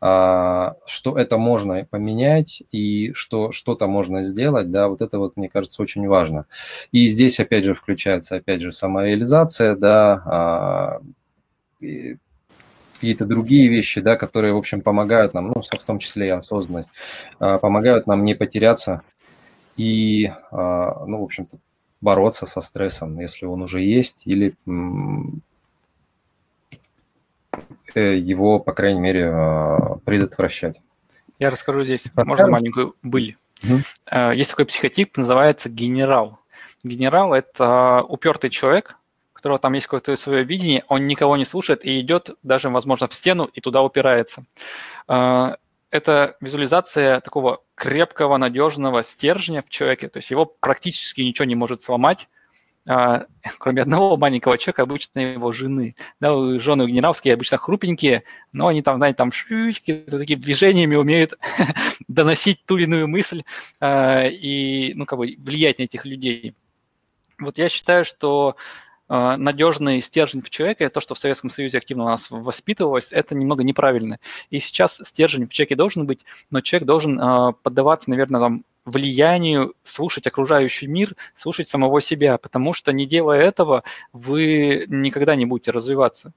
а, 0.00 0.76
что 0.86 1.18
это 1.18 1.38
можно 1.38 1.86
поменять 1.86 2.62
и 2.72 3.12
что 3.14 3.52
что-то 3.52 3.86
можно 3.86 4.22
сделать, 4.22 4.70
да, 4.70 4.88
вот 4.88 5.00
это 5.02 5.18
вот, 5.18 5.36
мне 5.36 5.48
кажется, 5.48 5.82
очень 5.82 6.06
важно. 6.08 6.46
И 6.92 7.06
здесь, 7.08 7.40
опять 7.40 7.64
же, 7.64 7.74
включается, 7.74 8.36
опять 8.36 8.60
же, 8.60 8.72
самореализация, 8.72 9.76
да, 9.76 10.22
а, 10.26 11.00
какие-то 12.94 13.24
другие 13.24 13.68
вещи, 13.68 14.00
да, 14.00 14.16
которые, 14.16 14.52
в 14.54 14.56
общем, 14.56 14.80
помогают 14.80 15.34
нам, 15.34 15.48
ну, 15.48 15.62
в 15.62 15.84
том 15.84 15.98
числе 15.98 16.28
и 16.28 16.30
осознанность, 16.30 16.90
а, 17.38 17.58
помогают 17.58 18.06
нам 18.06 18.24
не 18.24 18.34
потеряться 18.34 19.02
и, 19.76 20.30
ну, 20.52 21.20
в 21.20 21.24
общем-то, 21.24 21.58
бороться 22.00 22.46
со 22.46 22.60
стрессом, 22.60 23.18
если 23.18 23.44
он 23.46 23.62
уже 23.62 23.80
есть, 23.80 24.24
или 24.24 24.54
Э, 27.94 28.16
его, 28.16 28.58
по 28.58 28.72
крайней 28.72 29.00
мере, 29.00 29.30
а, 29.32 29.98
предотвращать. 30.04 30.80
Я 31.38 31.50
расскажу 31.50 31.84
здесь, 31.84 32.02
Пока... 32.02 32.24
можно 32.24 32.48
маленькую 32.48 32.96
быль. 33.02 33.36
Угу. 33.62 34.32
Есть 34.34 34.50
такой 34.50 34.66
психотип, 34.66 35.16
называется 35.16 35.68
генерал. 35.68 36.38
Генерал– 36.82 37.32
это 37.34 38.02
упертый 38.02 38.50
человек, 38.50 38.96
которого 39.44 39.58
там 39.58 39.74
есть 39.74 39.86
какое-то 39.86 40.16
свое 40.16 40.42
видение, 40.42 40.84
он 40.88 41.06
никого 41.06 41.36
не 41.36 41.44
слушает 41.44 41.84
и 41.84 42.00
идет 42.00 42.30
даже, 42.42 42.70
возможно, 42.70 43.08
в 43.08 43.12
стену 43.12 43.44
и 43.44 43.60
туда 43.60 43.82
упирается. 43.82 44.46
А, 45.06 45.58
это 45.90 46.36
визуализация 46.40 47.20
такого 47.20 47.60
крепкого, 47.74 48.38
надежного 48.38 49.02
стержня 49.02 49.62
в 49.62 49.68
человеке, 49.68 50.08
то 50.08 50.16
есть 50.16 50.30
его 50.30 50.46
практически 50.46 51.20
ничего 51.20 51.44
не 51.44 51.56
может 51.56 51.82
сломать, 51.82 52.26
а, 52.88 53.26
кроме 53.58 53.82
одного 53.82 54.16
маленького 54.16 54.56
человека, 54.56 54.84
обычно 54.84 55.20
его 55.20 55.52
жены. 55.52 55.94
Да, 56.20 56.58
жены 56.58 56.86
генералские 56.86 57.34
обычно 57.34 57.58
хрупенькие, 57.58 58.24
но 58.52 58.68
они 58.68 58.80
там, 58.80 58.96
знаете, 58.96 59.16
там 59.16 59.30
швючки, 59.30 60.06
такими 60.10 60.40
движениями 60.40 60.96
умеют 60.96 61.34
доносить 62.08 62.64
ту 62.64 62.78
или 62.78 62.84
иную 62.84 63.08
мысль 63.08 63.42
а, 63.78 64.24
и, 64.26 64.94
ну, 64.94 65.04
как 65.04 65.18
бы 65.18 65.36
влиять 65.36 65.80
на 65.80 65.82
этих 65.82 66.06
людей. 66.06 66.54
Вот 67.38 67.58
я 67.58 67.68
считаю, 67.68 68.06
что 68.06 68.56
надежный 69.36 70.00
стержень 70.00 70.42
в 70.42 70.50
человеке, 70.50 70.88
то, 70.88 71.00
что 71.00 71.14
в 71.14 71.18
Советском 71.18 71.50
Союзе 71.50 71.78
активно 71.78 72.04
у 72.04 72.08
нас 72.08 72.30
воспитывалось, 72.30 73.08
это 73.10 73.34
немного 73.34 73.62
неправильно. 73.62 74.18
И 74.50 74.58
сейчас 74.58 75.00
стержень 75.04 75.46
в 75.46 75.52
человеке 75.52 75.76
должен 75.76 76.06
быть, 76.06 76.24
но 76.50 76.60
человек 76.60 76.86
должен 76.86 77.20
поддаваться, 77.62 78.10
наверное, 78.10 78.40
там, 78.40 78.64
влиянию 78.84 79.74
слушать 79.82 80.26
окружающий 80.26 80.86
мир, 80.86 81.16
слушать 81.34 81.70
самого 81.70 82.02
себя, 82.02 82.36
потому 82.36 82.74
что 82.74 82.92
не 82.92 83.06
делая 83.06 83.40
этого, 83.40 83.82
вы 84.12 84.84
никогда 84.88 85.36
не 85.36 85.46
будете 85.46 85.70
развиваться. 85.70 86.32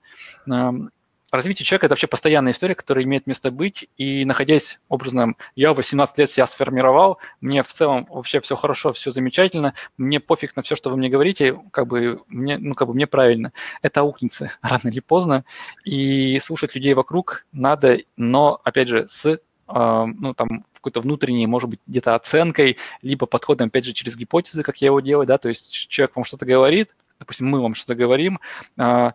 Развитие 1.30 1.65
человека– 1.65 1.86
это 1.88 1.93
вообще 1.93 2.07
постоянная 2.07 2.53
история, 2.53 2.73
которая 2.73 3.03
имеет 3.03 3.28
место 3.28 3.51
быть, 3.51 3.89
и 3.97 4.23
находясь 4.23 4.80
образно, 4.88 5.34
я 5.55 5.73
18 5.73 6.17
лет 6.19 6.32
себя 6.32 6.47
сформировал, 6.47 7.17
мне 7.41 7.63
в 7.63 7.67
целом 7.67 8.07
вообще 8.09 8.39
все 8.39 8.55
хорошо, 8.55 8.93
все 8.93 9.11
замечательно, 9.11 9.73
мне 9.97 10.21
пофиг 10.21 10.55
на 10.55 10.61
все, 10.61 10.75
что 10.78 10.89
вы 10.89 10.95
мне 10.95 11.09
говорите, 11.09 11.59
как 11.71 11.88
бы 11.88 12.21
мне, 12.28 12.57
ну, 12.57 12.75
как 12.75 12.88
бы 12.88 12.93
мне 12.93 13.07
правильно. 13.07 13.51
Это 13.82 14.01
аукнется 14.01 14.53
рано 14.61 14.88
или 14.88 15.01
поздно, 15.01 15.43
и 15.84 16.39
слушать 16.39 16.75
людей 16.75 16.93
вокруг 16.93 17.45
надо, 17.51 17.99
но, 18.15 18.61
опять 18.63 18.88
же, 18.88 19.07
с 19.09 19.39
ну, 19.67 20.34
там, 20.34 20.63
какой-то 20.75 21.01
внутренней, 21.01 21.45
может 21.45 21.69
быть, 21.69 21.82
где-то 21.88 22.15
оценкой, 22.15 22.78
либо 23.01 23.25
подходом, 23.25 23.67
опять 23.67 23.84
же, 23.84 23.91
через 23.91 24.15
гипотезы, 24.15 24.63
как 24.63 24.78
я 24.78 24.88
его 24.88 25.01
делаю, 25.01 25.28
да, 25.28 25.38
то 25.38 25.49
есть 25.49 25.69
человек 25.89 26.15
вам 26.15 26.23
что-то 26.23 26.45
говорит, 26.45 26.95
допустим, 27.19 27.47
мы 27.47 27.61
вам 27.61 27.75
что-то 27.75 27.95
говорим, 27.95 28.39
а, 28.78 29.13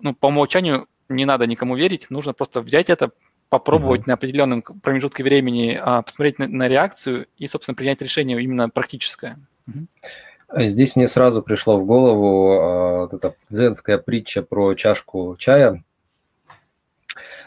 ну, 0.00 0.14
по 0.14 0.26
умолчанию 0.26 0.86
не 1.08 1.24
надо 1.24 1.46
никому 1.46 1.76
верить, 1.76 2.06
нужно 2.10 2.32
просто 2.32 2.60
взять 2.60 2.90
это, 2.90 3.10
попробовать 3.48 4.02
mm-hmm. 4.02 4.08
на 4.08 4.14
определенном 4.14 4.62
промежутке 4.62 5.24
времени 5.24 5.78
а, 5.80 6.02
посмотреть 6.02 6.38
на, 6.38 6.48
на 6.48 6.68
реакцию 6.68 7.26
и, 7.38 7.46
собственно, 7.46 7.74
принять 7.74 8.02
решение 8.02 8.40
именно 8.42 8.68
практическое. 8.68 9.38
Mm-hmm. 9.68 10.66
Здесь 10.66 10.96
мне 10.96 11.08
сразу 11.08 11.42
пришло 11.42 11.76
в 11.78 11.84
голову 11.84 12.52
а, 12.52 13.00
вот 13.02 13.14
эта 13.14 13.34
дзенская 13.48 13.98
притча 13.98 14.42
про 14.42 14.74
чашку 14.74 15.36
чая, 15.38 15.82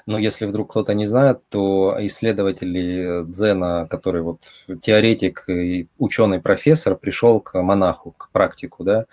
но 0.05 0.17
если 0.17 0.45
вдруг 0.45 0.71
кто-то 0.71 0.93
не 0.93 1.05
знает, 1.05 1.41
то 1.49 1.95
исследователи 1.99 3.23
дзена, 3.25 3.87
который 3.89 4.21
вот 4.21 4.41
теоретик 4.81 5.45
и 5.47 5.87
ученый 5.97 6.41
профессор, 6.41 6.95
пришел 6.95 7.39
к 7.39 7.61
монаху, 7.61 8.11
к 8.17 8.29
практику, 8.31 8.83
да, 8.83 9.05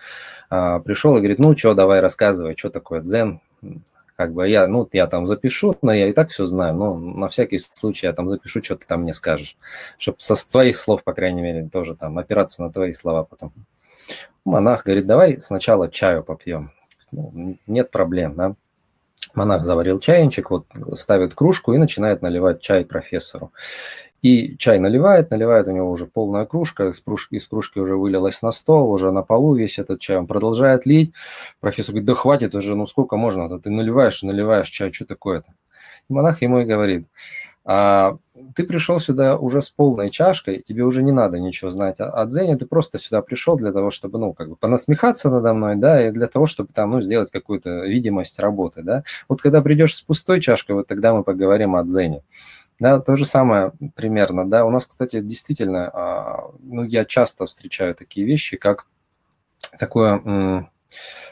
а, 0.51 0.81
пришел 0.81 1.17
и 1.17 1.21
говорит, 1.21 1.39
ну 1.39 1.57
что, 1.57 1.75
давай 1.75 2.01
рассказывай, 2.01 2.57
что 2.57 2.71
такое 2.71 3.01
дзен, 3.01 3.41
как 4.19 4.33
бы 4.33 4.49
я, 4.49 4.67
ну, 4.67 4.87
я 4.93 5.07
там 5.07 5.27
запишу, 5.27 5.77
но 5.81 5.93
я 5.93 6.09
и 6.09 6.13
так 6.13 6.31
все 6.31 6.45
знаю, 6.45 6.75
но 6.75 6.99
на 6.99 7.29
всякий 7.29 7.59
случай 7.59 8.09
я 8.09 8.13
там 8.13 8.27
запишу, 8.27 8.61
что 8.65 8.75
ты 8.75 8.85
там 8.85 9.03
мне 9.03 9.13
скажешь, 9.13 9.57
чтобы 9.97 10.19
со 10.19 10.35
твоих 10.35 10.77
слов, 10.77 11.05
по 11.05 11.15
крайней 11.15 11.41
мере, 11.41 11.69
тоже 11.69 11.95
там 11.95 12.19
опираться 12.19 12.65
на 12.65 12.73
твои 12.73 12.93
слова 12.93 13.23
потом. 13.23 13.53
Монах 14.45 14.83
говорит, 14.83 15.07
давай 15.07 15.41
сначала 15.41 15.89
чаю 15.89 16.25
попьем. 16.25 16.73
Ну, 17.13 17.59
нет 17.69 17.93
проблем, 17.93 18.35
да. 18.35 18.57
Монах 19.35 19.65
заварил 19.65 19.99
чайничек, 19.99 20.51
вот 20.51 20.67
ставит 20.95 21.35
кружку 21.35 21.73
и 21.73 21.79
начинает 21.79 22.23
наливать 22.23 22.61
чай 22.61 22.85
профессору. 22.85 23.53
И 24.21 24.57
чай 24.57 24.81
наливает, 24.81 25.31
наливает, 25.31 25.69
у 25.69 25.71
него 25.71 25.91
уже 25.91 26.07
полная 26.07 26.45
кружка, 26.45 26.89
из 26.89 27.01
кружки, 27.01 27.37
из 27.37 27.47
кружки 27.47 27.79
уже 27.79 27.97
вылилась 27.97 28.43
на 28.43 28.51
стол, 28.51 28.91
уже 28.91 29.13
на 29.13 29.23
полу 29.23 29.55
весь 29.55 29.79
этот 29.79 30.01
чай, 30.01 30.17
он 30.17 30.27
продолжает 30.27 30.87
лить. 30.87 31.13
Профессор 31.61 31.93
говорит, 31.93 32.07
да 32.07 32.15
хватит 32.15 32.55
уже, 32.55 32.75
ну 32.75 32.85
сколько 32.85 33.17
можно, 33.17 33.61
ты 33.61 33.71
наливаешь, 33.71 34.23
наливаешь 34.23 34.69
чай, 34.69 34.93
что 34.93 35.07
такое-то? 35.07 35.53
И 36.09 36.13
монах 36.13 36.43
ему 36.43 36.59
и 36.59 36.65
говорит, 36.65 37.07
а 37.65 38.17
ты 38.55 38.65
пришел 38.65 39.01
сюда 39.01 39.37
уже 39.37 39.61
с 39.61 39.71
полной 39.71 40.11
чашкой, 40.11 40.61
тебе 40.61 40.85
уже 40.85 41.03
не 41.03 41.13
надо 41.13 41.39
ничего 41.39 41.71
знать 41.71 41.97
о, 42.01 42.25
дзене, 42.25 42.57
ты 42.57 42.67
просто 42.67 42.99
сюда 42.99 43.21
пришел 43.23 43.57
для 43.57 43.73
того, 43.73 43.91
чтобы, 43.91 44.19
ну, 44.19 44.33
как 44.33 44.49
бы 44.49 44.57
понасмехаться 44.57 45.31
надо 45.31 45.53
мной, 45.53 45.77
да, 45.77 46.09
и 46.09 46.11
для 46.11 46.27
того, 46.27 46.47
чтобы 46.47 46.73
там, 46.73 46.91
ну, 46.93 47.01
сделать 47.01 47.31
какую-то 47.31 47.85
видимость 47.85 48.39
работы, 48.39 48.83
да. 48.83 49.03
Вот 49.29 49.43
когда 49.43 49.61
придешь 49.61 49.97
с 49.97 50.03
пустой 50.03 50.41
чашкой, 50.41 50.73
вот 50.77 50.87
тогда 50.87 51.13
мы 51.13 51.25
поговорим 51.25 51.77
о 51.77 51.83
дзене. 51.85 52.23
Да, 52.81 53.01
то 53.01 53.17
же 53.17 53.25
самое 53.25 53.73
примерно, 53.97 54.49
да. 54.49 54.65
У 54.65 54.71
нас, 54.71 54.87
кстати, 54.87 55.21
действительно, 55.21 55.91
а, 55.93 56.51
ну, 56.61 56.85
я 56.85 57.05
часто 57.05 57.47
встречаю 57.47 57.95
такие 57.95 58.25
вещи, 58.27 58.57
как 58.57 58.87
такое 59.79 60.69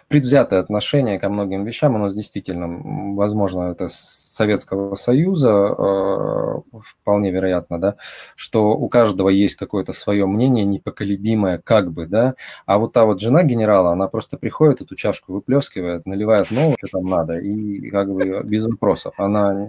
предвзятое 0.09 0.61
отношение 0.61 1.19
ко 1.19 1.29
многим 1.29 1.65
вещам. 1.65 1.95
У 1.95 1.99
нас 1.99 2.15
действительно, 2.15 3.15
возможно, 3.17 3.71
это 3.71 3.89
с 3.89 3.97
Советского 3.97 4.95
Союза, 4.95 5.51
э, 5.51 6.79
вполне 6.81 7.31
вероятно, 7.31 7.81
да, 7.81 7.97
что 8.37 8.71
у 8.71 8.89
каждого 8.89 9.29
есть 9.29 9.57
какое-то 9.57 9.93
свое 9.93 10.27
мнение 10.27 10.65
непоколебимое, 10.65 11.59
как 11.59 11.93
бы, 11.93 12.07
да, 12.07 12.35
а 12.67 12.79
вот 12.79 12.93
та 12.93 13.05
вот 13.05 13.21
жена 13.21 13.43
генерала, 13.43 13.93
она 13.93 14.07
просто 14.09 14.37
приходит, 14.39 14.81
эту 14.81 14.95
чашку 14.95 15.33
выплескивает, 15.33 16.07
наливает 16.07 16.51
новое, 16.51 16.77
что 16.85 16.99
там 16.99 17.05
надо, 17.05 17.39
и 17.39 17.91
как 17.91 18.09
бы 18.13 18.43
без 18.45 18.65
вопросов. 18.67 19.15
Она 19.19 19.67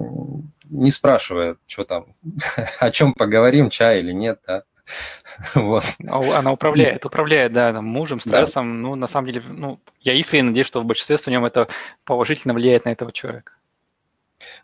не 0.69 0.91
спрашивает, 0.91 1.57
что 1.65 1.83
там, 1.85 2.05
о 2.79 2.91
чем 2.91 3.13
поговорим, 3.13 3.69
чай 3.69 3.99
или 3.99 4.11
нет, 4.11 4.39
да, 4.45 4.63
Вот. 5.55 5.83
А 6.07 6.39
она 6.39 6.51
управляет, 6.51 7.05
управляет, 7.05 7.53
да, 7.53 7.73
там, 7.73 7.85
мужем, 7.85 8.19
стрессом. 8.19 8.81
Да. 8.81 8.89
Ну, 8.89 8.95
на 8.95 9.07
самом 9.07 9.27
деле, 9.27 9.43
ну, 9.47 9.79
я 10.01 10.13
искренне 10.13 10.49
надеюсь, 10.49 10.67
что 10.67 10.81
в 10.81 10.85
большинстве 10.85 11.17
своем 11.17 11.45
это 11.45 11.67
положительно 12.05 12.53
влияет 12.53 12.85
на 12.85 12.89
этого 12.89 13.11
человека. 13.11 13.53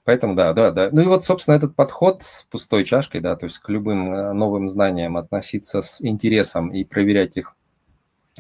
Поэтому 0.03 0.35
да, 0.35 0.53
да, 0.53 0.71
да. 0.71 0.89
Ну 0.91 1.01
и 1.01 1.05
вот, 1.05 1.23
собственно, 1.23 1.55
этот 1.55 1.75
подход 1.75 2.23
с 2.23 2.43
пустой 2.43 2.83
чашкой, 2.83 3.21
да, 3.21 3.35
то 3.35 3.45
есть 3.45 3.59
к 3.59 3.69
любым 3.69 4.13
э, 4.13 4.33
новым 4.33 4.69
знаниям 4.69 5.17
относиться 5.17 5.81
с 5.81 6.03
интересом 6.03 6.69
и 6.69 6.83
проверять 6.83 7.37
их 7.37 7.55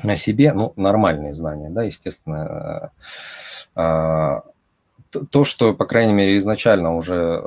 на 0.01 0.15
себе, 0.15 0.53
ну, 0.53 0.73
нормальные 0.75 1.33
знания, 1.33 1.69
да, 1.69 1.83
естественно. 1.83 2.91
Э, 3.75 3.79
а, 3.79 4.43
то, 5.31 5.43
что, 5.43 5.73
по 5.73 5.85
крайней 5.85 6.13
мере, 6.13 6.37
изначально 6.37 6.95
уже 6.95 7.43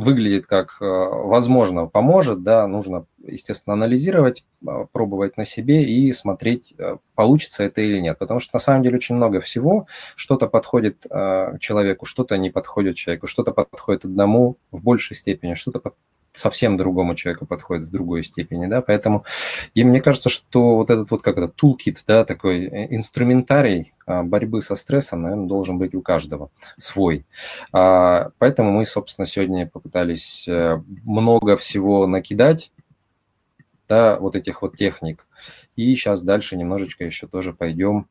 выглядит 0.00 0.46
как 0.46 0.76
э, 0.80 0.84
возможно 0.84 1.86
поможет, 1.86 2.42
да, 2.42 2.66
нужно, 2.66 3.06
естественно, 3.18 3.74
анализировать, 3.74 4.44
а, 4.66 4.86
пробовать 4.92 5.36
на 5.36 5.44
себе 5.44 5.84
и 5.84 6.12
смотреть, 6.12 6.74
э, 6.78 6.96
получится 7.14 7.64
это 7.64 7.80
или 7.80 8.00
нет. 8.00 8.18
Потому 8.18 8.40
что 8.40 8.56
на 8.56 8.60
самом 8.60 8.82
деле 8.82 8.96
очень 8.96 9.14
много 9.14 9.40
всего, 9.40 9.86
что-то 10.16 10.46
подходит 10.46 11.06
э, 11.10 11.58
человеку, 11.60 12.06
что-то 12.06 12.36
не 12.38 12.50
подходит 12.50 12.96
человеку, 12.96 13.26
что-то 13.26 13.52
подходит 13.52 14.04
одному 14.04 14.56
в 14.70 14.82
большей 14.82 15.16
степени, 15.16 15.54
что-то 15.54 15.80
совсем 16.32 16.76
другому 16.76 17.14
человеку 17.14 17.46
подходит 17.46 17.88
в 17.88 17.90
другой 17.90 18.22
степени, 18.22 18.66
да, 18.66 18.82
поэтому 18.82 19.24
и 19.74 19.84
мне 19.84 20.00
кажется, 20.00 20.28
что 20.28 20.76
вот 20.76 20.90
этот 20.90 21.10
вот 21.10 21.22
как 21.22 21.38
это 21.38 21.48
тулкит, 21.48 22.04
да, 22.06 22.24
такой 22.24 22.66
э, 22.66 22.94
инструментарий 22.94 23.92
а, 24.06 24.22
борьбы 24.22 24.62
со 24.62 24.76
стрессом, 24.76 25.22
наверное, 25.22 25.46
должен 25.46 25.78
быть 25.78 25.94
у 25.94 26.02
каждого 26.02 26.50
свой. 26.76 27.26
А, 27.72 28.30
поэтому 28.38 28.70
мы, 28.72 28.84
собственно, 28.86 29.26
сегодня 29.26 29.66
попытались 29.66 30.46
э, 30.48 30.80
много 31.04 31.56
всего 31.56 32.06
накидать, 32.06 32.72
да, 33.88 34.18
вот 34.18 34.36
этих 34.36 34.62
вот 34.62 34.76
техник, 34.76 35.26
и 35.74 35.94
сейчас 35.96 36.22
дальше 36.22 36.56
немножечко 36.56 37.04
еще 37.04 37.26
тоже 37.26 37.52
пойдем 37.52 38.06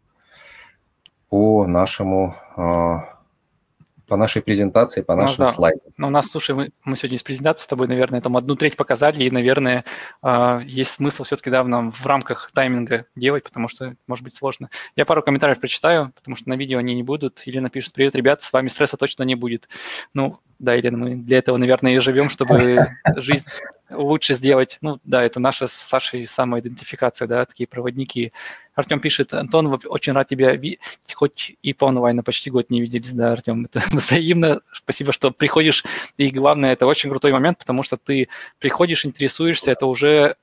по 1.30 1.66
нашему 1.66 2.36
а, 2.56 3.19
по 4.10 4.18
нашей 4.18 4.42
презентации, 4.42 5.02
по 5.02 5.16
ну 5.16 5.22
нашим 5.22 5.38
ну, 5.40 5.46
да. 5.46 5.52
слайдам. 5.54 5.94
Но 5.98 6.08
у 6.08 6.10
нас, 6.10 6.28
слушай, 6.28 6.56
мы, 6.56 6.70
мы 6.84 6.98
сегодня 6.98 7.18
из 7.18 7.24
презентации 7.24 7.64
с 7.64 7.68
тобой, 7.68 7.88
наверное, 7.88 8.20
там 8.20 8.36
одну 8.36 8.56
треть 8.56 8.76
показали, 8.76 9.24
и, 9.24 9.32
наверное, 9.32 9.86
э, 10.22 10.62
есть 10.66 10.92
смысл 10.92 11.24
все-таки, 11.24 11.50
да, 11.50 11.64
нам 11.64 11.92
в 11.92 12.06
рамках 12.06 12.52
тайминга 12.54 13.06
делать, 13.16 13.44
потому 13.44 13.70
что, 13.70 13.96
может 14.08 14.24
быть, 14.24 14.36
сложно. 14.36 14.70
Я 14.96 15.06
пару 15.06 15.24
комментариев 15.24 15.60
прочитаю, 15.60 16.12
потому 16.16 16.36
что 16.36 16.50
на 16.50 16.56
видео 16.56 16.80
они 16.80 16.96
не 16.96 17.04
будут. 17.04 17.42
Или 17.46 17.60
напишут, 17.60 17.94
привет, 17.94 18.16
ребят, 18.16 18.44
с 18.44 18.52
вами 18.52 18.68
стресса 18.68 18.98
точно 18.98 19.24
не 19.24 19.36
будет. 19.36 19.70
Ну, 20.14 20.40
да, 20.60 20.74
Елена, 20.74 20.98
мы 20.98 21.16
для 21.16 21.38
этого, 21.38 21.58
наверное, 21.58 21.96
и 21.96 22.00
живем, 22.00 22.30
чтобы 22.30 22.88
жизнь 23.16 23.46
лучше 23.90 24.34
сделать. 24.34 24.78
Ну, 24.82 25.00
да, 25.04 25.24
это 25.24 25.40
наша 25.40 25.68
с 25.68 25.74
Сашей 25.74 26.28
самоидентификация, 26.28 27.28
да, 27.28 27.46
такие 27.46 27.66
проводники. 27.66 28.34
Артем 28.76 29.00
пишет, 29.00 29.34
Антон, 29.34 29.80
очень 29.86 30.14
рад 30.14 30.28
тебя 30.28 30.56
видеть, 30.56 30.80
хоть 31.14 31.56
и 31.62 31.74
по 31.74 31.88
онлайну 31.88 32.24
почти 32.24 32.50
год 32.52 32.70
не 32.70 32.82
виделись, 32.82 33.14
да, 33.14 33.32
Артем, 33.32 33.66
это 33.66 33.82
взаимно. 33.92 34.62
Спасибо, 34.74 35.14
что 35.14 35.32
приходишь, 35.32 35.84
и 36.18 36.30
главное, 36.30 36.74
это 36.74 36.86
очень 36.86 37.10
крутой 37.10 37.32
момент, 37.32 37.58
потому 37.58 37.84
что 37.84 37.98
ты 37.98 38.28
приходишь, 38.60 39.06
интересуешься, 39.06 39.72
это 39.72 39.86
уже, 39.86 40.36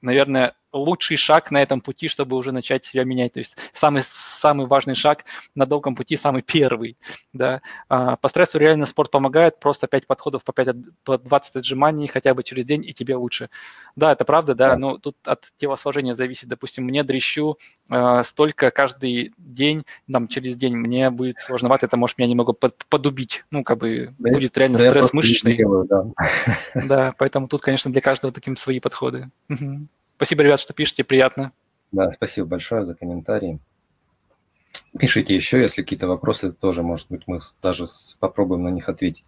наверное, 0.00 0.54
лучший 0.72 1.16
шаг 1.16 1.50
на 1.50 1.62
этом 1.62 1.80
пути, 1.80 2.08
чтобы 2.08 2.36
уже 2.36 2.52
начать 2.52 2.84
себя 2.84 3.04
менять. 3.04 3.34
То 3.34 3.38
есть 3.38 3.56
самый, 3.72 4.02
самый 4.02 4.66
важный 4.66 4.94
шаг 4.94 5.24
на 5.54 5.66
долгом 5.66 5.94
пути, 5.94 6.16
самый 6.16 6.42
первый. 6.42 6.96
Да. 7.32 7.60
А, 7.88 8.16
по 8.16 8.28
стрессу 8.28 8.58
реально 8.58 8.86
спорт 8.86 9.10
помогает, 9.10 9.60
просто 9.60 9.86
5 9.86 10.06
подходов 10.06 10.44
по, 10.44 10.52
5, 10.52 10.76
по 11.04 11.18
20 11.18 11.56
отжиманий 11.56 12.08
хотя 12.08 12.34
бы 12.34 12.42
через 12.42 12.64
день, 12.64 12.84
и 12.84 12.92
тебе 12.92 13.16
лучше. 13.16 13.50
Да, 13.96 14.12
это 14.12 14.24
правда, 14.24 14.54
да, 14.54 14.76
но 14.76 14.98
тут 14.98 15.16
от 15.24 15.52
телосложения 15.58 16.14
зависит. 16.14 16.48
Допустим, 16.48 16.84
мне 16.84 17.04
дрещу 17.04 17.58
э, 17.90 18.22
столько 18.24 18.70
каждый 18.70 19.34
день, 19.36 19.84
там, 20.10 20.28
через 20.28 20.56
день 20.56 20.76
мне 20.76 21.10
будет 21.10 21.40
сложновато, 21.40 21.86
это 21.86 21.96
может 21.96 22.18
меня 22.18 22.28
немного 22.28 22.52
под, 22.52 22.84
подубить. 22.88 23.44
Ну, 23.50 23.64
как 23.64 23.78
бы 23.78 24.14
да, 24.18 24.30
будет 24.30 24.56
реально 24.56 24.78
да 24.78 24.88
стресс 24.88 25.12
мышечный. 25.12 25.56
Делаю, 25.56 25.86
да. 25.86 26.04
да, 26.74 27.14
поэтому 27.18 27.48
тут, 27.48 27.60
конечно, 27.60 27.92
для 27.92 28.00
каждого 28.00 28.32
таким 28.32 28.56
свои 28.56 28.80
подходы. 28.80 29.30
Угу. 29.50 29.86
Спасибо, 30.22 30.44
ребят, 30.44 30.60
что 30.60 30.72
пишете, 30.72 31.02
приятно. 31.02 31.50
Да, 31.90 32.08
спасибо 32.12 32.46
большое 32.46 32.84
за 32.84 32.94
комментарии. 32.94 33.58
Пишите 34.96 35.34
еще, 35.34 35.60
если 35.60 35.82
какие-то 35.82 36.06
вопросы, 36.06 36.52
тоже, 36.52 36.84
может 36.84 37.08
быть, 37.10 37.24
мы 37.26 37.40
даже 37.60 37.86
попробуем 38.20 38.62
на 38.62 38.68
них 38.68 38.88
ответить. 38.88 39.24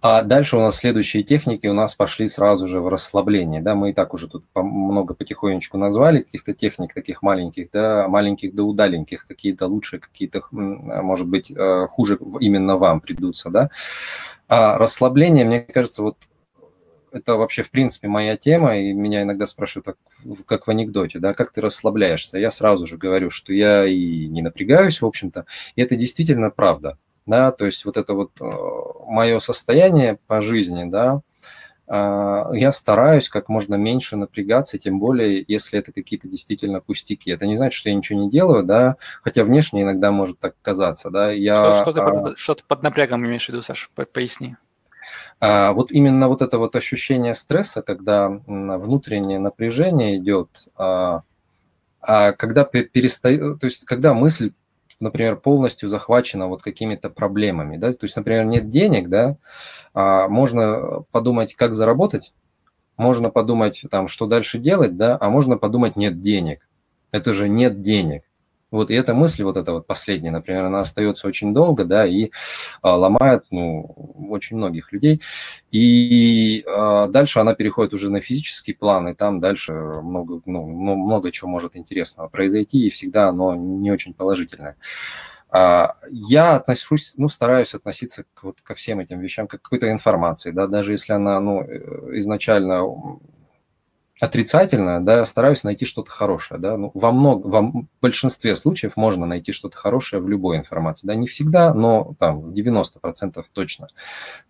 А 0.00 0.22
дальше 0.22 0.56
у 0.56 0.60
нас 0.60 0.74
следующие 0.74 1.22
техники 1.22 1.68
у 1.68 1.72
нас 1.72 1.94
пошли 1.94 2.26
сразу 2.26 2.66
же 2.66 2.80
в 2.80 2.88
расслабление. 2.88 3.62
Да, 3.62 3.76
мы 3.76 3.90
и 3.90 3.92
так 3.92 4.12
уже 4.12 4.26
тут 4.26 4.44
много 4.56 5.14
потихонечку 5.14 5.78
назвали 5.78 6.22
каких-то 6.22 6.52
техник 6.52 6.94
таких 6.94 7.22
маленьких, 7.22 7.70
да, 7.70 8.08
маленьких 8.08 8.56
да 8.56 8.64
удаленьких, 8.64 9.28
какие-то 9.28 9.68
лучше, 9.68 10.00
какие-то, 10.00 10.42
может 10.50 11.28
быть, 11.28 11.52
э, 11.52 11.86
хуже 11.88 12.18
именно 12.40 12.76
вам 12.76 13.00
придутся, 13.00 13.50
да. 13.50 13.70
А 14.48 14.78
расслабление, 14.78 15.44
мне 15.44 15.60
кажется, 15.60 16.02
вот 16.02 16.16
это 17.14 17.36
вообще, 17.36 17.62
в 17.62 17.70
принципе, 17.70 18.08
моя 18.08 18.36
тема, 18.36 18.76
и 18.76 18.92
меня 18.92 19.22
иногда 19.22 19.46
спрашивают, 19.46 19.86
так, 19.86 19.96
как 20.46 20.66
в 20.66 20.70
анекдоте, 20.70 21.20
да, 21.20 21.32
как 21.32 21.52
ты 21.52 21.60
расслабляешься? 21.60 22.38
Я 22.38 22.50
сразу 22.50 22.86
же 22.86 22.96
говорю, 22.96 23.30
что 23.30 23.52
я 23.52 23.86
и 23.86 24.26
не 24.26 24.42
напрягаюсь, 24.42 25.00
в 25.00 25.06
общем-то, 25.06 25.46
и 25.76 25.82
это 25.82 25.94
действительно 25.94 26.50
правда, 26.50 26.98
да, 27.24 27.52
то 27.52 27.66
есть 27.66 27.84
вот 27.84 27.96
это 27.96 28.14
вот 28.14 28.32
э, 28.40 28.44
мое 29.06 29.38
состояние 29.38 30.18
по 30.26 30.40
жизни, 30.40 30.90
да, 30.90 31.20
э, 31.86 32.44
я 32.54 32.72
стараюсь 32.72 33.28
как 33.28 33.48
можно 33.48 33.76
меньше 33.76 34.16
напрягаться, 34.16 34.76
тем 34.78 34.98
более, 34.98 35.44
если 35.46 35.78
это 35.78 35.92
какие-то 35.92 36.26
действительно 36.26 36.80
пустяки. 36.80 37.30
Это 37.30 37.46
не 37.46 37.54
значит, 37.54 37.78
что 37.78 37.90
я 37.90 37.94
ничего 37.94 38.18
не 38.18 38.30
делаю, 38.30 38.64
да, 38.64 38.96
хотя 39.22 39.44
внешне 39.44 39.82
иногда 39.82 40.10
может 40.10 40.40
так 40.40 40.56
казаться, 40.62 41.10
да. 41.10 41.30
Я, 41.30 41.60
что, 41.60 41.82
что, 41.82 41.92
ты, 41.92 42.00
под, 42.00 42.38
что 42.38 42.54
ты 42.56 42.64
под 42.66 42.82
напрягом 42.82 43.24
имеешь 43.24 43.46
в 43.46 43.48
виду, 43.50 43.62
Саша, 43.62 43.88
поясни. 44.12 44.56
А, 45.40 45.72
вот 45.72 45.92
именно 45.92 46.28
вот 46.28 46.42
это 46.42 46.58
вот 46.58 46.76
ощущение 46.76 47.34
стресса, 47.34 47.82
когда 47.82 48.28
внутреннее 48.28 49.38
напряжение 49.38 50.18
идет, 50.18 50.68
а, 50.76 51.22
а 52.00 52.32
когда 52.32 52.64
перестает, 52.64 53.60
то 53.60 53.66
есть 53.66 53.84
когда 53.84 54.14
мысль 54.14 54.52
например, 55.00 55.36
полностью 55.36 55.88
захвачена 55.88 56.46
вот 56.46 56.62
какими-то 56.62 57.10
проблемами, 57.10 57.76
да, 57.76 57.92
то 57.92 58.04
есть, 58.04 58.16
например, 58.16 58.44
нет 58.44 58.70
денег, 58.70 59.08
да, 59.08 59.36
можно 59.92 61.02
подумать, 61.10 61.56
как 61.56 61.74
заработать, 61.74 62.32
можно 62.96 63.30
подумать, 63.30 63.82
там, 63.90 64.08
что 64.08 64.26
дальше 64.26 64.58
делать, 64.58 64.96
да, 64.96 65.18
а 65.20 65.28
можно 65.28 65.58
подумать, 65.58 65.96
нет 65.96 66.16
денег. 66.16 66.68
Это 67.10 67.32
же 67.32 67.48
нет 67.48 67.80
денег. 67.80 68.22
Вот 68.74 68.90
и 68.90 68.94
эта 68.94 69.14
мысль, 69.14 69.44
вот 69.44 69.56
эта 69.56 69.72
вот 69.72 69.86
последняя, 69.86 70.32
например, 70.32 70.64
она 70.64 70.80
остается 70.80 71.28
очень 71.28 71.54
долго, 71.54 71.84
да, 71.84 72.06
и 72.06 72.30
а, 72.82 72.96
ломает, 72.96 73.44
ну, 73.50 73.82
очень 74.28 74.56
многих 74.56 74.92
людей. 74.92 75.20
И 75.70 76.64
а, 76.66 77.06
дальше 77.06 77.38
она 77.38 77.54
переходит 77.54 77.94
уже 77.94 78.10
на 78.10 78.20
физический 78.20 78.72
план, 78.72 79.08
и 79.08 79.14
там 79.14 79.38
дальше 79.40 79.72
много, 79.72 80.40
ну, 80.44 80.66
много 80.66 81.30
чего 81.30 81.48
может 81.48 81.76
интересного 81.76 82.28
произойти, 82.28 82.86
и 82.86 82.90
всегда 82.90 83.28
оно 83.28 83.54
не 83.54 83.92
очень 83.92 84.12
положительное. 84.12 84.76
А, 85.50 85.94
я 86.10 86.56
отношусь, 86.56 87.14
ну, 87.16 87.28
стараюсь 87.28 87.76
относиться 87.76 88.24
к, 88.34 88.42
вот, 88.42 88.60
ко 88.60 88.74
всем 88.74 88.98
этим 88.98 89.20
вещам 89.20 89.46
к 89.46 89.52
какой-то 89.52 89.88
информации, 89.92 90.50
да, 90.50 90.66
даже 90.66 90.90
если 90.90 91.12
она, 91.12 91.38
ну, 91.38 91.62
э, 91.62 92.18
изначально 92.18 92.82
отрицательное, 94.20 95.00
да, 95.00 95.24
стараюсь 95.24 95.64
найти 95.64 95.84
что-то 95.84 96.10
хорошее, 96.10 96.60
да, 96.60 96.76
ну, 96.76 96.92
во, 96.94 97.10
много, 97.10 97.46
во 97.48 97.72
большинстве 98.00 98.54
случаев 98.54 98.96
можно 98.96 99.26
найти 99.26 99.50
что-то 99.50 99.76
хорошее 99.76 100.22
в 100.22 100.28
любой 100.28 100.56
информации, 100.56 101.06
да, 101.06 101.16
не 101.16 101.26
всегда, 101.26 101.74
но 101.74 102.14
там 102.20 102.40
в 102.40 102.52
90% 102.52 103.44
точно, 103.52 103.88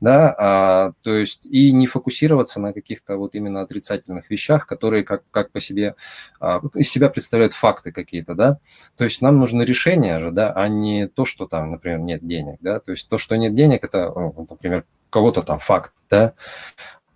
да, 0.00 0.34
а, 0.38 0.92
то 1.02 1.14
есть 1.14 1.46
и 1.46 1.72
не 1.72 1.86
фокусироваться 1.86 2.60
на 2.60 2.74
каких-то 2.74 3.16
вот 3.16 3.34
именно 3.34 3.62
отрицательных 3.62 4.28
вещах, 4.28 4.66
которые 4.66 5.02
как, 5.02 5.22
как 5.30 5.50
по 5.50 5.60
себе, 5.60 5.94
а, 6.40 6.60
из 6.74 6.90
себя 6.90 7.08
представляют 7.08 7.54
факты 7.54 7.90
какие-то, 7.90 8.34
да, 8.34 8.58
то 8.96 9.04
есть 9.04 9.22
нам 9.22 9.38
нужно 9.38 9.62
решение 9.62 10.18
же, 10.18 10.30
да, 10.30 10.52
а 10.52 10.68
не 10.68 11.08
то, 11.08 11.24
что 11.24 11.46
там, 11.46 11.70
например, 11.70 12.00
нет 12.00 12.26
денег, 12.26 12.58
да, 12.60 12.80
то 12.80 12.90
есть 12.90 13.08
то, 13.08 13.16
что 13.16 13.34
нет 13.36 13.54
денег, 13.54 13.82
это, 13.82 14.12
ну, 14.14 14.46
например, 14.50 14.84
кого-то 15.08 15.42
там 15.42 15.58
факт, 15.58 15.92
да, 16.10 16.34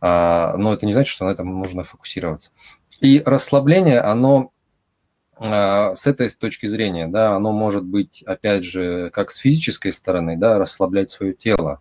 но 0.00 0.72
это 0.72 0.86
не 0.86 0.92
значит, 0.92 1.12
что 1.12 1.24
на 1.24 1.30
этом 1.30 1.58
нужно 1.58 1.84
фокусироваться. 1.84 2.50
И 3.00 3.22
расслабление, 3.24 4.00
оно 4.00 4.52
а, 5.40 5.94
с 5.94 6.06
этой 6.06 6.28
точки 6.30 6.66
зрения, 6.66 7.06
да, 7.06 7.36
оно 7.36 7.52
может 7.52 7.84
быть, 7.84 8.22
опять 8.26 8.64
же, 8.64 9.10
как 9.10 9.30
с 9.30 9.36
физической 9.36 9.92
стороны, 9.92 10.36
да, 10.36 10.58
расслаблять 10.58 11.10
свое 11.10 11.32
тело, 11.32 11.80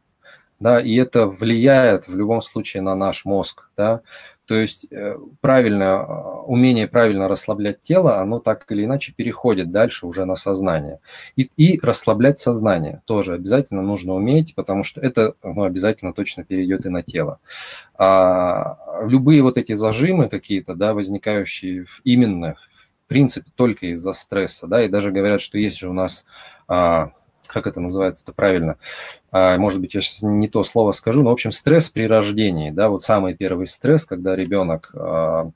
да, 0.59 0.80
и 0.80 0.95
это 0.95 1.28
влияет 1.28 2.07
в 2.07 2.15
любом 2.15 2.41
случае 2.41 2.82
на 2.82 2.95
наш 2.95 3.26
мозг, 3.26 3.70
да, 3.76 4.01
то 4.48 4.56
есть 4.56 4.88
э, 4.91 5.18
правильно, 5.41 6.00
а, 6.00 6.41
умение 6.43 6.88
правильно 6.88 7.28
расслаблять 7.28 7.82
тело, 7.82 8.20
оно 8.20 8.39
так 8.39 8.66
или 8.72 8.86
иначе 8.86 9.14
переходит 9.14 9.72
дальше 9.72 10.08
уже 10.08 10.24
на 10.24 10.36
сознание. 10.36 11.00
И, 11.36 11.50
и 11.58 11.80
расслаблять 11.82 12.39
сознание 12.39 13.02
тоже 13.06 13.34
обязательно 13.34 13.82
нужно 13.82 14.14
уметь, 14.14 14.56
потому 14.56 14.84
что 14.84 15.02
это 15.02 15.34
ну, 15.43 15.64
обязательно 15.64 16.14
точно 16.14 16.45
перейдет 16.45 16.86
и 16.86 16.89
на 16.89 17.04
тело. 17.04 17.39
А, 17.98 18.78
любые 19.06 19.43
вот 19.43 19.58
эти 19.58 19.74
зажимы 19.74 20.30
какие-то, 20.30 20.76
да, 20.76 20.93
возникающие 20.93 21.86
именно, 22.06 22.56
в 22.72 23.08
принципе, 23.10 23.52
только 23.54 23.88
из-за 23.88 24.14
стресса, 24.14 24.66
да, 24.66 24.82
и 24.82 24.88
даже 24.88 25.12
говорят, 25.12 25.41
что 25.41 25.58
есть 25.58 25.78
же 25.78 25.89
у 25.89 25.93
нас 25.93 26.26
а, 26.70 27.12
как 27.48 27.68
это 27.68 27.80
называется-то 27.80 28.34
правильно, 28.34 28.78
а, 29.32 29.58
может 29.58 29.82
быть, 29.82 29.93
я 29.93 30.02
сейчас 30.02 30.22
не 30.22 30.48
то 30.48 30.64
слово 30.64 30.91
скажу, 30.91 31.24
но, 31.24 31.30
в 31.30 31.34
общем, 31.34 31.52
стресс 31.52 31.89
при 31.89 32.08
рождении, 32.08 32.72
да, 32.72 32.89
вот 32.89 33.02
самый 33.02 33.36
первый 33.36 33.68
стресс, 33.68 34.06
когда 34.06 34.36
ребенок 34.36 34.91
а, 34.93 35.52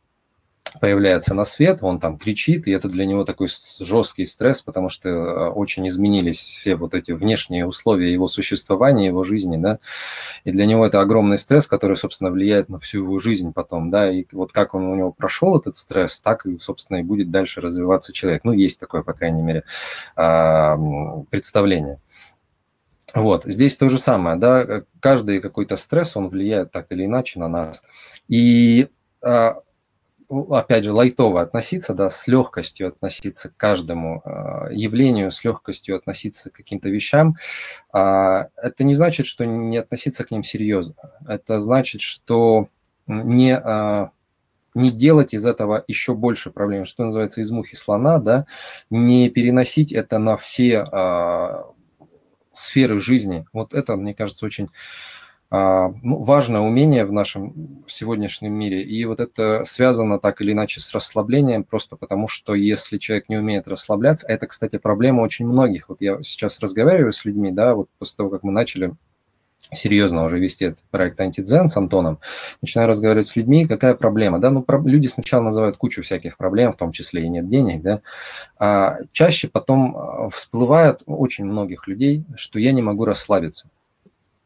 появляется 0.80 1.34
на 1.34 1.43
свет, 1.43 1.80
он 1.82 1.99
там 1.99 2.18
кричит, 2.18 2.68
и 2.68 2.72
это 2.72 2.88
для 2.88 3.05
него 3.05 3.26
такой 3.26 3.47
жесткий 3.80 4.26
стресс, 4.26 4.62
потому 4.62 4.89
что 4.89 5.09
а, 5.09 5.49
очень 5.49 5.88
изменились 5.88 6.39
все 6.39 6.76
вот 6.76 6.93
эти 6.93 7.12
внешние 7.12 7.66
условия 7.66 8.14
его 8.14 8.28
существования, 8.28 9.07
его 9.07 9.24
жизни, 9.24 9.57
да, 9.57 9.80
и 10.45 10.51
для 10.51 10.66
него 10.66 10.86
это 10.86 11.01
огромный 11.01 11.38
стресс, 11.38 11.68
который, 11.68 11.97
собственно, 11.97 12.32
влияет 12.32 12.70
на 12.70 12.80
всю 12.80 13.03
его 13.03 13.20
жизнь 13.20 13.51
потом, 13.53 13.89
да, 13.89 14.09
и 14.12 14.26
вот 14.32 14.51
как 14.51 14.74
он 14.74 14.86
у 14.86 14.95
него 14.95 15.12
прошел 15.12 15.57
этот 15.57 15.76
стресс, 15.76 16.22
так 16.22 16.45
собственно, 16.59 16.97
и 16.97 17.03
будет 17.03 17.32
дальше 17.32 17.59
развиваться 17.59 18.14
человек. 18.14 18.43
Ну, 18.43 18.53
есть 18.53 18.80
такое, 18.80 19.03
по 19.03 19.14
крайней 19.14 19.41
мере, 19.41 19.64
а, 20.16 20.78
представление. 21.30 21.99
Вот, 23.14 23.43
здесь 23.43 23.76
то 23.76 23.89
же 23.89 23.97
самое, 23.97 24.38
да, 24.38 24.84
каждый 25.01 25.41
какой-то 25.41 25.76
стресс, 25.76 26.16
он 26.16 26.30
влияет 26.30 26.72
так 26.72 26.88
или 26.91 27.05
иначе 27.05 27.39
на 27.39 27.49
нас. 27.49 27.84
И 28.30 28.88
а, 29.22 29.57
опять 30.32 30.84
же, 30.84 30.93
лайтово 30.93 31.41
относиться, 31.41 31.93
да, 31.93 32.09
с 32.09 32.27
легкостью 32.27 32.88
относиться 32.88 33.49
к 33.49 33.57
каждому 33.57 34.21
э, 34.23 34.73
явлению, 34.73 35.32
с 35.32 35.43
легкостью 35.43 35.97
относиться 35.97 36.49
к 36.49 36.53
каким-то 36.53 36.89
вещам, 36.89 37.36
э, 37.93 38.45
это 38.55 38.84
не 38.84 38.93
значит, 38.93 39.25
что 39.25 39.45
не 39.45 39.77
относиться 39.77 40.23
к 40.23 40.32
ним 40.32 40.43
серьезно. 40.43 40.95
Это 41.27 41.59
значит, 41.59 42.01
что 42.01 42.69
не, 43.07 43.61
э, 43.61 44.07
не 44.73 44.91
делать 44.91 45.34
из 45.34 45.45
этого 45.45 45.84
еще 45.88 46.13
больше 46.13 46.49
проблем, 46.49 46.86
что 46.86 47.03
называется, 47.03 47.41
из 47.41 47.51
мухи 47.51 47.75
слона, 47.75 48.19
да, 48.19 48.45
не 48.89 49.29
переносить 49.29 49.91
это 49.91 50.17
на 50.17 50.38
все 50.38 50.88
э, 50.91 51.63
сферы 52.53 52.99
жизни. 52.99 53.45
Вот 53.53 53.73
это, 53.73 53.95
мне 53.95 54.13
кажется, 54.13 54.45
очень 54.45 54.69
ну, 55.52 56.24
важное 56.24 56.62
умение 56.62 57.04
в 57.04 57.12
нашем 57.12 57.84
сегодняшнем 57.86 58.54
мире. 58.54 58.84
И 58.84 59.04
вот 59.04 59.20
это 59.20 59.64
связано 59.66 60.18
так 60.18 60.41
или 60.41 60.54
иначе 60.54 60.80
с 60.80 60.93
расслаблением, 60.93 61.66
просто 61.66 61.97
потому 61.97 62.30
что 62.30 62.56
если 62.56 62.97
человек 62.97 63.28
не 63.28 63.38
умеет 63.38 63.68
расслабляться, 63.68 64.28
это, 64.28 64.47
кстати, 64.47 64.78
проблема 64.78 65.22
очень 65.22 65.45
многих. 65.45 65.89
Вот 65.89 65.99
я 65.99 66.24
сейчас 66.24 66.60
разговариваю 66.62 67.12
с 67.12 67.26
людьми, 67.26 67.52
да, 67.52 67.76
вот 67.76 67.89
после 67.99 68.16
того, 68.16 68.30
как 68.30 68.43
мы 68.43 68.54
начали 68.54 68.93
серьезно 69.74 70.24
уже 70.24 70.39
вести 70.39 70.66
этот 70.66 70.84
проект 70.91 71.20
антидзен 71.20 71.68
с 71.68 71.78
Антоном, 71.78 72.20
начинаю 72.62 72.89
разговаривать 72.89 73.28
с 73.28 73.36
людьми, 73.36 73.68
какая 73.68 73.93
проблема, 73.93 74.39
да, 74.39 74.49
ну, 74.49 74.62
про, 74.62 74.82
люди 74.82 75.08
сначала 75.08 75.43
называют 75.43 75.78
кучу 75.78 76.02
всяких 76.02 76.38
проблем, 76.38 76.72
в 76.72 76.78
том 76.78 76.91
числе 76.91 77.24
и 77.24 77.30
нет 77.30 77.47
денег, 77.47 77.82
да, 77.82 78.02
а 78.58 78.97
чаще 79.12 79.47
потом 79.47 79.95
а, 79.95 80.30
всплывает 80.30 81.04
очень 81.06 81.45
многих 81.45 81.88
людей, 81.88 82.26
что 82.36 82.60
я 82.60 82.72
не 82.72 82.82
могу 82.82 83.06
расслабиться, 83.06 83.70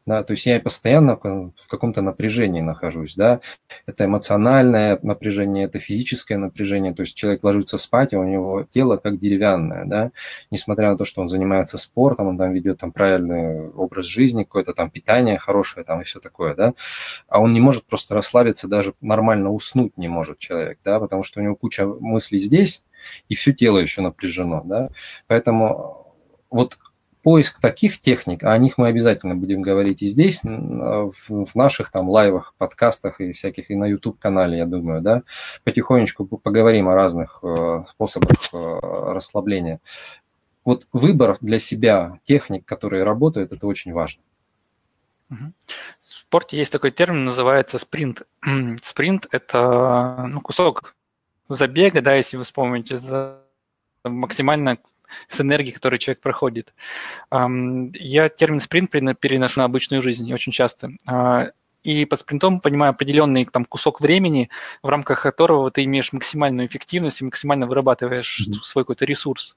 да, 0.06 0.22
то 0.22 0.32
есть 0.32 0.46
я 0.46 0.60
постоянно 0.60 1.16
в 1.16 1.68
каком-то 1.68 2.00
напряжении 2.00 2.60
нахожусь, 2.60 3.16
да, 3.16 3.40
это 3.86 4.04
эмоциональное 4.04 4.98
напряжение, 5.02 5.64
это 5.64 5.80
физическое 5.80 6.36
напряжение, 6.36 6.94
то 6.94 7.02
есть 7.02 7.16
человек 7.16 7.42
ложится 7.42 7.76
спать, 7.76 8.14
а 8.14 8.20
у 8.20 8.24
него 8.24 8.62
тело 8.70 8.98
как 8.98 9.18
деревянное, 9.18 9.84
да, 9.84 10.12
несмотря 10.50 10.90
на 10.90 10.96
то, 10.96 11.04
что 11.04 11.20
он 11.22 11.28
занимается 11.28 11.76
спортом, 11.76 12.28
он 12.28 12.38
там 12.38 12.52
ведет 12.52 12.78
там 12.78 12.92
правильный 12.92 13.68
образ 13.70 14.06
жизни, 14.06 14.44
какое-то 14.44 14.74
там 14.74 14.90
питание 14.90 15.38
хорошее 15.38 15.84
там 15.84 16.00
и 16.00 16.04
все 16.04 16.20
такое, 16.20 16.54
да, 16.54 16.74
а 17.28 17.40
он 17.40 17.52
не 17.52 17.60
может 17.60 17.84
просто 17.86 18.14
расслабиться, 18.14 18.68
даже 18.68 18.94
нормально 19.00 19.50
уснуть 19.50 19.96
не 19.96 20.08
может 20.08 20.38
человек, 20.38 20.78
да, 20.84 21.00
потому 21.00 21.24
что 21.24 21.40
у 21.40 21.42
него 21.42 21.56
куча 21.56 21.84
мыслей 21.84 22.38
здесь, 22.38 22.84
и 23.28 23.34
все 23.34 23.52
тело 23.52 23.78
еще 23.78 24.02
напряжено, 24.02 24.62
да, 24.64 24.90
поэтому 25.26 26.14
вот 26.48 26.78
поиск 27.26 27.60
таких 27.60 28.00
техник, 28.00 28.44
а 28.44 28.52
о 28.52 28.58
них 28.58 28.78
мы 28.78 28.86
обязательно 28.86 29.34
будем 29.34 29.60
говорить 29.60 30.00
и 30.00 30.06
здесь, 30.06 30.44
в 30.44 31.54
наших 31.56 31.90
там 31.90 32.08
лайвах, 32.08 32.54
подкастах 32.56 33.20
и 33.20 33.32
всяких, 33.32 33.68
и 33.68 33.74
на 33.74 33.86
YouTube-канале, 33.86 34.58
я 34.58 34.64
думаю, 34.64 35.00
да, 35.00 35.24
потихонечку 35.64 36.24
поговорим 36.24 36.86
о 36.86 36.94
разных 36.94 37.40
э, 37.42 37.82
способах 37.88 38.36
э, 38.52 38.78
расслабления. 39.12 39.80
Вот 40.64 40.86
выбор 40.92 41.36
для 41.40 41.58
себя 41.58 42.20
техник, 42.22 42.64
которые 42.64 43.02
работают, 43.02 43.50
это 43.50 43.66
очень 43.66 43.92
важно. 43.92 44.22
В 45.28 45.48
спорте 46.00 46.56
есть 46.56 46.70
такой 46.70 46.92
термин, 46.92 47.24
называется 47.24 47.80
спринт. 47.80 48.22
спринт– 48.84 49.26
это 49.32 50.28
ну, 50.28 50.40
кусок 50.40 50.94
забега, 51.48 52.02
да, 52.02 52.14
если 52.14 52.36
вы 52.36 52.44
вспомните, 52.44 52.98
за 52.98 53.40
максимально 54.04 54.78
с 55.28 55.40
энергией, 55.40 55.72
которую 55.72 55.98
человек 55.98 56.20
проходит. 56.20 56.74
Я 57.30 58.28
термин 58.28 58.60
спринт 58.60 58.90
переношу 58.90 59.60
на 59.60 59.64
обычную 59.64 60.02
жизнь 60.02 60.32
очень 60.32 60.52
часто. 60.52 60.90
А, 61.06 61.50
и 61.86 62.04
под 62.04 62.18
спринтом 62.18 62.60
понимаю 62.60 62.90
определенный 62.90 63.44
там, 63.44 63.64
кусок 63.64 64.00
времени, 64.00 64.50
в 64.82 64.88
рамках 64.88 65.22
которого 65.22 65.70
ты 65.70 65.84
имеешь 65.84 66.12
максимальную 66.12 66.66
эффективность 66.66 67.20
и 67.20 67.24
максимально 67.24 67.68
вырабатываешь 67.68 68.40
mm-hmm. 68.40 68.54
свой 68.64 68.82
какой-то 68.82 69.04
ресурс. 69.04 69.56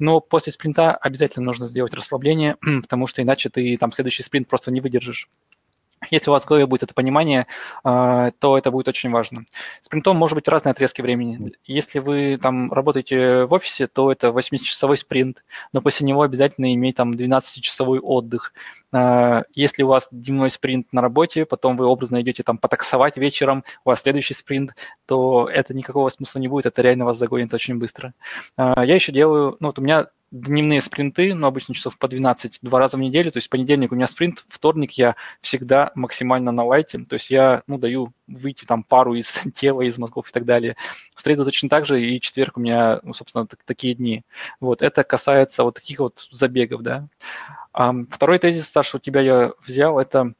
Но 0.00 0.18
после 0.18 0.52
спринта 0.52 0.96
обязательно 0.96 1.46
нужно 1.46 1.68
сделать 1.68 1.94
расслабление, 1.94 2.56
потому 2.82 3.06
что 3.06 3.22
иначе 3.22 3.48
ты 3.48 3.76
там 3.76 3.92
следующий 3.92 4.24
спринт 4.24 4.48
просто 4.48 4.72
не 4.72 4.80
выдержишь. 4.80 5.28
Если 6.10 6.30
у 6.30 6.32
вас 6.32 6.44
в 6.44 6.46
голове 6.46 6.66
будет 6.66 6.82
это 6.82 6.94
понимание, 6.94 7.46
а, 7.84 8.30
то 8.38 8.56
это 8.58 8.70
будет 8.70 8.88
очень 8.88 9.10
важно. 9.10 9.42
С 9.82 9.88
принтом 9.88 10.16
может 10.16 10.34
быть 10.34 10.48
разные 10.48 10.72
отрезки 10.72 11.02
времени. 11.02 11.52
Если 11.64 11.98
вы 11.98 12.38
там 12.40 12.72
работаете 12.72 13.44
в 13.44 13.52
офисе, 13.52 13.86
то 13.86 14.10
это 14.12 14.28
8-часовой 14.28 14.96
спринт, 14.96 15.44
но 15.72 15.80
после 15.80 16.06
него 16.06 16.22
обязательно 16.22 16.72
иметь 16.74 16.96
там 16.96 17.12
12-часовой 17.12 18.00
отдых. 18.00 18.52
А, 18.92 19.42
если 19.54 19.82
у 19.82 19.88
вас 19.88 20.08
дневной 20.10 20.50
спринт 20.50 20.92
на 20.92 21.02
работе, 21.02 21.44
потом 21.44 21.76
вы 21.76 21.86
образно 21.86 22.20
идете 22.20 22.42
там 22.42 22.58
потаксовать 22.58 23.16
вечером, 23.16 23.64
у 23.84 23.90
вас 23.90 24.00
следующий 24.00 24.34
спринт, 24.34 24.74
то 25.06 25.48
это 25.48 25.74
никакого 25.74 26.08
смысла 26.08 26.38
не 26.38 26.48
будет, 26.48 26.66
это 26.66 26.82
реально 26.82 27.04
вас 27.04 27.18
загонит 27.18 27.52
очень 27.52 27.78
быстро. 27.78 28.14
А, 28.56 28.84
я 28.84 28.94
еще 28.94 29.12
делаю, 29.12 29.56
ну 29.60 29.68
вот 29.68 29.78
у 29.78 29.82
меня 29.82 30.06
дневные 30.30 30.80
спринты, 30.80 31.34
ну, 31.34 31.46
обычно 31.46 31.74
часов 31.74 31.98
по 31.98 32.08
12, 32.08 32.58
два 32.62 32.78
раза 32.78 32.96
в 32.96 33.00
неделю, 33.00 33.30
то 33.30 33.38
есть 33.38 33.48
понедельник 33.48 33.92
у 33.92 33.94
меня 33.94 34.06
спринт, 34.06 34.44
вторник 34.48 34.92
я 34.92 35.16
всегда 35.40 35.90
максимально 35.94 36.52
на 36.52 36.64
лайте, 36.64 36.98
то 36.98 37.14
есть 37.14 37.30
я, 37.30 37.62
ну, 37.66 37.78
даю 37.78 38.12
выйти 38.26 38.64
там 38.64 38.82
пару 38.82 39.14
из 39.14 39.32
тела, 39.54 39.82
из 39.82 39.96
мозгов 39.98 40.28
и 40.28 40.32
так 40.32 40.44
далее. 40.44 40.76
В 41.14 41.20
среду 41.20 41.44
точно 41.44 41.68
так 41.68 41.86
же, 41.86 42.02
и 42.02 42.20
четверг 42.20 42.56
у 42.56 42.60
меня, 42.60 43.00
ну, 43.02 43.14
собственно, 43.14 43.46
так, 43.46 43.60
такие 43.64 43.94
дни. 43.94 44.22
Вот, 44.60 44.82
это 44.82 45.02
касается 45.02 45.64
вот 45.64 45.76
таких 45.76 45.98
вот 45.98 46.28
забегов, 46.30 46.82
да. 46.82 47.08
А, 47.72 47.92
второй 48.10 48.38
тезис, 48.38 48.68
Саша, 48.68 48.98
у 48.98 49.00
тебя 49.00 49.20
я 49.20 49.52
взял, 49.66 49.98
это 49.98 50.34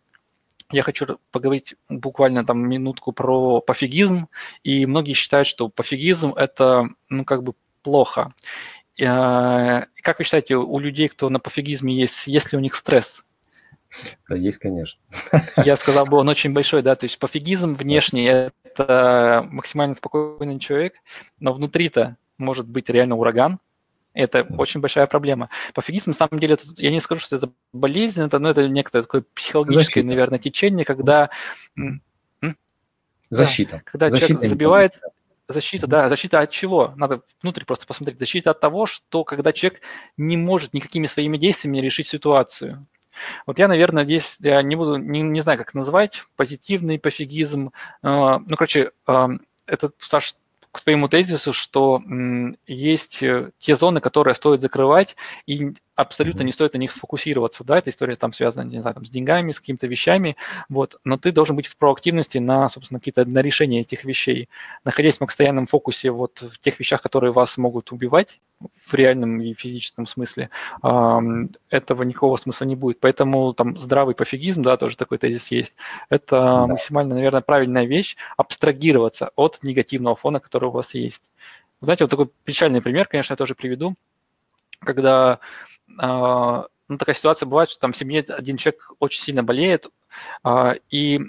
я 0.70 0.82
хочу 0.82 1.18
поговорить 1.30 1.76
буквально 1.88 2.44
там 2.44 2.68
минутку 2.68 3.12
про 3.12 3.60
пофигизм, 3.62 4.28
и 4.62 4.84
многие 4.84 5.14
считают, 5.14 5.48
что 5.48 5.70
пофигизм– 5.70 6.34
это, 6.36 6.84
ну, 7.08 7.24
как 7.24 7.42
бы 7.42 7.54
плохо. 7.82 8.34
Э, 8.98 9.86
как 10.02 10.18
вы 10.18 10.24
считаете, 10.24 10.56
у 10.56 10.78
людей, 10.78 11.08
кто 11.08 11.28
на 11.28 11.38
пофигизме 11.38 11.94
есть, 11.94 12.26
есть 12.26 12.52
ли 12.52 12.58
у 12.58 12.60
них 12.60 12.74
стресс? 12.74 13.24
Да, 14.28 14.36
есть, 14.36 14.58
конечно. 14.58 15.00
Я 15.56 15.76
сказал 15.76 16.04
бы, 16.04 16.18
он 16.18 16.28
очень 16.28 16.52
большой, 16.52 16.82
да, 16.82 16.94
то 16.94 17.04
есть 17.04 17.18
пофигизм 17.18 17.74
внешний– 17.74 18.24
это 18.64 19.46
максимально 19.50 19.94
спокойный 19.94 20.58
человек, 20.58 20.94
но 21.38 21.52
внутри-то 21.52 22.16
может 22.36 22.68
быть 22.68 22.90
реально 22.90 23.16
ураган, 23.16 23.60
это 24.14 24.46
очень 24.58 24.80
большая 24.80 25.06
проблема. 25.06 25.48
Пофигизм, 25.74 26.10
на 26.10 26.14
самом 26.14 26.40
деле, 26.40 26.58
я 26.76 26.90
не 26.90 27.00
скажу, 27.00 27.20
что 27.20 27.36
это 27.36 27.50
болезнь, 27.72 28.22
это, 28.22 28.38
но 28.38 28.50
это 28.50 28.68
некое 28.68 29.02
такое 29.02 29.24
психологическое, 29.34 30.00
Защита. 30.00 30.06
наверное, 30.06 30.38
течение, 30.38 30.84
когда... 30.84 31.30
Защита. 33.30 33.76
Да, 33.76 33.82
когда 33.84 34.10
Защита 34.10 34.32
человек 34.32 34.50
забивает, 34.50 35.00
Защита, 35.48 35.86
да. 35.86 36.08
Защита 36.10 36.40
от 36.40 36.50
чего? 36.50 36.92
Надо 36.96 37.22
внутрь 37.42 37.64
просто 37.64 37.86
посмотреть. 37.86 38.18
Защита 38.18 38.50
от 38.50 38.60
того, 38.60 38.84
что 38.84 39.24
когда 39.24 39.52
человек 39.52 39.80
не 40.18 40.36
может 40.36 40.74
никакими 40.74 41.06
своими 41.06 41.38
действиями 41.38 41.78
решить 41.78 42.06
ситуацию. 42.06 42.86
Вот 43.46 43.58
я, 43.58 43.66
наверное, 43.66 44.04
здесь 44.04 44.36
я 44.40 44.62
не 44.62 44.76
буду, 44.76 44.96
не, 44.96 45.22
не 45.22 45.40
знаю, 45.40 45.58
как 45.58 45.74
назвать, 45.74 46.22
позитивный 46.36 46.98
пофигизм. 46.98 47.70
Э, 48.02 48.38
ну, 48.38 48.56
короче, 48.56 48.92
э, 49.06 49.26
это, 49.66 49.90
Саш, 49.98 50.34
к 50.70 50.82
твоему 50.82 51.08
тезису, 51.08 51.52
что 51.52 52.00
есть 52.66 53.22
э, 53.22 53.50
те 53.58 53.74
зоны, 53.74 54.00
которые 54.00 54.34
стоит 54.34 54.60
закрывать, 54.60 55.16
и 55.46 55.72
абсолютно 55.98 56.44
не 56.44 56.52
стоит 56.52 56.74
на 56.74 56.78
них 56.78 56.92
фокусироваться, 56.92 57.64
да, 57.64 57.78
эта 57.78 57.90
история 57.90 58.14
там 58.14 58.32
связана, 58.32 58.68
не 58.68 58.78
знаю, 58.78 58.94
там, 58.94 59.04
с 59.04 59.10
деньгами, 59.10 59.50
с 59.50 59.58
какими-то 59.58 59.88
вещами, 59.88 60.36
вот, 60.68 61.00
но 61.02 61.18
ты 61.18 61.32
должен 61.32 61.56
быть 61.56 61.66
в 61.66 61.76
проактивности 61.76 62.38
на, 62.38 62.68
собственно, 62.68 63.00
какие-то, 63.00 63.24
на 63.24 63.42
решение 63.42 63.80
этих 63.80 64.04
вещей, 64.04 64.48
находясь 64.84 65.16
в 65.16 65.18
постоянном 65.18 65.66
фокусе 65.66 66.12
вот 66.12 66.40
в 66.40 66.60
тех 66.60 66.78
вещах, 66.78 67.02
которые 67.02 67.32
вас 67.32 67.58
могут 67.58 67.90
убивать 67.90 68.38
в 68.86 68.94
реальном 68.94 69.40
и 69.40 69.54
физическом 69.54 70.06
смысле, 70.06 70.50
этого 70.82 72.02
никакого 72.04 72.36
смысла 72.36 72.64
не 72.64 72.76
будет, 72.76 73.00
поэтому 73.00 73.52
там 73.52 73.76
здравый 73.76 74.14
пофигизм, 74.14 74.62
да, 74.62 74.76
тоже 74.76 74.96
такой 74.96 75.18
тезис 75.18 75.50
есть, 75.50 75.74
это 76.10 76.36
да. 76.36 76.66
максимально, 76.68 77.16
наверное, 77.16 77.40
правильная 77.40 77.86
вещь, 77.86 78.16
абстрагироваться 78.36 79.30
от 79.34 79.58
негативного 79.64 80.14
фона, 80.14 80.38
который 80.38 80.66
у 80.68 80.72
вас 80.72 80.94
есть. 80.94 81.30
Знаете, 81.80 82.04
вот 82.04 82.10
такой 82.10 82.28
печальный 82.44 82.82
пример, 82.82 83.06
конечно, 83.06 83.32
я 83.32 83.36
тоже 83.36 83.54
приведу, 83.54 83.94
когда 84.80 85.40
э, 85.88 86.62
ну, 86.88 86.96
такая 86.96 87.14
ситуация 87.14 87.46
бывает, 87.46 87.70
что 87.70 87.80
там 87.80 87.92
в 87.92 87.96
семье 87.96 88.24
один 88.28 88.56
человек 88.56 88.92
очень 88.98 89.22
сильно 89.22 89.42
болеет, 89.42 89.86
а, 90.42 90.74
и 90.90 91.20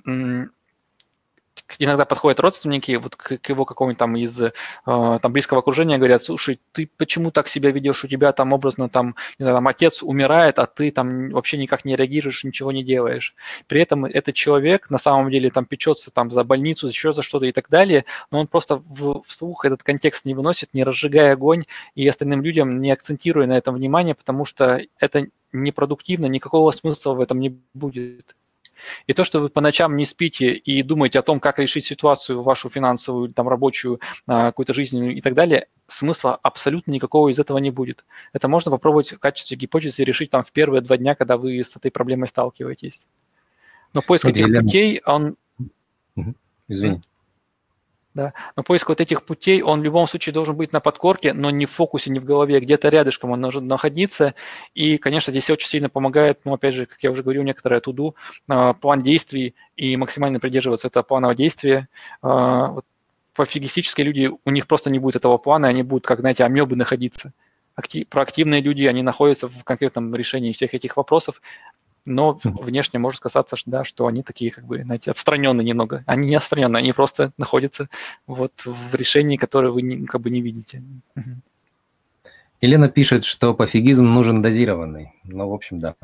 иногда 1.77 2.05
подходят 2.05 2.39
родственники 2.39 2.93
вот 2.93 3.15
к, 3.15 3.37
к 3.37 3.49
его 3.49 3.65
какому-нибудь 3.65 3.99
там 3.99 4.15
из 4.15 4.41
э, 4.41 4.51
там 4.85 5.31
близкого 5.31 5.59
окружения, 5.59 5.97
говорят, 5.97 6.23
слушай, 6.23 6.59
ты 6.71 6.89
почему 6.97 7.31
так 7.31 7.47
себя 7.47 7.71
ведешь, 7.71 8.03
у 8.03 8.07
тебя 8.07 8.31
там 8.31 8.53
образно 8.53 8.89
там, 8.89 9.15
не 9.37 9.43
знаю, 9.43 9.57
там 9.57 9.67
отец 9.67 10.01
умирает, 10.03 10.59
а 10.59 10.65
ты 10.65 10.91
там 10.91 11.29
вообще 11.29 11.57
никак 11.57 11.85
не 11.85 11.95
реагируешь, 11.95 12.43
ничего 12.43 12.71
не 12.71 12.83
делаешь. 12.83 13.35
При 13.67 13.81
этом 13.81 14.05
этот 14.05 14.35
человек 14.35 14.89
на 14.89 14.97
самом 14.97 15.29
деле 15.29 15.51
там 15.51 15.65
печется 15.65 16.11
там 16.11 16.31
за 16.31 16.43
больницу, 16.43 16.87
еще 16.87 17.13
за 17.13 17.21
что-то 17.21 17.45
и 17.45 17.51
так 17.51 17.69
далее, 17.69 18.05
но 18.31 18.39
он 18.39 18.47
просто 18.47 18.77
в, 18.77 19.23
вслух 19.25 19.65
этот 19.65 19.83
контекст 19.83 20.25
не 20.25 20.33
выносит, 20.33 20.73
не 20.73 20.83
разжигая 20.83 21.33
огонь 21.33 21.65
и 21.95 22.07
остальным 22.07 22.41
людям 22.41 22.81
не 22.81 22.91
акцентируя 22.91 23.47
на 23.47 23.57
этом 23.57 23.75
внимание, 23.75 24.15
потому 24.15 24.45
что 24.45 24.81
это 24.99 25.27
непродуктивно, 25.51 26.25
никакого 26.27 26.71
смысла 26.71 27.13
в 27.13 27.21
этом 27.21 27.39
не 27.39 27.59
будет. 27.73 28.35
И 29.07 29.13
то, 29.13 29.23
что 29.23 29.39
вы 29.39 29.49
по 29.49 29.61
ночам 29.61 29.95
не 29.95 30.05
спите 30.05 30.53
и 30.53 30.83
думаете 30.83 31.19
о 31.19 31.21
том, 31.21 31.39
как 31.39 31.59
решить 31.59 31.85
ситуацию 31.85 32.41
вашу 32.41 32.69
финансовую, 32.69 33.33
там, 33.33 33.47
рабочую, 33.47 33.99
а, 34.27 34.47
какую-то 34.47 34.73
жизненную 34.73 35.15
и 35.15 35.21
так 35.21 35.33
далее, 35.33 35.67
смысла 35.87 36.35
абсолютно 36.35 36.91
никакого 36.91 37.29
из 37.29 37.39
этого 37.39 37.57
не 37.57 37.71
будет. 37.71 38.05
Это 38.33 38.47
можно 38.47 38.71
попробовать 38.71 39.11
в 39.11 39.19
качестве 39.19 39.57
гипотезы 39.57 40.03
решить 40.03 40.29
там 40.29 40.43
в 40.43 40.51
первые 40.51 40.81
два 40.81 40.97
дня, 40.97 41.15
когда 41.15 41.37
вы 41.37 41.59
с 41.59 41.75
этой 41.75 41.91
проблемой 41.91 42.27
сталкиваетесь. 42.27 43.05
Но 43.93 44.01
поиск 44.01 44.25
этих 44.25 44.45
путей, 44.45 45.01
он... 45.05 45.35
Извини 46.67 47.01
да. 48.15 48.33
Но 48.55 48.63
поиск 48.63 48.89
вот 48.89 49.01
этих 49.01 49.23
путей, 49.23 49.61
он 49.61 49.81
в 49.81 49.83
любом 49.83 50.07
случае 50.07 50.33
должен 50.33 50.55
быть 50.55 50.73
на 50.73 50.79
подкорке, 50.79 51.33
но 51.33 51.51
не 51.51 51.65
в 51.65 51.71
фокусе, 51.71 52.09
не 52.09 52.19
в 52.19 52.25
голове, 52.25 52.59
где-то 52.59 52.89
рядышком 52.89 53.31
он 53.31 53.41
должен 53.41 53.67
находиться. 53.67 54.33
И, 54.73 54.97
конечно, 54.97 55.31
здесь 55.31 55.49
очень 55.49 55.69
сильно 55.69 55.89
помогает, 55.89 56.41
ну, 56.45 56.53
опять 56.53 56.75
же, 56.75 56.85
как 56.87 56.97
я 57.01 57.11
уже 57.11 57.21
говорил, 57.21 57.43
некоторые 57.43 57.81
туду, 57.81 58.15
план 58.47 59.01
действий 59.01 59.53
и 59.75 59.95
максимально 59.95 60.39
придерживаться 60.39 60.87
этого 60.87 61.03
планового 61.03 61.35
действия. 61.35 61.87
А, 62.21 62.67
вот 62.67 62.85
пофигистические 63.35 64.05
люди, 64.07 64.31
у 64.43 64.49
них 64.49 64.67
просто 64.67 64.89
не 64.89 64.99
будет 64.99 65.15
этого 65.15 65.37
плана, 65.37 65.67
они 65.67 65.83
будут, 65.83 66.05
как, 66.05 66.19
знаете, 66.19 66.43
амебы 66.43 66.75
находиться. 66.75 67.31
Актив, 67.75 68.07
проактивные 68.09 68.59
люди, 68.59 68.85
они 68.85 69.03
находятся 69.03 69.47
в 69.47 69.63
конкретном 69.63 70.13
решении 70.13 70.51
всех 70.51 70.73
этих 70.73 70.97
вопросов, 70.97 71.41
но 72.05 72.39
внешне 72.43 72.99
может 72.99 73.19
казаться, 73.21 73.55
да, 73.65 73.83
что 73.83 74.07
они 74.07 74.23
такие, 74.23 74.51
как 74.51 74.65
бы, 74.65 74.83
знаете, 74.83 75.11
отстраненные 75.11 75.65
немного. 75.65 76.03
Они 76.05 76.27
не 76.27 76.35
отстраненные, 76.35 76.79
они 76.79 76.93
просто 76.93 77.31
находятся 77.37 77.89
вот 78.27 78.53
в 78.65 78.95
решении, 78.95 79.37
которое 79.37 79.71
вы 79.71 79.81
не, 79.81 80.05
как 80.05 80.21
бы 80.21 80.29
не 80.29 80.41
видите. 80.41 80.83
Елена 82.61 82.89
пишет, 82.89 83.23
что 83.23 83.53
пофигизм 83.53 84.05
нужен 84.05 84.41
дозированный. 84.41 85.13
Ну, 85.23 85.47
в 85.49 85.53
общем, 85.53 85.79
да. 85.79 85.95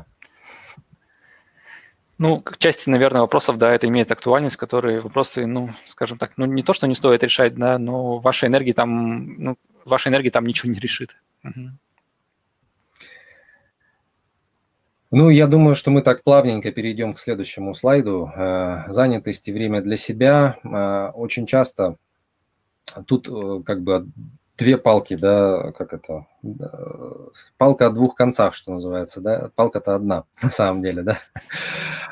Ну, 2.18 2.40
к 2.40 2.56
части, 2.56 2.88
наверное, 2.88 3.20
вопросов, 3.20 3.58
да, 3.58 3.74
это 3.74 3.88
имеет 3.88 4.10
актуальность, 4.10 4.56
которые 4.56 5.00
вопросы, 5.00 5.44
ну, 5.44 5.70
скажем 5.88 6.16
так, 6.16 6.32
ну, 6.38 6.46
не 6.46 6.62
то, 6.62 6.72
что 6.72 6.86
не 6.86 6.94
стоит 6.94 7.22
решать, 7.22 7.54
да, 7.56 7.78
но 7.78 8.18
вашей 8.18 8.48
энергии 8.48 8.72
там, 8.72 9.34
ну, 9.34 9.58
вашей 9.84 10.08
энергии 10.08 10.30
там 10.30 10.46
ничего 10.46 10.72
не 10.72 10.78
решит. 10.78 11.14
Угу. 11.44 11.70
Ну, 15.12 15.30
я 15.30 15.46
думаю, 15.46 15.76
что 15.76 15.92
мы 15.92 16.02
так 16.02 16.24
плавненько 16.24 16.72
перейдем 16.72 17.14
к 17.14 17.18
следующему 17.18 17.74
слайду. 17.74 18.30
Э, 18.34 18.84
занятость 18.88 19.46
и 19.46 19.52
время 19.52 19.80
для 19.80 19.96
себя. 19.96 20.58
Э, 20.64 21.12
очень 21.14 21.46
часто 21.46 21.96
тут 23.06 23.28
э, 23.28 23.62
как 23.64 23.82
бы 23.82 24.08
две 24.58 24.76
палки, 24.78 25.14
да, 25.14 25.70
как 25.72 25.92
это, 25.92 26.26
палка 27.58 27.86
о 27.86 27.90
двух 27.90 28.14
концах, 28.14 28.54
что 28.54 28.72
называется, 28.72 29.20
да, 29.20 29.50
палка-то 29.54 29.94
одна 29.94 30.24
на 30.42 30.50
самом 30.50 30.82
деле, 30.82 31.02
да. 31.02 31.18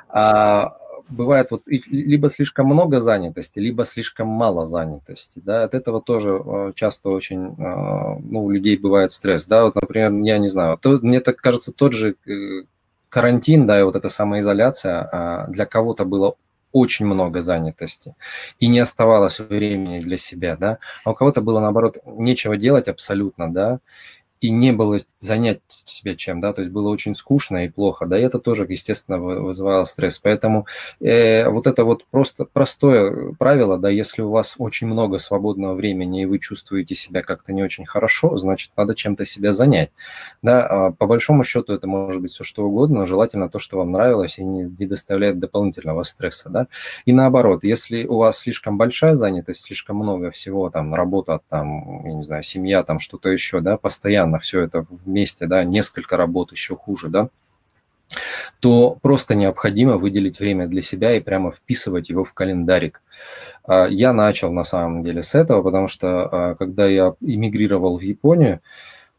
А 0.08 0.76
бывает 1.08 1.50
вот 1.50 1.62
либо 1.66 2.28
слишком 2.28 2.66
много 2.66 3.00
занятости, 3.00 3.58
либо 3.58 3.84
слишком 3.86 4.28
мало 4.28 4.66
занятости, 4.66 5.40
да, 5.42 5.64
от 5.64 5.74
этого 5.74 6.00
тоже 6.00 6.72
часто 6.74 7.08
очень, 7.08 7.56
ну, 7.56 8.44
у 8.44 8.50
людей 8.50 8.76
бывает 8.76 9.12
стресс, 9.12 9.46
да, 9.46 9.64
вот, 9.64 9.74
например, 9.74 10.12
я 10.22 10.38
не 10.38 10.48
знаю, 10.48 10.78
то, 10.78 10.98
мне 11.02 11.20
так 11.20 11.36
кажется, 11.36 11.72
тот 11.72 11.92
же 11.92 12.16
карантин, 13.14 13.64
да, 13.64 13.78
и 13.78 13.84
вот 13.84 13.94
эта 13.94 14.08
самоизоляция 14.08 15.08
а, 15.12 15.46
для 15.46 15.66
кого-то 15.66 16.04
было 16.04 16.34
очень 16.72 17.06
много 17.06 17.40
занятости, 17.40 18.16
и 18.58 18.66
не 18.66 18.80
оставалось 18.80 19.38
времени 19.38 19.98
для 19.98 20.16
себя, 20.16 20.56
да, 20.56 20.78
а 21.04 21.12
у 21.12 21.14
кого-то 21.14 21.40
было, 21.40 21.60
наоборот, 21.60 21.98
нечего 22.04 22.56
делать 22.56 22.88
абсолютно, 22.88 23.52
да, 23.52 23.78
и 24.44 24.50
не 24.50 24.72
было 24.72 24.98
занять 25.16 25.62
себя 25.68 26.14
чем, 26.14 26.42
да, 26.42 26.52
то 26.52 26.60
есть 26.60 26.70
было 26.70 26.90
очень 26.90 27.14
скучно 27.14 27.64
и 27.64 27.70
плохо, 27.70 28.04
да, 28.04 28.18
и 28.18 28.22
это 28.22 28.38
тоже, 28.38 28.66
естественно, 28.68 29.18
вызывало 29.18 29.84
стресс. 29.84 30.18
Поэтому 30.18 30.66
э, 31.00 31.48
вот 31.48 31.66
это 31.66 31.84
вот 31.84 32.04
просто 32.10 32.44
простое 32.44 33.32
правило, 33.38 33.78
да, 33.78 33.88
если 33.88 34.20
у 34.20 34.28
вас 34.28 34.56
очень 34.58 34.86
много 34.86 35.16
свободного 35.16 35.72
времени 35.72 36.22
и 36.22 36.26
вы 36.26 36.38
чувствуете 36.40 36.94
себя 36.94 37.22
как-то 37.22 37.54
не 37.54 37.62
очень 37.62 37.86
хорошо, 37.86 38.36
значит, 38.36 38.72
надо 38.76 38.94
чем-то 38.94 39.24
себя 39.24 39.52
занять, 39.52 39.92
да, 40.42 40.66
а 40.66 40.90
по 40.90 41.06
большому 41.06 41.42
счету 41.42 41.72
это 41.72 41.86
может 41.86 42.20
быть 42.20 42.32
все 42.32 42.44
что 42.44 42.66
угодно, 42.66 43.00
но 43.00 43.06
желательно 43.06 43.48
то, 43.48 43.58
что 43.58 43.78
вам 43.78 43.92
нравилось 43.92 44.38
и 44.38 44.44
не, 44.44 44.64
не 44.64 44.86
доставляет 44.86 45.38
дополнительного 45.38 46.02
стресса, 46.02 46.50
да, 46.50 46.66
и 47.06 47.14
наоборот, 47.14 47.64
если 47.64 48.04
у 48.04 48.18
вас 48.18 48.40
слишком 48.40 48.76
большая 48.76 49.16
занятость, 49.16 49.64
слишком 49.64 49.96
много 49.96 50.30
всего, 50.30 50.68
там, 50.68 50.94
работа, 50.94 51.40
там, 51.48 52.04
я 52.04 52.12
не 52.12 52.22
знаю, 52.24 52.42
семья, 52.42 52.82
там, 52.82 52.98
что-то 52.98 53.30
еще, 53.30 53.60
да, 53.60 53.78
постоянно 53.78 54.33
постоянно 54.34 54.38
все 54.38 54.62
это 54.62 54.84
вместе, 55.04 55.46
да, 55.46 55.64
несколько 55.64 56.16
работ 56.16 56.52
еще 56.52 56.76
хуже, 56.76 57.08
да, 57.08 57.28
то 58.60 58.98
просто 59.02 59.34
необходимо 59.34 59.96
выделить 59.96 60.40
время 60.40 60.66
для 60.66 60.82
себя 60.82 61.16
и 61.16 61.20
прямо 61.20 61.50
вписывать 61.50 62.10
его 62.10 62.24
в 62.24 62.34
календарик. 62.34 63.02
А, 63.66 63.86
я 63.86 64.12
начал 64.12 64.52
на 64.52 64.64
самом 64.64 65.02
деле 65.02 65.22
с 65.22 65.34
этого, 65.34 65.62
потому 65.62 65.88
что 65.88 66.06
а, 66.08 66.54
когда 66.54 66.86
я 66.86 67.14
эмигрировал 67.20 67.98
в 67.98 68.02
Японию, 68.02 68.60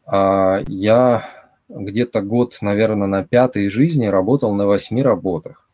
а, 0.06 0.62
я 0.68 1.24
где-то 1.68 2.20
год, 2.22 2.58
наверное, 2.62 3.08
на 3.08 3.24
пятой 3.24 3.68
жизни 3.68 4.06
работал 4.06 4.54
на 4.54 4.66
восьми 4.66 5.02
работах. 5.02 5.65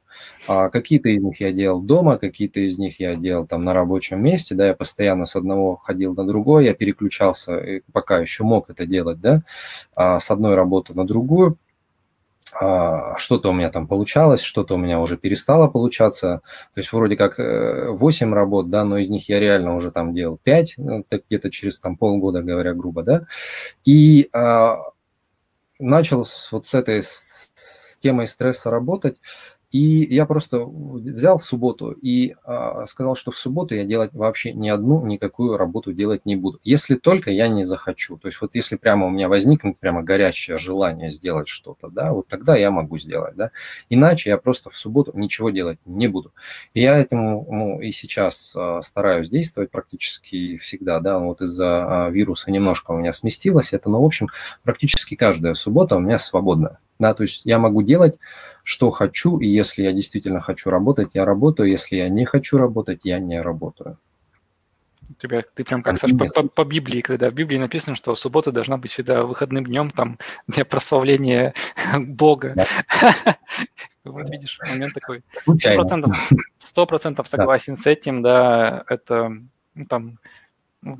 А 0.49 0.71
какие-то 0.71 1.09
из 1.09 1.23
них 1.23 1.41
я 1.41 1.53
делал 1.53 1.81
дома, 1.81 2.19
какие-то 2.19 2.61
из 2.61 2.79
них 2.79 2.99
я 2.99 3.15
делал 3.15 3.47
там 3.47 3.65
на 3.65 3.75
рабочем 3.75 4.23
месте, 4.23 4.55
да, 4.55 4.69
я 4.69 4.75
постоянно 4.75 5.25
с 5.25 5.37
одного 5.37 5.77
ходил 5.77 6.15
на 6.15 6.27
другой, 6.27 6.65
я 6.65 6.75
переключался, 6.75 7.81
пока 7.93 8.19
еще 8.19 8.43
мог 8.43 8.69
это 8.69 8.85
делать, 8.87 9.21
да, 9.21 9.43
а 9.95 10.19
с 10.19 10.31
одной 10.31 10.57
работы 10.57 10.95
на 10.95 11.07
другую, 11.07 11.59
а, 12.55 13.17
что-то 13.17 13.51
у 13.51 13.53
меня 13.53 13.71
там 13.71 13.87
получалось, 13.87 14.43
что-то 14.43 14.75
у 14.75 14.79
меня 14.79 15.01
уже 15.01 15.17
перестало 15.17 15.69
получаться. 15.69 16.43
То 16.75 16.81
есть 16.81 16.93
вроде 16.93 17.17
как 17.17 17.39
8 17.39 18.31
э, 18.31 18.35
работ, 18.35 18.69
да, 18.69 18.85
но 18.85 18.99
из 18.99 19.09
них 19.09 19.29
я 19.29 19.41
реально 19.41 19.75
уже 19.75 19.91
там 19.91 20.13
делал 20.13 20.39
5, 20.43 20.75
ну, 20.77 21.05
где-то 21.11 21.51
через 21.51 21.81
там 21.81 21.97
полгода, 21.97 22.43
говоря 22.43 22.75
грубо, 22.75 23.03
да. 23.03 23.27
И 23.85 24.29
а, 24.35 24.77
начал 25.79 26.27
вот 26.53 26.67
с 26.67 26.75
этой 26.75 27.03
с 27.03 27.99
темой 28.01 28.27
стресса 28.27 28.71
работать. 28.71 29.21
И 29.73 30.05
я 30.15 30.27
просто 30.27 30.65
взял 30.67 31.39
в 31.39 31.43
субботу 31.43 31.93
и 31.93 32.35
а, 32.45 32.85
сказал, 32.85 33.17
что 33.17 33.31
в 33.31 33.39
субботу 33.39 33.75
я 33.75 33.85
делать 33.85 34.11
вообще 34.13 34.53
ни 34.53 34.69
одну 34.69 35.05
никакую 35.07 35.57
работу 35.57 35.95
делать 35.95 36.27
не 36.27 36.37
буду, 36.37 36.61
если 36.63 36.95
только 36.95 37.31
я 37.31 37.49
не 37.49 37.65
захочу. 37.65 38.19
То 38.19 38.29
есть 38.29 38.41
вот 38.43 38.55
если 38.55 38.77
прямо 38.77 39.07
у 39.07 39.11
меня 39.11 39.31
возникнет 39.31 39.79
прямо 39.79 40.03
горячее 40.03 40.59
желание 40.59 41.11
сделать 41.11 41.49
что-то, 41.49 41.89
да, 41.89 42.13
вот 42.13 42.29
тогда 42.29 42.55
я 42.55 42.71
могу 42.71 42.99
сделать, 42.99 43.35
да. 43.35 43.51
Иначе 43.89 44.29
я 44.29 44.37
просто 44.37 44.69
в 44.69 44.77
субботу 44.77 45.13
ничего 45.15 45.49
делать 45.49 45.79
не 45.87 46.07
буду. 46.07 46.33
И 46.75 46.83
я 46.83 46.99
этому 46.99 47.47
ну, 47.51 47.81
и 47.81 47.93
сейчас 47.93 48.55
а, 48.55 48.83
стараюсь 48.83 49.31
действовать 49.31 49.71
практически 49.71 50.59
всегда, 50.59 51.01
да, 51.01 51.19
вот 51.19 51.41
из-за 51.41 52.07
а, 52.07 52.11
вируса 52.11 52.51
немножко 52.51 52.91
у 52.91 52.99
меня 52.99 53.15
сместилось 53.15 53.73
это, 53.73 53.89
но 53.89 54.03
в 54.03 54.05
общем 54.05 54.29
практически 54.65 55.15
каждая 55.15 55.55
суббота 55.55 55.97
у 55.97 56.01
меня 56.01 56.19
свободная. 56.19 56.79
Да, 57.03 57.15
то 57.15 57.25
есть 57.25 57.45
я 57.45 57.59
могу 57.59 57.83
делать, 57.83 58.21
что 58.63 58.93
хочу, 58.93 59.41
и 59.41 59.47
если 59.49 59.83
я 59.83 59.93
действительно 59.93 60.41
хочу 60.41 60.71
работать, 60.71 61.11
я 61.15 61.25
работаю, 61.25 61.69
если 61.69 61.97
я 61.97 62.09
не 62.09 62.25
хочу 62.25 62.59
работать, 62.59 63.01
я 63.03 63.19
не 63.19 63.41
работаю. 63.43 63.99
тебя, 65.19 65.43
ты 65.57 65.65
прям 65.65 65.83
как, 65.83 65.99
Саш, 65.99 66.13
по, 66.17 66.27
по, 66.27 66.49
по 66.49 66.65
Библии, 66.65 67.01
когда 67.01 67.29
в 67.29 67.35
Библии 67.35 67.59
написано, 67.59 67.97
что 67.97 68.15
суббота 68.15 68.53
должна 68.53 68.77
быть 68.77 68.93
всегда 68.93 69.25
выходным 69.25 69.67
днем 69.67 69.91
там 69.91 70.17
для 70.47 70.65
прославления 70.65 71.55
Бога. 71.99 72.55
Да. 72.55 73.37
Вот 74.05 74.31
видишь, 74.31 74.59
момент 74.69 74.95
такой. 74.95 75.23
Сто 76.61 76.87
процентов 76.87 77.27
согласен 77.27 77.77
с 77.77 77.87
этим, 77.87 78.23
да, 78.23 78.85
это 78.89 79.31
ну, 79.75 79.87
там 79.87 80.19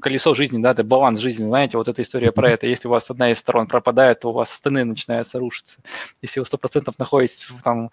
колесо 0.01 0.35
жизни, 0.35 0.63
да, 0.63 0.73
это 0.73 0.85
баланс 0.85 1.21
жизни, 1.21 1.45
знаете, 1.45 1.77
вот 1.77 1.89
эта 1.89 2.03
история 2.03 2.33
про 2.33 2.51
это. 2.51 2.67
Если 2.67 2.89
у 2.89 2.91
вас 2.91 3.11
одна 3.11 3.31
из 3.33 3.39
сторон 3.39 3.67
пропадает, 3.67 4.21
то 4.21 4.31
у 4.31 4.33
вас 4.33 4.53
стены 4.53 4.85
начинают 4.85 5.29
рушиться. 5.35 5.81
Если 6.21 6.41
вы 6.41 6.47
сто 6.47 6.57
процентов 6.57 6.99
находитесь 6.99 7.51
в, 7.51 7.61
там, 7.63 7.91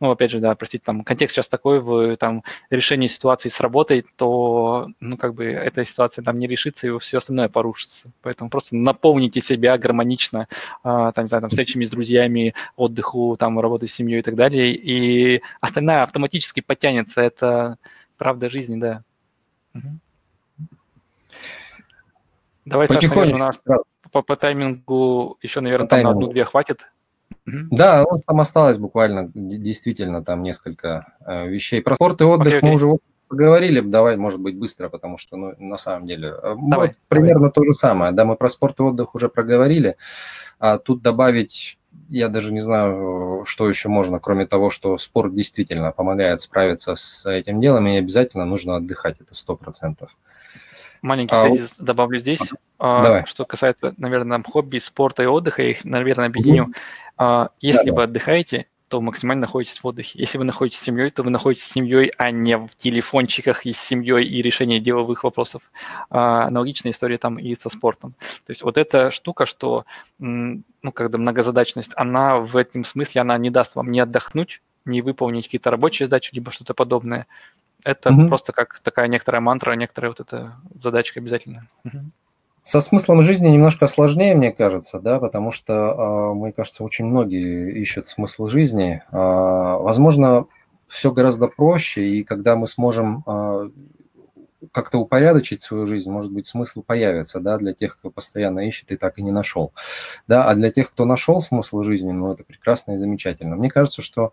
ну, 0.00 0.10
опять 0.10 0.30
же, 0.30 0.40
да, 0.40 0.54
простите, 0.54 0.82
там 0.84 1.02
контекст 1.02 1.36
сейчас 1.36 1.48
такой 1.48 1.80
в 1.80 2.16
там 2.16 2.42
решении 2.68 3.06
ситуации 3.06 3.48
с 3.48 3.60
работой, 3.60 4.04
то, 4.16 4.88
ну, 5.00 5.16
как 5.16 5.34
бы 5.34 5.44
эта 5.44 5.84
ситуация 5.84 6.22
там 6.22 6.38
не 6.38 6.46
решится, 6.46 6.86
и 6.86 6.98
все 6.98 7.18
остальное 7.18 7.48
порушится. 7.48 8.10
Поэтому 8.22 8.50
просто 8.50 8.76
наполните 8.76 9.40
себя 9.40 9.78
гармонично, 9.78 10.46
а, 10.82 11.12
там, 11.12 11.24
не 11.24 11.28
знаю, 11.28 11.42
там, 11.42 11.50
встречами 11.50 11.84
с 11.84 11.90
друзьями, 11.90 12.54
отдыху, 12.76 13.36
там, 13.38 13.60
работой 13.60 13.88
с 13.88 13.94
семьей 13.94 14.20
и 14.20 14.22
так 14.22 14.36
далее, 14.36 14.74
и 14.74 15.42
остальное 15.60 16.02
автоматически 16.02 16.60
подтянется. 16.60 17.20
Это 17.20 17.76
правда 18.18 18.50
жизни, 18.50 18.78
да. 18.78 19.04
Угу. 19.74 20.00
Давай, 22.70 22.88
Саша, 22.88 23.08
наверное, 23.08 23.34
у 23.34 23.38
нас 23.38 23.58
по, 24.12 24.22
по 24.22 24.36
таймингу 24.36 25.38
еще, 25.42 25.60
наверное, 25.60 25.86
по 25.86 25.90
там 25.90 25.98
таймингу. 25.98 26.20
на 26.20 26.24
одну-две 26.24 26.44
хватит. 26.44 26.86
Да, 27.46 28.04
нас 28.10 28.22
там 28.26 28.40
осталось 28.40 28.78
буквально 28.78 29.30
действительно 29.34 30.24
там 30.24 30.42
несколько 30.42 31.14
э, 31.24 31.48
вещей. 31.48 31.82
Про 31.82 31.94
спорт 31.94 32.20
и 32.20 32.24
отдых 32.24 32.54
okay, 32.54 32.60
okay. 32.60 32.66
мы 32.66 32.74
уже 32.74 32.98
поговорили. 33.28 33.80
Давай, 33.80 34.16
может 34.16 34.40
быть, 34.40 34.56
быстро, 34.56 34.88
потому 34.88 35.16
что, 35.16 35.36
ну, 35.36 35.54
на 35.58 35.76
самом 35.76 36.06
деле, 36.06 36.28
э, 36.28 36.54
давай, 36.58 36.88
вот, 36.88 36.96
примерно 37.08 37.50
давай. 37.50 37.52
то 37.52 37.64
же 37.64 37.74
самое. 37.74 38.12
Да, 38.12 38.24
мы 38.24 38.36
про 38.36 38.48
спорт 38.48 38.78
и 38.80 38.82
отдых 38.82 39.14
уже 39.14 39.28
проговорили. 39.28 39.96
А 40.58 40.78
тут 40.78 41.02
добавить, 41.02 41.78
я 42.08 42.28
даже 42.28 42.52
не 42.52 42.60
знаю, 42.60 43.44
что 43.46 43.68
еще 43.68 43.88
можно, 43.88 44.18
кроме 44.18 44.46
того, 44.46 44.68
что 44.70 44.98
спорт 44.98 45.32
действительно 45.32 45.92
помогает 45.92 46.40
справиться 46.42 46.94
с 46.94 47.28
этим 47.28 47.60
делом, 47.60 47.86
и 47.86 47.96
обязательно 47.96 48.44
нужно 48.44 48.76
отдыхать, 48.76 49.20
это 49.20 49.34
сто 49.34 49.56
процентов. 49.56 50.16
Маленький 51.02 51.34
а, 51.34 51.44
тезис 51.44 51.74
добавлю 51.78 52.18
здесь. 52.18 52.40
А, 52.78 53.02
Давай. 53.02 53.26
Что 53.26 53.44
касается, 53.44 53.94
наверное, 53.96 54.42
хобби, 54.42 54.78
спорта 54.78 55.22
и 55.22 55.26
отдыха, 55.26 55.62
я 55.62 55.70
их, 55.70 55.84
наверное, 55.84 56.26
объединю. 56.26 56.72
Mm-hmm. 57.18 57.50
Если 57.60 57.86
да, 57.86 57.92
вы 57.92 57.98
да. 57.98 58.02
отдыхаете, 58.04 58.66
то 58.90 59.00
максимально 59.00 59.42
находитесь 59.42 59.78
в 59.78 59.86
отдыхе. 59.86 60.18
Если 60.18 60.36
вы 60.36 60.42
находитесь 60.42 60.80
с 60.80 60.82
семьей, 60.82 61.10
то 61.10 61.22
вы 61.22 61.30
находитесь 61.30 61.64
с 61.64 61.70
семьей, 61.70 62.10
а 62.18 62.32
не 62.32 62.58
в 62.58 62.70
телефончиках 62.76 63.64
и 63.64 63.72
с 63.72 63.78
семьей 63.78 64.24
и 64.24 64.42
решении 64.42 64.80
деловых 64.80 65.22
вопросов. 65.22 65.62
А, 66.10 66.46
аналогичная 66.46 66.90
история 66.90 67.16
там 67.16 67.38
и 67.38 67.54
со 67.54 67.70
спортом. 67.70 68.14
То 68.46 68.50
есть 68.50 68.62
вот 68.62 68.76
эта 68.76 69.12
штука, 69.12 69.46
что, 69.46 69.84
ну, 70.18 70.64
когда 70.92 71.18
многозадачность, 71.18 71.92
она 71.94 72.38
в 72.38 72.56
этом 72.56 72.84
смысле, 72.84 73.20
она 73.20 73.38
не 73.38 73.50
даст 73.50 73.76
вам 73.76 73.92
не 73.92 74.00
отдохнуть, 74.00 74.60
не 74.84 75.02
выполнить 75.02 75.44
какие-то 75.44 75.70
рабочие 75.70 76.06
задачи, 76.06 76.34
либо 76.34 76.50
что-то 76.50 76.74
подобное. 76.74 77.28
Это 77.84 78.10
угу. 78.10 78.28
просто 78.28 78.52
как 78.52 78.80
такая 78.82 79.08
некоторая 79.08 79.40
мантра, 79.40 79.72
некоторая 79.72 80.10
вот 80.10 80.20
эта 80.20 80.56
задачка 80.80 81.20
обязательно. 81.20 81.68
Угу. 81.84 81.98
Со 82.62 82.80
смыслом 82.80 83.22
жизни 83.22 83.48
немножко 83.48 83.86
сложнее, 83.86 84.34
мне 84.34 84.52
кажется, 84.52 85.00
да, 85.00 85.18
потому 85.18 85.50
что, 85.50 85.74
а, 86.30 86.34
мне 86.34 86.52
кажется, 86.52 86.84
очень 86.84 87.06
многие 87.06 87.72
ищут 87.80 88.06
смысл 88.06 88.48
жизни. 88.48 89.02
А, 89.10 89.78
возможно, 89.78 90.46
все 90.86 91.10
гораздо 91.10 91.46
проще, 91.46 92.06
и 92.06 92.22
когда 92.22 92.56
мы 92.56 92.66
сможем 92.66 93.22
а, 93.26 93.70
как-то 94.72 94.98
упорядочить 94.98 95.62
свою 95.62 95.86
жизнь, 95.86 96.10
может 96.10 96.32
быть, 96.32 96.46
смысл 96.46 96.82
появится, 96.82 97.40
да, 97.40 97.58
для 97.58 97.72
тех, 97.72 97.98
кто 97.98 98.10
постоянно 98.10 98.60
ищет 98.60 98.90
и 98.92 98.96
так 98.96 99.18
и 99.18 99.22
не 99.22 99.30
нашел. 99.30 99.72
Да, 100.28 100.44
а 100.48 100.54
для 100.54 100.70
тех, 100.70 100.90
кто 100.90 101.04
нашел 101.04 101.40
смысл 101.40 101.82
жизни, 101.82 102.12
ну, 102.12 102.32
это 102.32 102.44
прекрасно 102.44 102.92
и 102.92 102.96
замечательно. 102.96 103.56
Мне 103.56 103.70
кажется, 103.70 104.02
что 104.02 104.32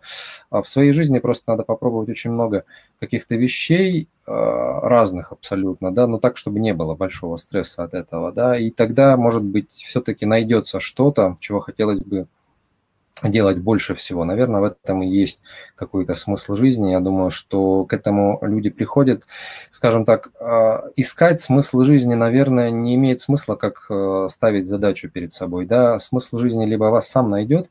а, 0.50 0.62
в 0.62 0.68
своей 0.68 0.92
жизни 0.92 1.18
просто 1.18 1.50
надо 1.50 1.64
попробовать 1.64 2.08
очень 2.08 2.30
много 2.30 2.64
каких-то 3.00 3.36
вещей, 3.36 4.08
а, 4.26 4.80
разных 4.80 5.32
абсолютно, 5.32 5.92
да, 5.92 6.06
но 6.06 6.18
так, 6.18 6.36
чтобы 6.36 6.60
не 6.60 6.74
было 6.74 6.94
большого 6.94 7.36
стресса 7.36 7.84
от 7.84 7.94
этого, 7.94 8.32
да, 8.32 8.58
и 8.58 8.70
тогда, 8.70 9.16
может 9.16 9.42
быть, 9.42 9.70
все-таки 9.72 10.26
найдется 10.26 10.80
что-то, 10.80 11.36
чего 11.40 11.60
хотелось 11.60 12.00
бы 12.00 12.28
делать 13.22 13.58
больше 13.58 13.94
всего. 13.94 14.24
Наверное, 14.24 14.60
в 14.60 14.64
этом 14.64 15.02
и 15.02 15.08
есть 15.08 15.40
какой-то 15.74 16.14
смысл 16.14 16.54
жизни. 16.54 16.90
Я 16.90 17.00
думаю, 17.00 17.30
что 17.30 17.84
к 17.84 17.92
этому 17.92 18.38
люди 18.42 18.70
приходят, 18.70 19.26
скажем 19.70 20.04
так, 20.04 20.30
а, 20.40 20.84
искать 20.96 21.40
смысл 21.40 21.82
жизни, 21.82 22.14
наверное, 22.14 22.70
не 22.70 22.94
имеет 22.94 23.20
смысла, 23.20 23.56
как 23.56 23.86
э, 23.90 24.26
ставить 24.30 24.66
задачу 24.66 25.08
перед 25.08 25.32
собой. 25.32 25.66
Да? 25.66 25.98
Смысл 25.98 26.38
жизни 26.38 26.66
либо 26.66 26.84
вас 26.84 27.08
сам 27.08 27.30
найдет, 27.30 27.70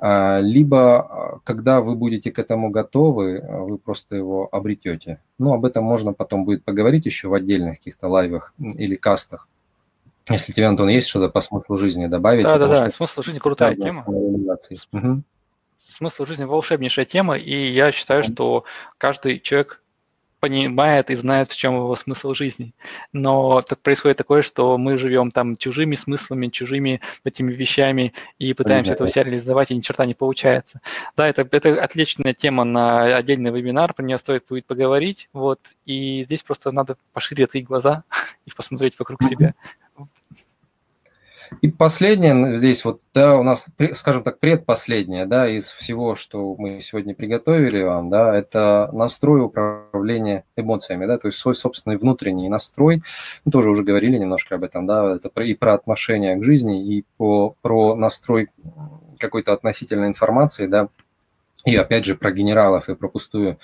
а, 0.00 0.40
либо, 0.40 1.00
а, 1.00 1.38
когда 1.44 1.80
вы 1.80 1.96
будете 1.96 2.30
к 2.30 2.38
этому 2.38 2.70
готовы, 2.70 3.44
вы 3.48 3.78
просто 3.78 4.16
его 4.16 4.48
обретете. 4.52 5.20
Ну, 5.38 5.52
об 5.52 5.64
этом 5.64 5.84
можно 5.84 6.12
потом 6.12 6.44
будет 6.44 6.64
поговорить 6.64 7.06
еще 7.06 7.28
в 7.28 7.34
отдельных 7.34 7.78
каких-то 7.78 8.08
лайвах 8.08 8.54
или 8.58 8.94
кастах. 8.94 9.48
Если 10.28 10.52
тебе, 10.52 10.66
Антон, 10.66 10.88
есть 10.88 11.08
что-то 11.08 11.28
по 11.28 11.40
смыслу 11.40 11.76
жизни 11.76 12.06
добавить? 12.06 12.44
Да, 12.44 12.58
да, 12.58 12.68
да. 12.68 12.90
Смысл 12.90 13.22
жизни 13.22 13.38
крутая 13.38 13.74
тема. 13.74 14.04
Угу. 14.06 15.22
Смысл 15.80 16.26
жизни 16.26 16.44
волшебнейшая 16.44 17.06
тема, 17.06 17.36
и 17.36 17.70
я 17.70 17.92
считаю, 17.92 18.22
что 18.22 18.64
каждый 18.98 19.40
человек 19.40 19.80
понимает 20.40 21.10
и 21.10 21.14
знает, 21.14 21.50
в 21.50 21.56
чем 21.56 21.74
его 21.74 21.96
смысл 21.96 22.34
жизни. 22.34 22.74
Но 23.12 23.60
так 23.62 23.80
происходит 23.80 24.18
такое, 24.18 24.42
что 24.42 24.78
мы 24.78 24.98
живем 24.98 25.30
там 25.30 25.56
чужими 25.56 25.94
смыслами, 25.94 26.48
чужими 26.48 27.00
этими 27.24 27.52
вещами 27.52 28.12
и 28.38 28.54
пытаемся 28.54 28.92
это 28.92 29.06
все 29.06 29.22
реализовать, 29.24 29.70
и 29.70 29.74
ни 29.74 29.80
черта 29.80 30.06
не 30.06 30.14
получается. 30.14 30.80
Да, 31.16 31.28
это, 31.28 31.46
это 31.50 31.82
отличная 31.82 32.34
тема 32.34 32.64
на 32.64 33.16
отдельный 33.16 33.50
вебинар, 33.50 33.94
про 33.94 34.04
нее 34.04 34.18
стоит 34.18 34.44
будет 34.48 34.66
поговорить. 34.66 35.28
Вот, 35.32 35.60
и 35.84 36.22
здесь 36.22 36.42
просто 36.42 36.70
надо 36.70 36.96
пошире 37.12 37.44
открыть 37.44 37.66
глаза 37.66 38.04
и 38.46 38.50
посмотреть 38.50 38.98
вокруг 38.98 39.22
себя. 39.24 39.54
И 41.62 41.68
последнее 41.68 42.58
здесь 42.58 42.84
вот, 42.84 43.02
да, 43.14 43.36
у 43.36 43.42
нас, 43.42 43.68
скажем 43.94 44.22
так, 44.22 44.38
предпоследнее, 44.38 45.26
да, 45.26 45.48
из 45.48 45.70
всего, 45.72 46.14
что 46.14 46.54
мы 46.56 46.80
сегодня 46.80 47.14
приготовили 47.14 47.82
вам, 47.82 48.10
да, 48.10 48.36
это 48.36 48.90
настрой 48.92 49.42
управления 49.42 50.44
эмоциями, 50.56 51.06
да, 51.06 51.18
то 51.18 51.28
есть 51.28 51.38
свой 51.38 51.54
собственный 51.54 51.96
внутренний 51.96 52.48
настрой. 52.48 53.02
Мы 53.44 53.52
тоже 53.52 53.70
уже 53.70 53.82
говорили 53.82 54.18
немножко 54.18 54.56
об 54.56 54.64
этом, 54.64 54.86
да, 54.86 55.16
это 55.16 55.30
и 55.40 55.54
про 55.54 55.74
отношение 55.74 56.36
к 56.36 56.44
жизни, 56.44 56.84
и 56.84 57.04
по, 57.16 57.54
про 57.62 57.94
настрой 57.94 58.48
какой-то 59.18 59.52
относительной 59.52 60.08
информации, 60.08 60.66
да, 60.66 60.88
и 61.64 61.74
опять 61.76 62.04
же 62.04 62.14
про 62.14 62.30
генералов 62.30 62.88
и 62.88 62.94
про 62.94 63.08
пустую 63.08 63.58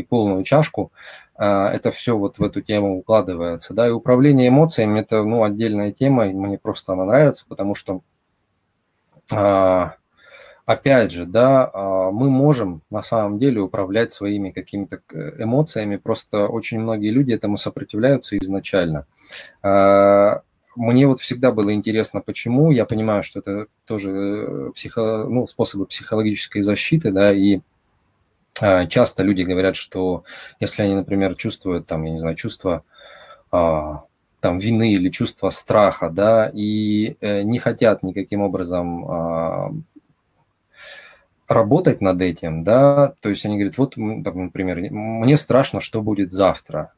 и 0.00 0.02
полную 0.02 0.42
чашку, 0.44 0.92
а, 1.36 1.70
это 1.70 1.90
все 1.90 2.16
вот 2.16 2.38
в 2.38 2.42
эту 2.42 2.60
тему 2.60 2.98
укладывается. 2.98 3.74
Да, 3.74 3.88
и 3.88 3.90
управление 3.90 4.48
эмоциями– 4.48 5.00
это 5.00 5.22
ну, 5.22 5.42
отдельная 5.42 5.92
тема, 5.92 6.28
и 6.28 6.34
мне 6.34 6.58
просто 6.58 6.92
она 6.92 7.04
нравится, 7.04 7.46
потому 7.48 7.74
что, 7.74 8.02
а, 9.32 9.94
опять 10.66 11.12
же, 11.12 11.24
да, 11.26 11.70
а, 11.72 12.10
мы 12.10 12.28
можем 12.28 12.82
на 12.90 13.02
самом 13.02 13.38
деле 13.38 13.60
управлять 13.60 14.10
своими 14.10 14.50
какими-то 14.50 15.00
эмоциями, 15.38 15.96
просто 15.96 16.46
очень 16.46 16.80
многие 16.80 17.08
люди 17.08 17.32
этому 17.32 17.56
сопротивляются 17.56 18.36
изначально. 18.38 19.06
Мне 20.76 21.06
вот 21.06 21.18
всегда 21.20 21.50
было 21.50 21.74
интересно, 21.74 22.20
почему. 22.20 22.70
Я 22.70 22.84
понимаю, 22.84 23.22
что 23.22 23.40
это 23.40 23.66
тоже 23.84 24.10
э, 24.10 24.70
психо, 24.72 25.26
ну, 25.28 25.46
способы 25.48 25.84
психологической 25.86 26.62
защиты, 26.62 27.10
да, 27.10 27.32
и 27.32 27.60
часто 28.88 29.22
люди 29.22 29.42
говорят, 29.42 29.76
что 29.76 30.24
если 30.60 30.82
они, 30.82 30.94
например, 30.94 31.34
чувствуют, 31.34 31.86
там, 31.86 32.04
я 32.04 32.12
не 32.12 32.18
знаю, 32.18 32.36
чувство 32.36 32.84
а, 33.50 34.04
там, 34.40 34.58
вины 34.58 34.92
или 34.92 35.10
чувство 35.10 35.50
страха, 35.50 36.10
да, 36.10 36.50
и 36.52 37.16
э, 37.20 37.42
не 37.42 37.58
хотят 37.58 38.02
никаким 38.02 38.40
образом 38.40 39.04
а, 39.04 39.72
работать 41.48 42.00
над 42.00 42.22
этим, 42.22 42.64
да, 42.64 43.14
то 43.20 43.28
есть 43.28 43.44
они 43.44 43.56
говорят, 43.56 43.76
вот, 43.76 43.96
например, 43.96 44.90
мне 44.90 45.36
страшно, 45.36 45.80
что 45.80 46.00
будет 46.00 46.32
завтра, 46.32 46.92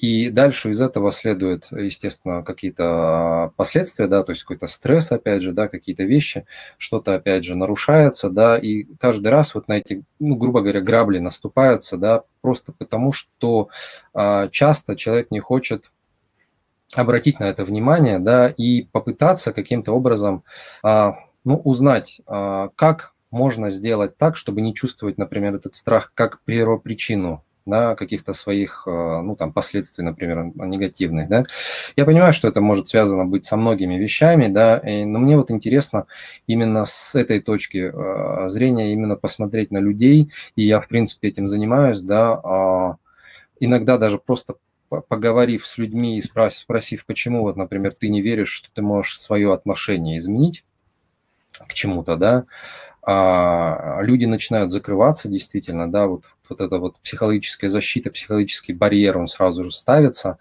и 0.00 0.30
дальше 0.30 0.70
из 0.70 0.80
этого 0.80 1.12
следует, 1.12 1.68
естественно, 1.70 2.42
какие-то 2.42 3.52
последствия, 3.56 4.06
да, 4.06 4.22
то 4.22 4.32
есть 4.32 4.44
какой-то 4.44 4.66
стресс, 4.66 5.12
опять 5.12 5.42
же, 5.42 5.52
да, 5.52 5.68
какие-то 5.68 6.04
вещи, 6.04 6.46
что-то, 6.78 7.14
опять 7.14 7.44
же, 7.44 7.54
нарушается, 7.54 8.30
да, 8.30 8.56
и 8.56 8.84
каждый 8.98 9.28
раз 9.28 9.54
вот 9.54 9.68
на 9.68 9.74
эти, 9.74 10.02
ну, 10.18 10.36
грубо 10.36 10.62
говоря, 10.62 10.80
грабли 10.80 11.18
наступаются, 11.18 11.98
да, 11.98 12.22
просто 12.40 12.72
потому 12.72 13.12
что 13.12 13.68
а, 14.14 14.48
часто 14.48 14.96
человек 14.96 15.30
не 15.30 15.40
хочет 15.40 15.92
обратить 16.94 17.38
на 17.38 17.44
это 17.44 17.64
внимание, 17.64 18.18
да, 18.18 18.48
и 18.48 18.84
попытаться 18.84 19.52
каким-то 19.52 19.92
образом, 19.92 20.44
а, 20.82 21.16
ну, 21.44 21.56
узнать, 21.56 22.22
а, 22.26 22.70
как 22.74 23.12
можно 23.30 23.68
сделать 23.68 24.16
так, 24.16 24.36
чтобы 24.36 24.62
не 24.62 24.74
чувствовать, 24.74 25.18
например, 25.18 25.54
этот 25.56 25.74
страх 25.74 26.12
как 26.14 26.40
первопричину 26.44 27.44
да, 27.66 27.94
каких-то 27.94 28.32
своих, 28.32 28.84
э, 28.86 28.90
ну, 28.90 29.36
там, 29.36 29.52
последствий, 29.52 30.02
например, 30.04 30.52
негативных, 30.54 31.28
да. 31.28 31.44
Я 31.96 32.04
понимаю, 32.04 32.32
что 32.32 32.48
это 32.48 32.60
может 32.60 32.88
связано 32.88 33.24
быть 33.24 33.44
со 33.44 33.56
многими 33.56 33.94
вещами, 33.94 34.48
да, 34.48 34.78
и, 34.78 35.04
но 35.04 35.18
мне 35.18 35.36
вот 35.36 35.50
интересно 35.50 36.06
именно 36.46 36.84
с 36.84 37.14
этой 37.14 37.40
точки 37.40 37.90
э, 37.92 38.48
зрения 38.48 38.92
именно 38.92 39.16
посмотреть 39.16 39.70
на 39.70 39.78
людей, 39.78 40.30
и 40.56 40.64
я, 40.64 40.80
в 40.80 40.88
принципе, 40.88 41.28
этим 41.28 41.46
занимаюсь, 41.46 42.02
да, 42.02 42.40
а 42.42 42.96
иногда 43.60 43.98
даже 43.98 44.18
просто 44.18 44.54
поговорив 45.08 45.66
с 45.66 45.78
людьми 45.78 46.16
и 46.16 46.20
спросив, 46.20 47.06
почему, 47.06 47.42
вот, 47.42 47.56
например, 47.56 47.94
ты 47.94 48.08
не 48.08 48.20
веришь, 48.22 48.50
что 48.50 48.68
ты 48.72 48.82
можешь 48.82 49.20
свое 49.20 49.54
отношение 49.54 50.16
изменить 50.16 50.64
к 51.68 51.72
чему-то, 51.74 52.16
да, 52.16 52.44
а, 53.02 54.00
люди 54.02 54.26
начинают 54.26 54.72
закрываться 54.72 55.28
действительно, 55.28 55.90
да, 55.90 56.06
вот, 56.06 56.24
вот 56.48 56.60
эта 56.60 56.78
вот 56.78 57.00
психологическая 57.00 57.70
защита, 57.70 58.10
психологический 58.10 58.72
барьер, 58.72 59.18
он 59.18 59.26
сразу 59.26 59.64
же 59.64 59.70
ставится, 59.70 60.38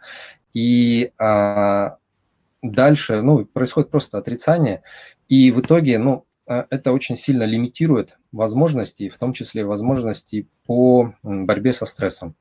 и 0.54 1.12
а, 1.18 1.98
дальше, 2.62 3.22
ну, 3.22 3.46
происходит 3.46 3.92
просто 3.92 4.18
отрицание, 4.18 4.84
и 5.28 5.52
в 5.52 5.62
итоге, 5.62 5.98
ну, 6.00 6.26
а, 6.48 6.66
это 6.70 6.92
очень 6.92 7.16
сильно 7.16 7.44
лимитирует 7.44 8.18
возможности, 8.32 9.10
в 9.10 9.18
том 9.18 9.34
числе 9.34 9.66
возможности 9.66 10.48
по 10.66 11.14
борьбе 11.24 11.74
со 11.74 11.86
стрессом. 11.86 12.36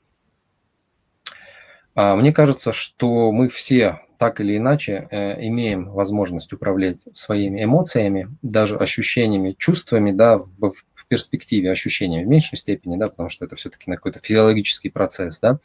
А, 1.95 2.17
мне 2.17 2.33
кажется, 2.33 2.73
что 2.73 3.33
мы 3.33 3.49
все 3.49 4.01
так 4.19 4.41
или 4.41 4.57
иначе 4.57 5.07
э, 5.11 5.47
имеем 5.47 5.91
возможность 5.91 6.53
управлять 6.53 6.99
своими 7.15 7.63
эмоциями, 7.63 8.29
даже 8.43 8.77
ощущениями, 8.77 9.55
чувствами, 9.57 10.11
да, 10.11 10.39
в, 10.39 10.73
в 10.73 11.07
перспективе 11.07 11.71
ощущениями 11.71 12.25
в 12.25 12.29
меньшей 12.29 12.59
степени, 12.59 12.97
да, 12.97 13.09
потому 13.09 13.29
что 13.29 13.45
это 13.45 13.55
все-таки 13.57 13.91
какой-то 13.91 14.21
физиологический 14.21 14.91
процесс, 14.91 15.39
да, 15.41 15.61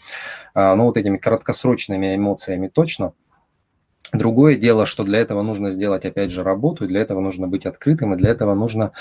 а, 0.54 0.76
но 0.76 0.86
вот 0.86 0.98
этими 0.98 1.18
краткосрочными 1.18 2.16
эмоциями 2.16 2.68
точно. 2.68 3.14
Другое 4.12 4.56
дело, 4.56 4.86
что 4.86 5.04
для 5.04 5.20
этого 5.20 5.42
нужно 5.42 5.72
сделать, 5.72 6.06
опять 6.06 6.30
же, 6.30 6.44
работу, 6.44 6.86
и 6.86 6.88
для 6.88 7.02
этого 7.02 7.20
нужно 7.20 7.48
быть 7.48 7.66
открытым, 7.66 8.14
и 8.14 8.18
для 8.18 8.30
этого 8.30 8.54
нужно, 8.54 8.92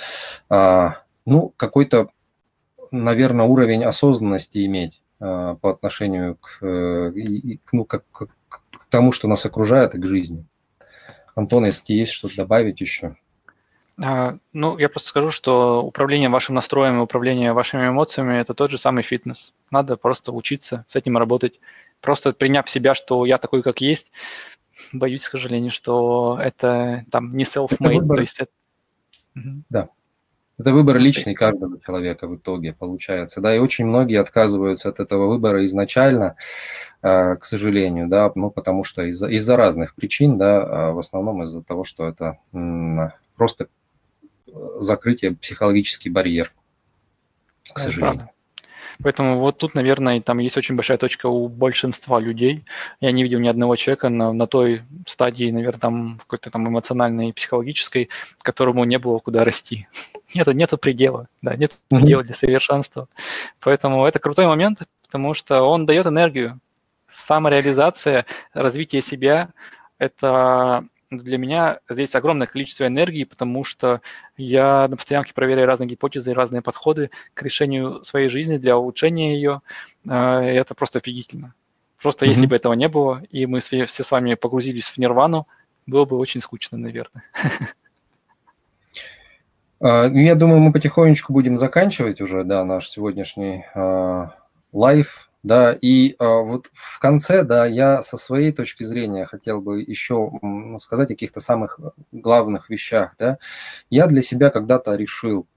а, 0.49 1.03
ну, 1.27 1.53
какой-то, 1.57 2.09
наверное, 2.91 3.45
уровень 3.45 3.85
осознанности 3.85 4.65
иметь 4.65 5.03
а, 5.21 5.57
по 5.57 5.73
отношению 5.73 6.37
к, 6.37 6.65
э, 6.65 7.13
ну, 7.73 7.85
как, 7.85 8.05
к, 8.83 8.91
тому, 8.91 9.13
что 9.13 9.29
нас 9.29 9.45
окружает, 9.47 9.95
и 9.95 9.99
к 9.99 10.07
жизни. 10.07 10.45
Антон, 11.35 11.65
если 11.65 11.95
есть 11.95 12.13
что-то 12.13 12.37
добавить 12.37 12.81
еще. 12.81 13.17
А, 14.03 14.37
ну, 14.53 14.79
я 14.79 14.89
просто 14.89 15.09
скажу, 15.11 15.31
что 15.31 15.83
управление 15.83 16.29
вашим 16.29 16.55
настроем 16.55 16.99
и 16.99 17.03
управление 17.03 17.53
вашими 17.53 17.89
эмоциями– 17.89 18.35
это 18.41 18.55
тот 18.55 18.71
же 18.71 18.79
самый 18.79 19.03
фитнес. 19.03 19.53
Надо 19.71 19.97
просто 19.97 20.33
учиться 20.33 20.85
с 20.89 20.97
этим 20.97 21.17
работать. 21.19 21.61
Просто 22.01 22.33
приняв 22.33 22.69
себя, 22.69 22.95
что 22.95 23.25
я 23.25 23.39
такой, 23.39 23.63
как 23.63 23.81
есть, 23.81 24.11
боюсь, 24.93 25.29
к 25.29 25.31
сожалению, 25.31 25.71
что 25.71 26.39
это 26.41 27.05
там 27.11 27.37
не 27.37 27.45
self-made. 27.45 28.07
То 28.07 28.21
есть 28.21 28.41
это... 28.41 28.51
Да. 29.35 29.89
Это 30.59 30.73
выбор 30.73 30.99
личный 30.99 31.35
каждого 31.35 31.81
человека 31.81 32.29
в 32.29 32.37
итоге 32.37 32.73
получается, 32.73 33.41
да, 33.41 33.55
и 33.55 33.59
очень 33.59 33.87
многие 33.87 34.21
отказываются 34.21 34.91
от 34.91 35.01
этого 35.01 35.27
выбора 35.27 35.65
изначально, 35.65 36.37
э, 37.03 37.37
к 37.37 37.45
сожалению, 37.45 38.09
да, 38.09 38.31
ну, 38.35 38.51
потому 38.51 38.85
что 38.85 39.03
из-за 39.03 39.29
из 39.29 39.49
разных 39.49 39.95
причин, 39.95 40.39
да, 40.39 40.63
а 40.63 40.93
в 40.93 40.99
основном 40.99 41.43
из-за 41.43 41.63
того, 41.63 41.85
что 41.85 42.07
это 42.07 42.39
просто 43.37 43.69
закрытие, 44.79 45.35
психологический 45.35 46.11
барьер, 46.11 46.53
к 47.73 47.79
сожалению. 47.79 48.29
Поэтому 49.03 49.39
вот 49.39 49.59
тут, 49.59 49.75
наверное, 49.75 50.21
там 50.21 50.39
есть 50.39 50.57
очень 50.57 50.77
большая 50.77 50.99
точка 50.99 51.27
у 51.27 51.49
большинства 51.49 52.21
людей. 52.21 52.65
Я 53.01 53.13
не 53.13 53.23
видел 53.23 53.39
ни 53.41 53.49
одного 53.49 53.77
человека 53.77 54.09
на, 54.09 54.33
на 54.33 54.47
той 54.47 54.83
стадии, 55.07 55.51
наверное, 55.51 55.81
там 55.81 56.19
какой-то 56.19 56.51
там 56.51 56.69
эмоциональной 56.69 57.31
и 57.31 57.33
психологической, 57.33 58.09
которому 58.43 58.85
не 58.85 58.99
было 58.99 59.19
куда 59.19 59.45
расти. 59.45 59.89
Нету, 60.35 60.53
нету 60.53 60.79
предела, 60.79 61.29
да, 61.43 61.55
нет 61.57 61.73
предела 61.89 62.23
для 62.23 62.35
совершенства. 62.35 63.07
Поэтому 63.61 64.07
это 64.07 64.19
крутой 64.19 64.47
момент, 64.47 64.83
потому 65.05 65.35
что 65.35 65.63
он 65.63 65.85
дает 65.85 66.07
энергию. 66.07 66.59
Самореализация, 67.11 68.25
развитие 68.55 69.03
себя– 69.03 69.51
это 69.99 70.85
для 71.19 71.39
меня 71.39 71.81
здесь 71.89 72.15
огромное 72.15 72.47
количество 72.47 72.87
энергии, 72.87 73.25
потому 73.25 73.65
что 73.65 74.01
я 74.37 74.87
на 74.89 74.97
постоянке 74.97 75.35
проверяю 75.35 75.67
разные 75.67 75.89
гипотезы 75.89 76.31
и 76.31 76.35
разные 76.35 76.63
подходы 76.63 77.11
к 77.35 77.43
решению 77.43 78.05
своей 78.05 78.29
жизни 78.29 78.57
для 78.57 78.77
улучшения 78.77 79.35
ее. 79.35 79.63
А, 80.09 80.41
это 80.41 80.75
просто 80.75 80.99
офигительно. 80.99 81.55
Просто 82.01 82.25
mm-hmm. 82.25 82.29
если 82.29 82.47
бы 82.47 82.57
этого 82.57 82.73
не 82.73 82.89
было, 82.89 83.23
и 83.31 83.47
мы 83.47 83.61
все 83.61 83.87
с 83.87 84.11
вами 84.11 84.35
погрузились 84.35 84.87
в 84.87 84.99
нирвану, 84.99 85.47
было 85.87 86.05
бы 86.05 86.17
очень 86.17 86.41
скучно, 86.41 86.79
наверное. 86.79 87.25
А, 89.85 90.09
ну, 90.09 90.21
я 90.21 90.37
думаю, 90.37 90.61
мы 90.61 90.73
потихонечку 90.73 91.33
будем 91.33 91.57
заканчивать 91.57 92.21
уже, 92.21 92.45
да, 92.45 92.65
наш 92.65 92.89
сегодняшний 92.89 93.65
live. 94.73 95.29
Да, 95.43 95.73
и 95.73 96.13
э, 96.13 96.15
вот 96.19 96.71
в 96.73 97.01
конце, 97.01 97.43
да, 97.43 97.67
я 97.67 98.01
со 98.03 98.17
своей 98.17 98.53
точки 98.53 98.85
зрения 98.85 99.25
хотел 99.25 99.61
бы 99.61 99.83
еще 99.83 100.31
сказать 100.79 101.11
о 101.11 101.15
каких-то 101.15 101.41
самых 101.41 101.81
главных 102.13 102.71
вещах, 102.71 103.15
да. 103.19 103.39
Я 103.91 104.07
для 104.07 104.23
себя 104.23 104.51
когда-то 104.51 104.95
решил, 104.95 105.49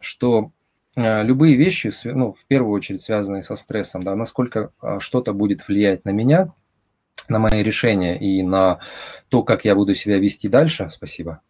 что 0.00 0.50
э, 0.96 1.22
любые 1.24 1.56
вещи, 1.56 1.92
ну, 2.04 2.32
в 2.32 2.46
первую 2.46 2.72
очередь 2.72 3.02
связанные 3.02 3.42
со 3.42 3.54
стрессом, 3.54 4.02
да, 4.02 4.16
насколько 4.16 4.70
э, 4.80 4.98
что-то 4.98 5.34
будет 5.34 5.68
влиять 5.68 6.06
на 6.06 6.10
меня, 6.10 6.54
на 7.28 7.38
мои 7.38 7.62
решения 7.62 8.18
и 8.18 8.42
на 8.42 8.80
то, 9.28 9.42
как 9.42 9.66
я 9.66 9.74
буду 9.74 9.92
себя 9.92 10.18
вести 10.18 10.48
дальше, 10.48 10.88
спасибо, 10.90 11.40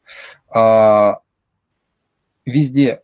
а, 0.49 1.21
везде 2.45 3.03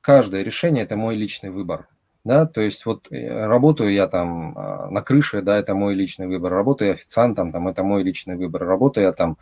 каждое 0.00 0.42
решение– 0.42 0.82
это 0.84 0.96
мой 0.96 1.16
личный 1.16 1.50
выбор 1.50 1.89
да, 2.24 2.44
то 2.46 2.60
есть 2.60 2.84
вот 2.84 3.10
э, 3.10 3.46
работаю 3.46 3.92
я 3.92 4.06
там 4.06 4.54
а, 4.56 4.90
на 4.90 5.00
крыше, 5.00 5.40
да, 5.40 5.58
это 5.58 5.74
мой 5.74 5.94
личный 5.94 6.26
выбор, 6.26 6.52
работаю 6.52 6.92
официантом, 6.92 7.50
там, 7.50 7.66
это 7.68 7.82
мой 7.82 8.02
личный 8.02 8.36
выбор, 8.36 8.66
работаю 8.66 9.06
я 9.06 9.12
там, 9.12 9.38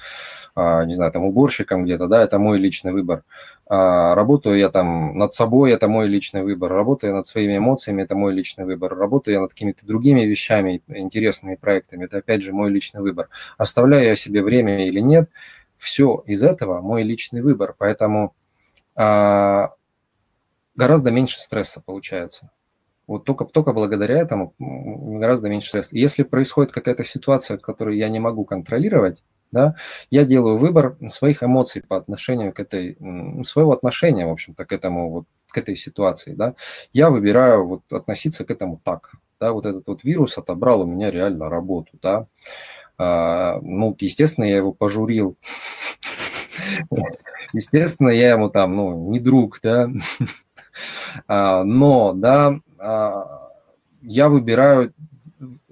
а, 0.55 0.85
не 0.85 0.95
знаю, 0.95 1.11
там 1.11 1.25
уборщиком 1.25 1.85
где-то, 1.85 2.07
да, 2.07 2.23
это 2.23 2.39
мой 2.39 2.59
личный 2.59 2.93
выбор, 2.93 3.25
а, 3.67 4.15
работаю 4.15 4.59
я 4.59 4.69
там 4.69 5.19
над 5.19 5.35
собой, 5.35 5.73
это 5.73 5.89
мой 5.89 6.07
личный 6.07 6.43
выбор, 6.43 6.73
работаю 6.73 7.11
я 7.11 7.17
над 7.17 7.27
своими 7.27 7.59
эмоциями, 7.59 8.03
это 8.03 8.15
мой 8.15 8.33
личный 8.33 8.65
выбор, 8.65 8.97
работаю 8.97 9.35
я 9.35 9.41
над 9.41 9.51
какими-то 9.51 9.85
другими 9.85 10.21
вещами, 10.21 10.81
интересными 10.87 11.57
проектами, 11.57 12.05
это 12.05 12.19
опять 12.19 12.43
же 12.43 12.53
мой 12.53 12.71
личный 12.71 13.01
выбор, 13.01 13.29
оставляю 13.57 14.07
я 14.07 14.15
себе 14.15 14.43
время 14.43 14.87
или 14.87 15.01
нет, 15.01 15.31
все 15.79 16.23
из 16.27 16.45
этого 16.45 16.81
мой 16.81 17.03
личный 17.03 17.43
выбор, 17.43 17.75
поэтому 17.77 18.35
гораздо 18.95 19.71
меньше 21.11 21.41
стресса 21.41 21.83
получается. 21.85 22.51
Вот 23.09 23.25
только, 23.25 23.47
только 23.47 23.73
благодаря 23.73 24.19
этому 24.19 24.55
гораздо 24.59 25.49
меньше 25.49 25.71
стресса. 25.71 25.97
Если 25.97 26.23
происходит 26.23 26.73
какая-то 26.73 27.05
ситуация, 27.05 27.57
которую 27.57 27.97
я 27.97 28.11
не 28.11 28.21
могу 28.21 28.45
контролировать, 28.45 29.25
да, 29.51 29.77
я 30.11 30.27
делаю 30.27 30.59
выбор 30.59 30.99
своих 31.09 31.43
эмоций 31.43 31.83
по 31.83 31.97
отношению 31.97 32.53
к 32.53 32.61
этой, 32.61 32.99
своего 33.45 33.73
отношения, 33.73 34.27
в 34.27 34.31
общем-то, 34.31 34.67
к 34.67 34.73
этому, 34.73 35.11
вот, 35.11 35.25
к 35.49 35.57
этой 35.57 35.75
ситуации, 35.75 36.35
да. 36.35 36.55
Я 36.93 37.09
выбираю 37.09 37.67
вот 37.67 37.91
относиться 37.91 38.45
к 38.45 38.51
этому 38.51 38.79
так, 38.85 39.13
да, 39.41 39.53
вот 39.53 39.65
этот 39.65 39.87
вот 39.87 40.05
вирус 40.05 40.37
отобрал 40.37 40.83
у 40.83 40.87
меня 40.87 41.11
реально 41.11 41.49
работу, 41.49 41.93
да. 42.03 42.27
А, 42.99 43.59
ну, 43.63 43.97
естественно, 43.99 44.45
я 44.45 44.59
его 44.59 44.73
пожурил. 44.73 45.39
Естественно, 47.55 48.11
я 48.11 48.33
ему 48.33 48.51
там, 48.51 48.77
ну, 48.77 49.11
не 49.11 49.21
друг, 49.21 49.61
да. 49.63 49.89
А, 51.27 51.65
но, 51.65 52.13
да, 52.15 52.61
а, 52.79 53.51
я 54.03 54.29
выбираю 54.29 54.93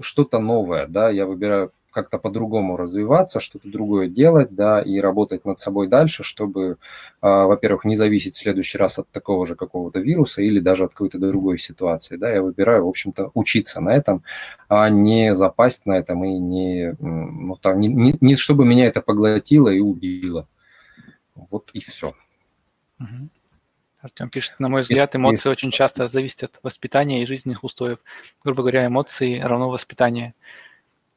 что-то 0.00 0.38
новое, 0.38 0.86
да, 0.86 1.10
я 1.10 1.26
выбираю 1.26 1.72
как-то 1.96 2.18
по-другому 2.18 2.76
развиваться, 2.76 3.40
что-то 3.40 3.70
другое 3.70 4.08
делать, 4.08 4.54
да, 4.54 4.82
и 4.82 4.98
работать 5.00 5.46
над 5.46 5.58
собой 5.58 5.88
дальше, 5.88 6.24
чтобы, 6.24 6.76
а, 7.22 7.46
во-первых, 7.46 7.86
не 7.86 7.96
зависеть 7.96 8.34
в 8.34 8.38
следующий 8.38 8.76
раз 8.76 8.98
от 8.98 9.08
такого 9.08 9.46
же 9.46 9.54
какого-то 9.54 10.00
вируса 10.00 10.42
или 10.42 10.60
даже 10.60 10.84
от 10.84 10.90
какой-то 10.90 11.18
другой 11.18 11.58
ситуации, 11.58 12.16
да, 12.16 12.30
я 12.30 12.42
выбираю, 12.42 12.84
в 12.84 12.88
общем-то, 12.88 13.30
учиться 13.32 13.80
на 13.80 13.96
этом, 13.96 14.22
а 14.68 14.90
не 14.90 15.34
запасть 15.34 15.86
на 15.86 15.94
этом 15.94 16.22
и 16.26 16.38
не, 16.38 16.94
ну, 17.00 17.56
там, 17.56 17.80
не, 17.80 17.88
не, 17.88 18.14
не 18.20 18.34
чтобы 18.36 18.66
меня 18.66 18.84
это 18.84 19.00
поглотило 19.00 19.70
и 19.70 19.80
убило. 19.80 20.46
Вот 21.34 21.70
и 21.72 21.80
все. 21.80 22.12
Угу. 23.00 23.30
Артем 24.00 24.28
пишет, 24.28 24.60
на 24.60 24.68
мой 24.68 24.82
взгляд, 24.82 25.16
эмоции 25.16 25.48
очень 25.48 25.70
часто 25.70 26.08
зависят 26.08 26.44
от 26.44 26.58
воспитания 26.62 27.22
и 27.22 27.26
жизненных 27.26 27.64
устоев. 27.64 27.98
Грубо 28.44 28.62
говоря, 28.62 28.86
эмоции 28.86 29.40
равно 29.40 29.70
воспитание. 29.70 30.34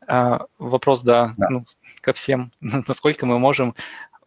А, 0.07 0.45
вопрос, 0.57 1.03
да, 1.03 1.33
да. 1.37 1.49
Ну, 1.49 1.65
ко 2.01 2.13
всем. 2.13 2.51
Насколько 2.61 3.25
мы 3.25 3.37
можем 3.37 3.75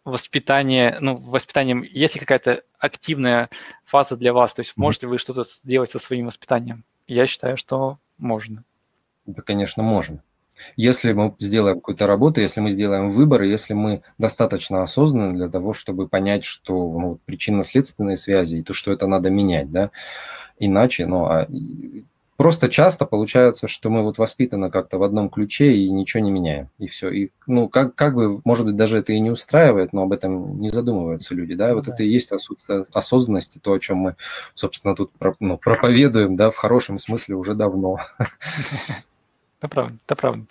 воспитание, 0.04 0.98
ну, 1.00 1.16
воспитанием, 1.16 1.82
есть 1.82 2.14
ли 2.14 2.20
какая-то 2.20 2.62
активная 2.78 3.48
фаза 3.84 4.16
для 4.16 4.32
вас? 4.32 4.54
То 4.54 4.60
есть 4.60 4.76
можете 4.76 5.06
вы 5.06 5.18
что-то 5.18 5.44
сделать 5.44 5.90
со 5.90 5.98
своим 5.98 6.26
воспитанием? 6.26 6.84
Я 7.06 7.26
считаю, 7.26 7.56
что 7.56 7.98
можно. 8.18 8.64
Да, 9.26 9.42
конечно, 9.42 9.82
можем. 9.82 10.20
Если 10.76 11.12
мы 11.12 11.34
сделаем 11.38 11.76
какую-то 11.76 12.06
работу, 12.06 12.40
если 12.40 12.60
мы 12.60 12.70
сделаем 12.70 13.08
выбор, 13.08 13.42
если 13.42 13.74
мы 13.74 14.02
достаточно 14.18 14.82
осознаны 14.82 15.32
для 15.32 15.48
того, 15.48 15.72
чтобы 15.72 16.08
понять, 16.08 16.44
что 16.44 16.74
ну, 16.74 17.18
причинно-следственные 17.24 18.16
связи 18.16 18.56
и 18.56 18.62
то, 18.62 18.72
что 18.72 18.92
это 18.92 19.06
надо 19.06 19.30
менять, 19.30 19.70
да, 19.70 19.90
иначе, 20.58 21.06
ну, 21.06 21.26
а 21.26 21.46
Просто 22.42 22.68
часто 22.68 23.06
получается, 23.06 23.68
что 23.68 23.88
мы 23.88 24.02
вот 24.02 24.18
воспитаны 24.18 24.68
как-то 24.68 24.98
в 24.98 25.04
одном 25.04 25.28
ключе 25.28 25.74
и 25.74 25.88
ничего 25.88 26.24
не 26.24 26.32
меняем, 26.32 26.70
и 26.78 26.88
все. 26.88 27.08
И, 27.08 27.30
ну, 27.46 27.68
как, 27.68 27.94
как 27.94 28.16
бы, 28.16 28.40
может 28.44 28.66
быть, 28.66 28.74
даже 28.74 28.98
это 28.98 29.12
и 29.12 29.20
не 29.20 29.30
устраивает, 29.30 29.92
но 29.92 30.02
об 30.02 30.12
этом 30.12 30.58
не 30.58 30.68
задумываются 30.68 31.36
люди, 31.36 31.54
да, 31.54 31.70
и 31.70 31.74
вот 31.74 31.84
да. 31.84 31.92
это 31.92 32.02
и 32.02 32.08
есть 32.08 32.32
отсутствие 32.32 32.84
осознанности, 32.92 33.60
то, 33.62 33.74
о 33.74 33.78
чем 33.78 33.98
мы, 33.98 34.16
собственно, 34.56 34.96
тут 34.96 35.12
ну, 35.38 35.56
проповедуем, 35.56 36.34
да, 36.34 36.50
в 36.50 36.56
хорошем 36.56 36.98
смысле 36.98 37.36
уже 37.36 37.54
давно. 37.54 38.00
Это 39.62 39.68
правда, 39.68 39.94
это 40.04 40.16
правда. 40.16 40.44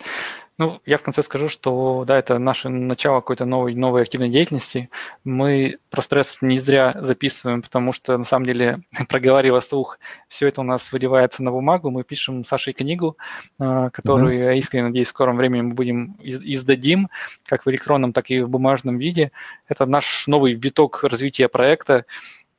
Ну, 0.56 0.80
я 0.86 0.96
в 0.96 1.02
конце 1.02 1.22
скажу, 1.22 1.48
что 1.50 2.04
да, 2.06 2.18
это 2.18 2.38
наше 2.38 2.70
начало 2.70 3.20
какой-то 3.20 3.44
новой, 3.44 3.74
новой 3.74 4.02
активной 4.02 4.30
деятельности. 4.30 4.88
Мы 5.22 5.78
про 5.90 6.00
стресс 6.00 6.38
не 6.40 6.58
зря 6.58 6.96
записываем, 6.98 7.60
потому 7.60 7.92
что, 7.92 8.16
на 8.16 8.24
самом 8.24 8.46
деле, 8.46 8.80
проговаривая 9.10 9.60
слух, 9.60 9.98
все 10.28 10.48
это 10.48 10.62
у 10.62 10.64
нас 10.64 10.90
выливается 10.90 11.42
на 11.42 11.50
бумагу. 11.50 11.90
Мы 11.90 12.04
пишем 12.04 12.46
Сашей 12.46 12.72
книгу, 12.72 13.18
а, 13.58 13.90
которую, 13.90 14.34
mm-hmm. 14.34 14.44
я 14.44 14.52
искренне 14.54 14.86
надеюсь, 14.88 15.08
в 15.08 15.10
скором 15.10 15.36
времени 15.36 15.60
мы 15.60 15.74
будем 15.74 16.16
издадим, 16.22 17.10
как 17.44 17.66
в 17.66 17.70
электронном, 17.70 18.14
так 18.14 18.30
и 18.30 18.40
в 18.40 18.48
бумажном 18.48 18.96
виде. 18.96 19.30
Это 19.68 19.84
наш 19.84 20.26
новый 20.26 20.54
виток 20.54 21.04
развития 21.04 21.48
проекта. 21.48 22.06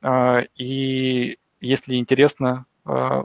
А, 0.02 0.42
и 0.54 1.36
если 1.60 1.96
интересно, 1.96 2.66
а, 2.84 3.24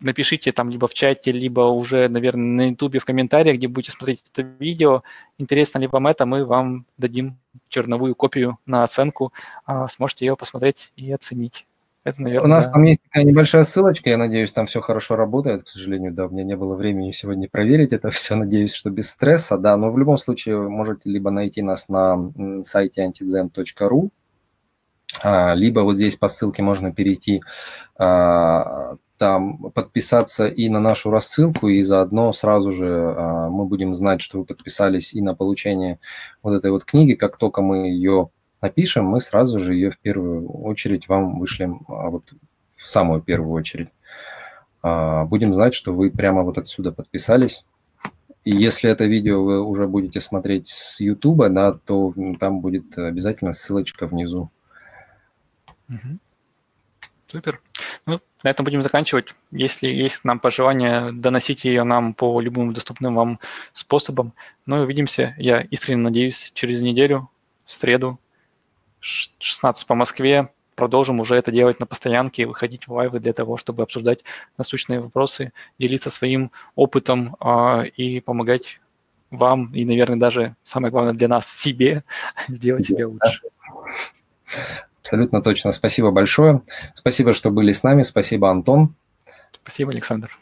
напишите 0.00 0.52
там 0.52 0.70
либо 0.70 0.88
в 0.88 0.94
чате, 0.94 1.32
либо 1.32 1.60
уже, 1.60 2.08
наверное, 2.08 2.66
на 2.66 2.70
ютубе 2.70 2.98
в 2.98 3.04
комментариях, 3.04 3.56
где 3.56 3.68
будете 3.68 3.92
смотреть 3.92 4.24
это 4.32 4.42
видео. 4.58 5.02
Интересно 5.38 5.78
ли 5.78 5.86
вам 5.86 6.06
это, 6.06 6.26
мы 6.26 6.44
вам 6.44 6.86
дадим 6.98 7.36
черновую 7.68 8.14
копию 8.14 8.58
на 8.66 8.82
оценку, 8.82 9.32
а 9.64 9.88
сможете 9.88 10.26
ее 10.26 10.36
посмотреть 10.36 10.92
и 10.96 11.12
оценить. 11.12 11.66
Это, 12.02 12.22
наверное, 12.22 12.46
У 12.46 12.48
нас 12.48 12.70
там 12.70 12.82
есть 12.84 13.02
такая 13.02 13.24
небольшая 13.24 13.62
ссылочка, 13.64 14.08
я 14.08 14.16
надеюсь, 14.16 14.52
там 14.52 14.66
все 14.66 14.80
хорошо 14.80 15.16
работает. 15.16 15.64
К 15.64 15.68
сожалению, 15.68 16.12
да, 16.12 16.26
у 16.26 16.30
меня 16.30 16.44
не 16.44 16.56
было 16.56 16.74
времени 16.74 17.10
сегодня 17.10 17.46
проверить 17.46 17.92
это 17.92 18.08
все. 18.08 18.36
Надеюсь, 18.36 18.72
что 18.72 18.88
без 18.88 19.10
стресса, 19.10 19.58
да. 19.58 19.76
Но 19.76 19.90
в 19.90 19.98
любом 19.98 20.16
случае 20.16 20.56
вы 20.56 20.70
можете 20.70 21.10
либо 21.10 21.30
найти 21.30 21.60
нас 21.60 21.90
на 21.90 22.32
сайте 22.64 23.06
antizen.ru, 23.06 24.08
а, 25.22 25.54
либо 25.54 25.80
вот 25.80 25.96
здесь 25.96 26.16
по 26.16 26.28
ссылке 26.28 26.62
можно 26.62 26.90
перейти 26.90 27.42
а, 27.98 28.96
там 29.20 29.70
подписаться 29.72 30.46
и 30.46 30.70
на 30.70 30.80
нашу 30.80 31.10
рассылку, 31.10 31.68
и 31.68 31.82
заодно 31.82 32.32
сразу 32.32 32.72
же 32.72 32.88
а, 32.88 33.50
мы 33.50 33.66
будем 33.66 33.92
знать, 33.92 34.22
что 34.22 34.38
вы 34.38 34.46
подписались 34.46 35.12
и 35.12 35.20
на 35.20 35.34
получение 35.34 36.00
вот 36.42 36.54
этой 36.54 36.70
вот 36.70 36.86
книги. 36.86 37.12
Как 37.12 37.36
только 37.36 37.60
мы 37.60 37.88
ее 37.88 38.30
напишем, 38.62 39.04
мы 39.04 39.20
сразу 39.20 39.58
же 39.58 39.74
ее 39.74 39.90
в 39.90 39.98
первую 39.98 40.48
очередь 40.48 41.06
вам 41.06 41.38
вышлем, 41.38 41.82
а, 41.86 42.08
вот 42.08 42.32
в 42.76 42.88
самую 42.88 43.20
первую 43.20 43.52
очередь. 43.52 43.90
А, 44.80 45.26
будем 45.26 45.52
знать, 45.52 45.74
что 45.74 45.92
вы 45.92 46.10
прямо 46.10 46.42
вот 46.42 46.56
отсюда 46.56 46.90
подписались. 46.90 47.66
И 48.44 48.56
если 48.56 48.88
это 48.88 49.04
видео 49.04 49.44
вы 49.44 49.62
уже 49.62 49.86
будете 49.86 50.22
смотреть 50.22 50.68
с 50.68 50.98
YouTube, 50.98 51.46
да, 51.50 51.72
то 51.72 52.10
там 52.38 52.60
будет 52.60 52.96
обязательно 52.96 53.52
ссылочка 53.52 54.06
внизу. 54.06 54.50
Супер. 57.26 57.60
Ну, 58.06 58.18
на 58.42 58.48
этом 58.48 58.64
будем 58.64 58.82
заканчивать. 58.82 59.34
Если 59.50 59.90
есть 59.90 60.16
к 60.16 60.24
нам 60.24 60.38
пожелания, 60.38 61.12
доносите 61.12 61.68
ее 61.68 61.84
нам 61.84 62.14
по 62.14 62.40
любым 62.40 62.72
доступным 62.72 63.14
вам 63.14 63.40
способам. 63.72 64.32
Ну 64.66 64.78
и 64.78 64.84
увидимся, 64.84 65.34
я 65.38 65.60
искренне 65.60 66.02
надеюсь, 66.02 66.50
через 66.54 66.82
неделю, 66.82 67.30
в 67.66 67.74
среду, 67.74 68.18
16 69.00 69.86
по 69.86 69.94
Москве. 69.94 70.52
Продолжим 70.74 71.20
уже 71.20 71.36
это 71.36 71.52
делать 71.52 71.78
на 71.78 71.86
постоянке, 71.86 72.46
выходить 72.46 72.86
в 72.86 72.92
лайвы 72.92 73.20
для 73.20 73.34
того, 73.34 73.58
чтобы 73.58 73.82
обсуждать 73.82 74.24
насущные 74.56 75.00
вопросы, 75.00 75.52
делиться 75.78 76.08
своим 76.08 76.52
опытом 76.74 77.36
э, 77.40 77.88
и 77.96 78.20
помогать 78.20 78.80
вам 79.30 79.72
и, 79.74 79.84
наверное, 79.84 80.18
даже 80.18 80.56
самое 80.64 80.90
главное 80.90 81.12
для 81.12 81.28
нас, 81.28 81.46
себе, 81.46 82.04
сделать 82.48 82.86
себя 82.86 83.08
лучше. 83.08 83.42
Абсолютно 85.00 85.42
точно. 85.42 85.72
Спасибо 85.72 86.10
большое. 86.10 86.62
Спасибо, 86.94 87.32
что 87.32 87.50
были 87.50 87.72
с 87.72 87.82
нами. 87.82 88.02
Спасибо, 88.02 88.50
Антон. 88.50 88.94
Спасибо, 89.52 89.92
Александр. 89.92 90.36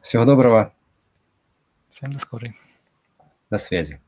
Всего 0.00 0.24
доброго. 0.24 0.72
Всем 1.90 2.12
до 2.12 2.18
скорой. 2.18 2.54
До 3.50 3.58
связи. 3.58 4.00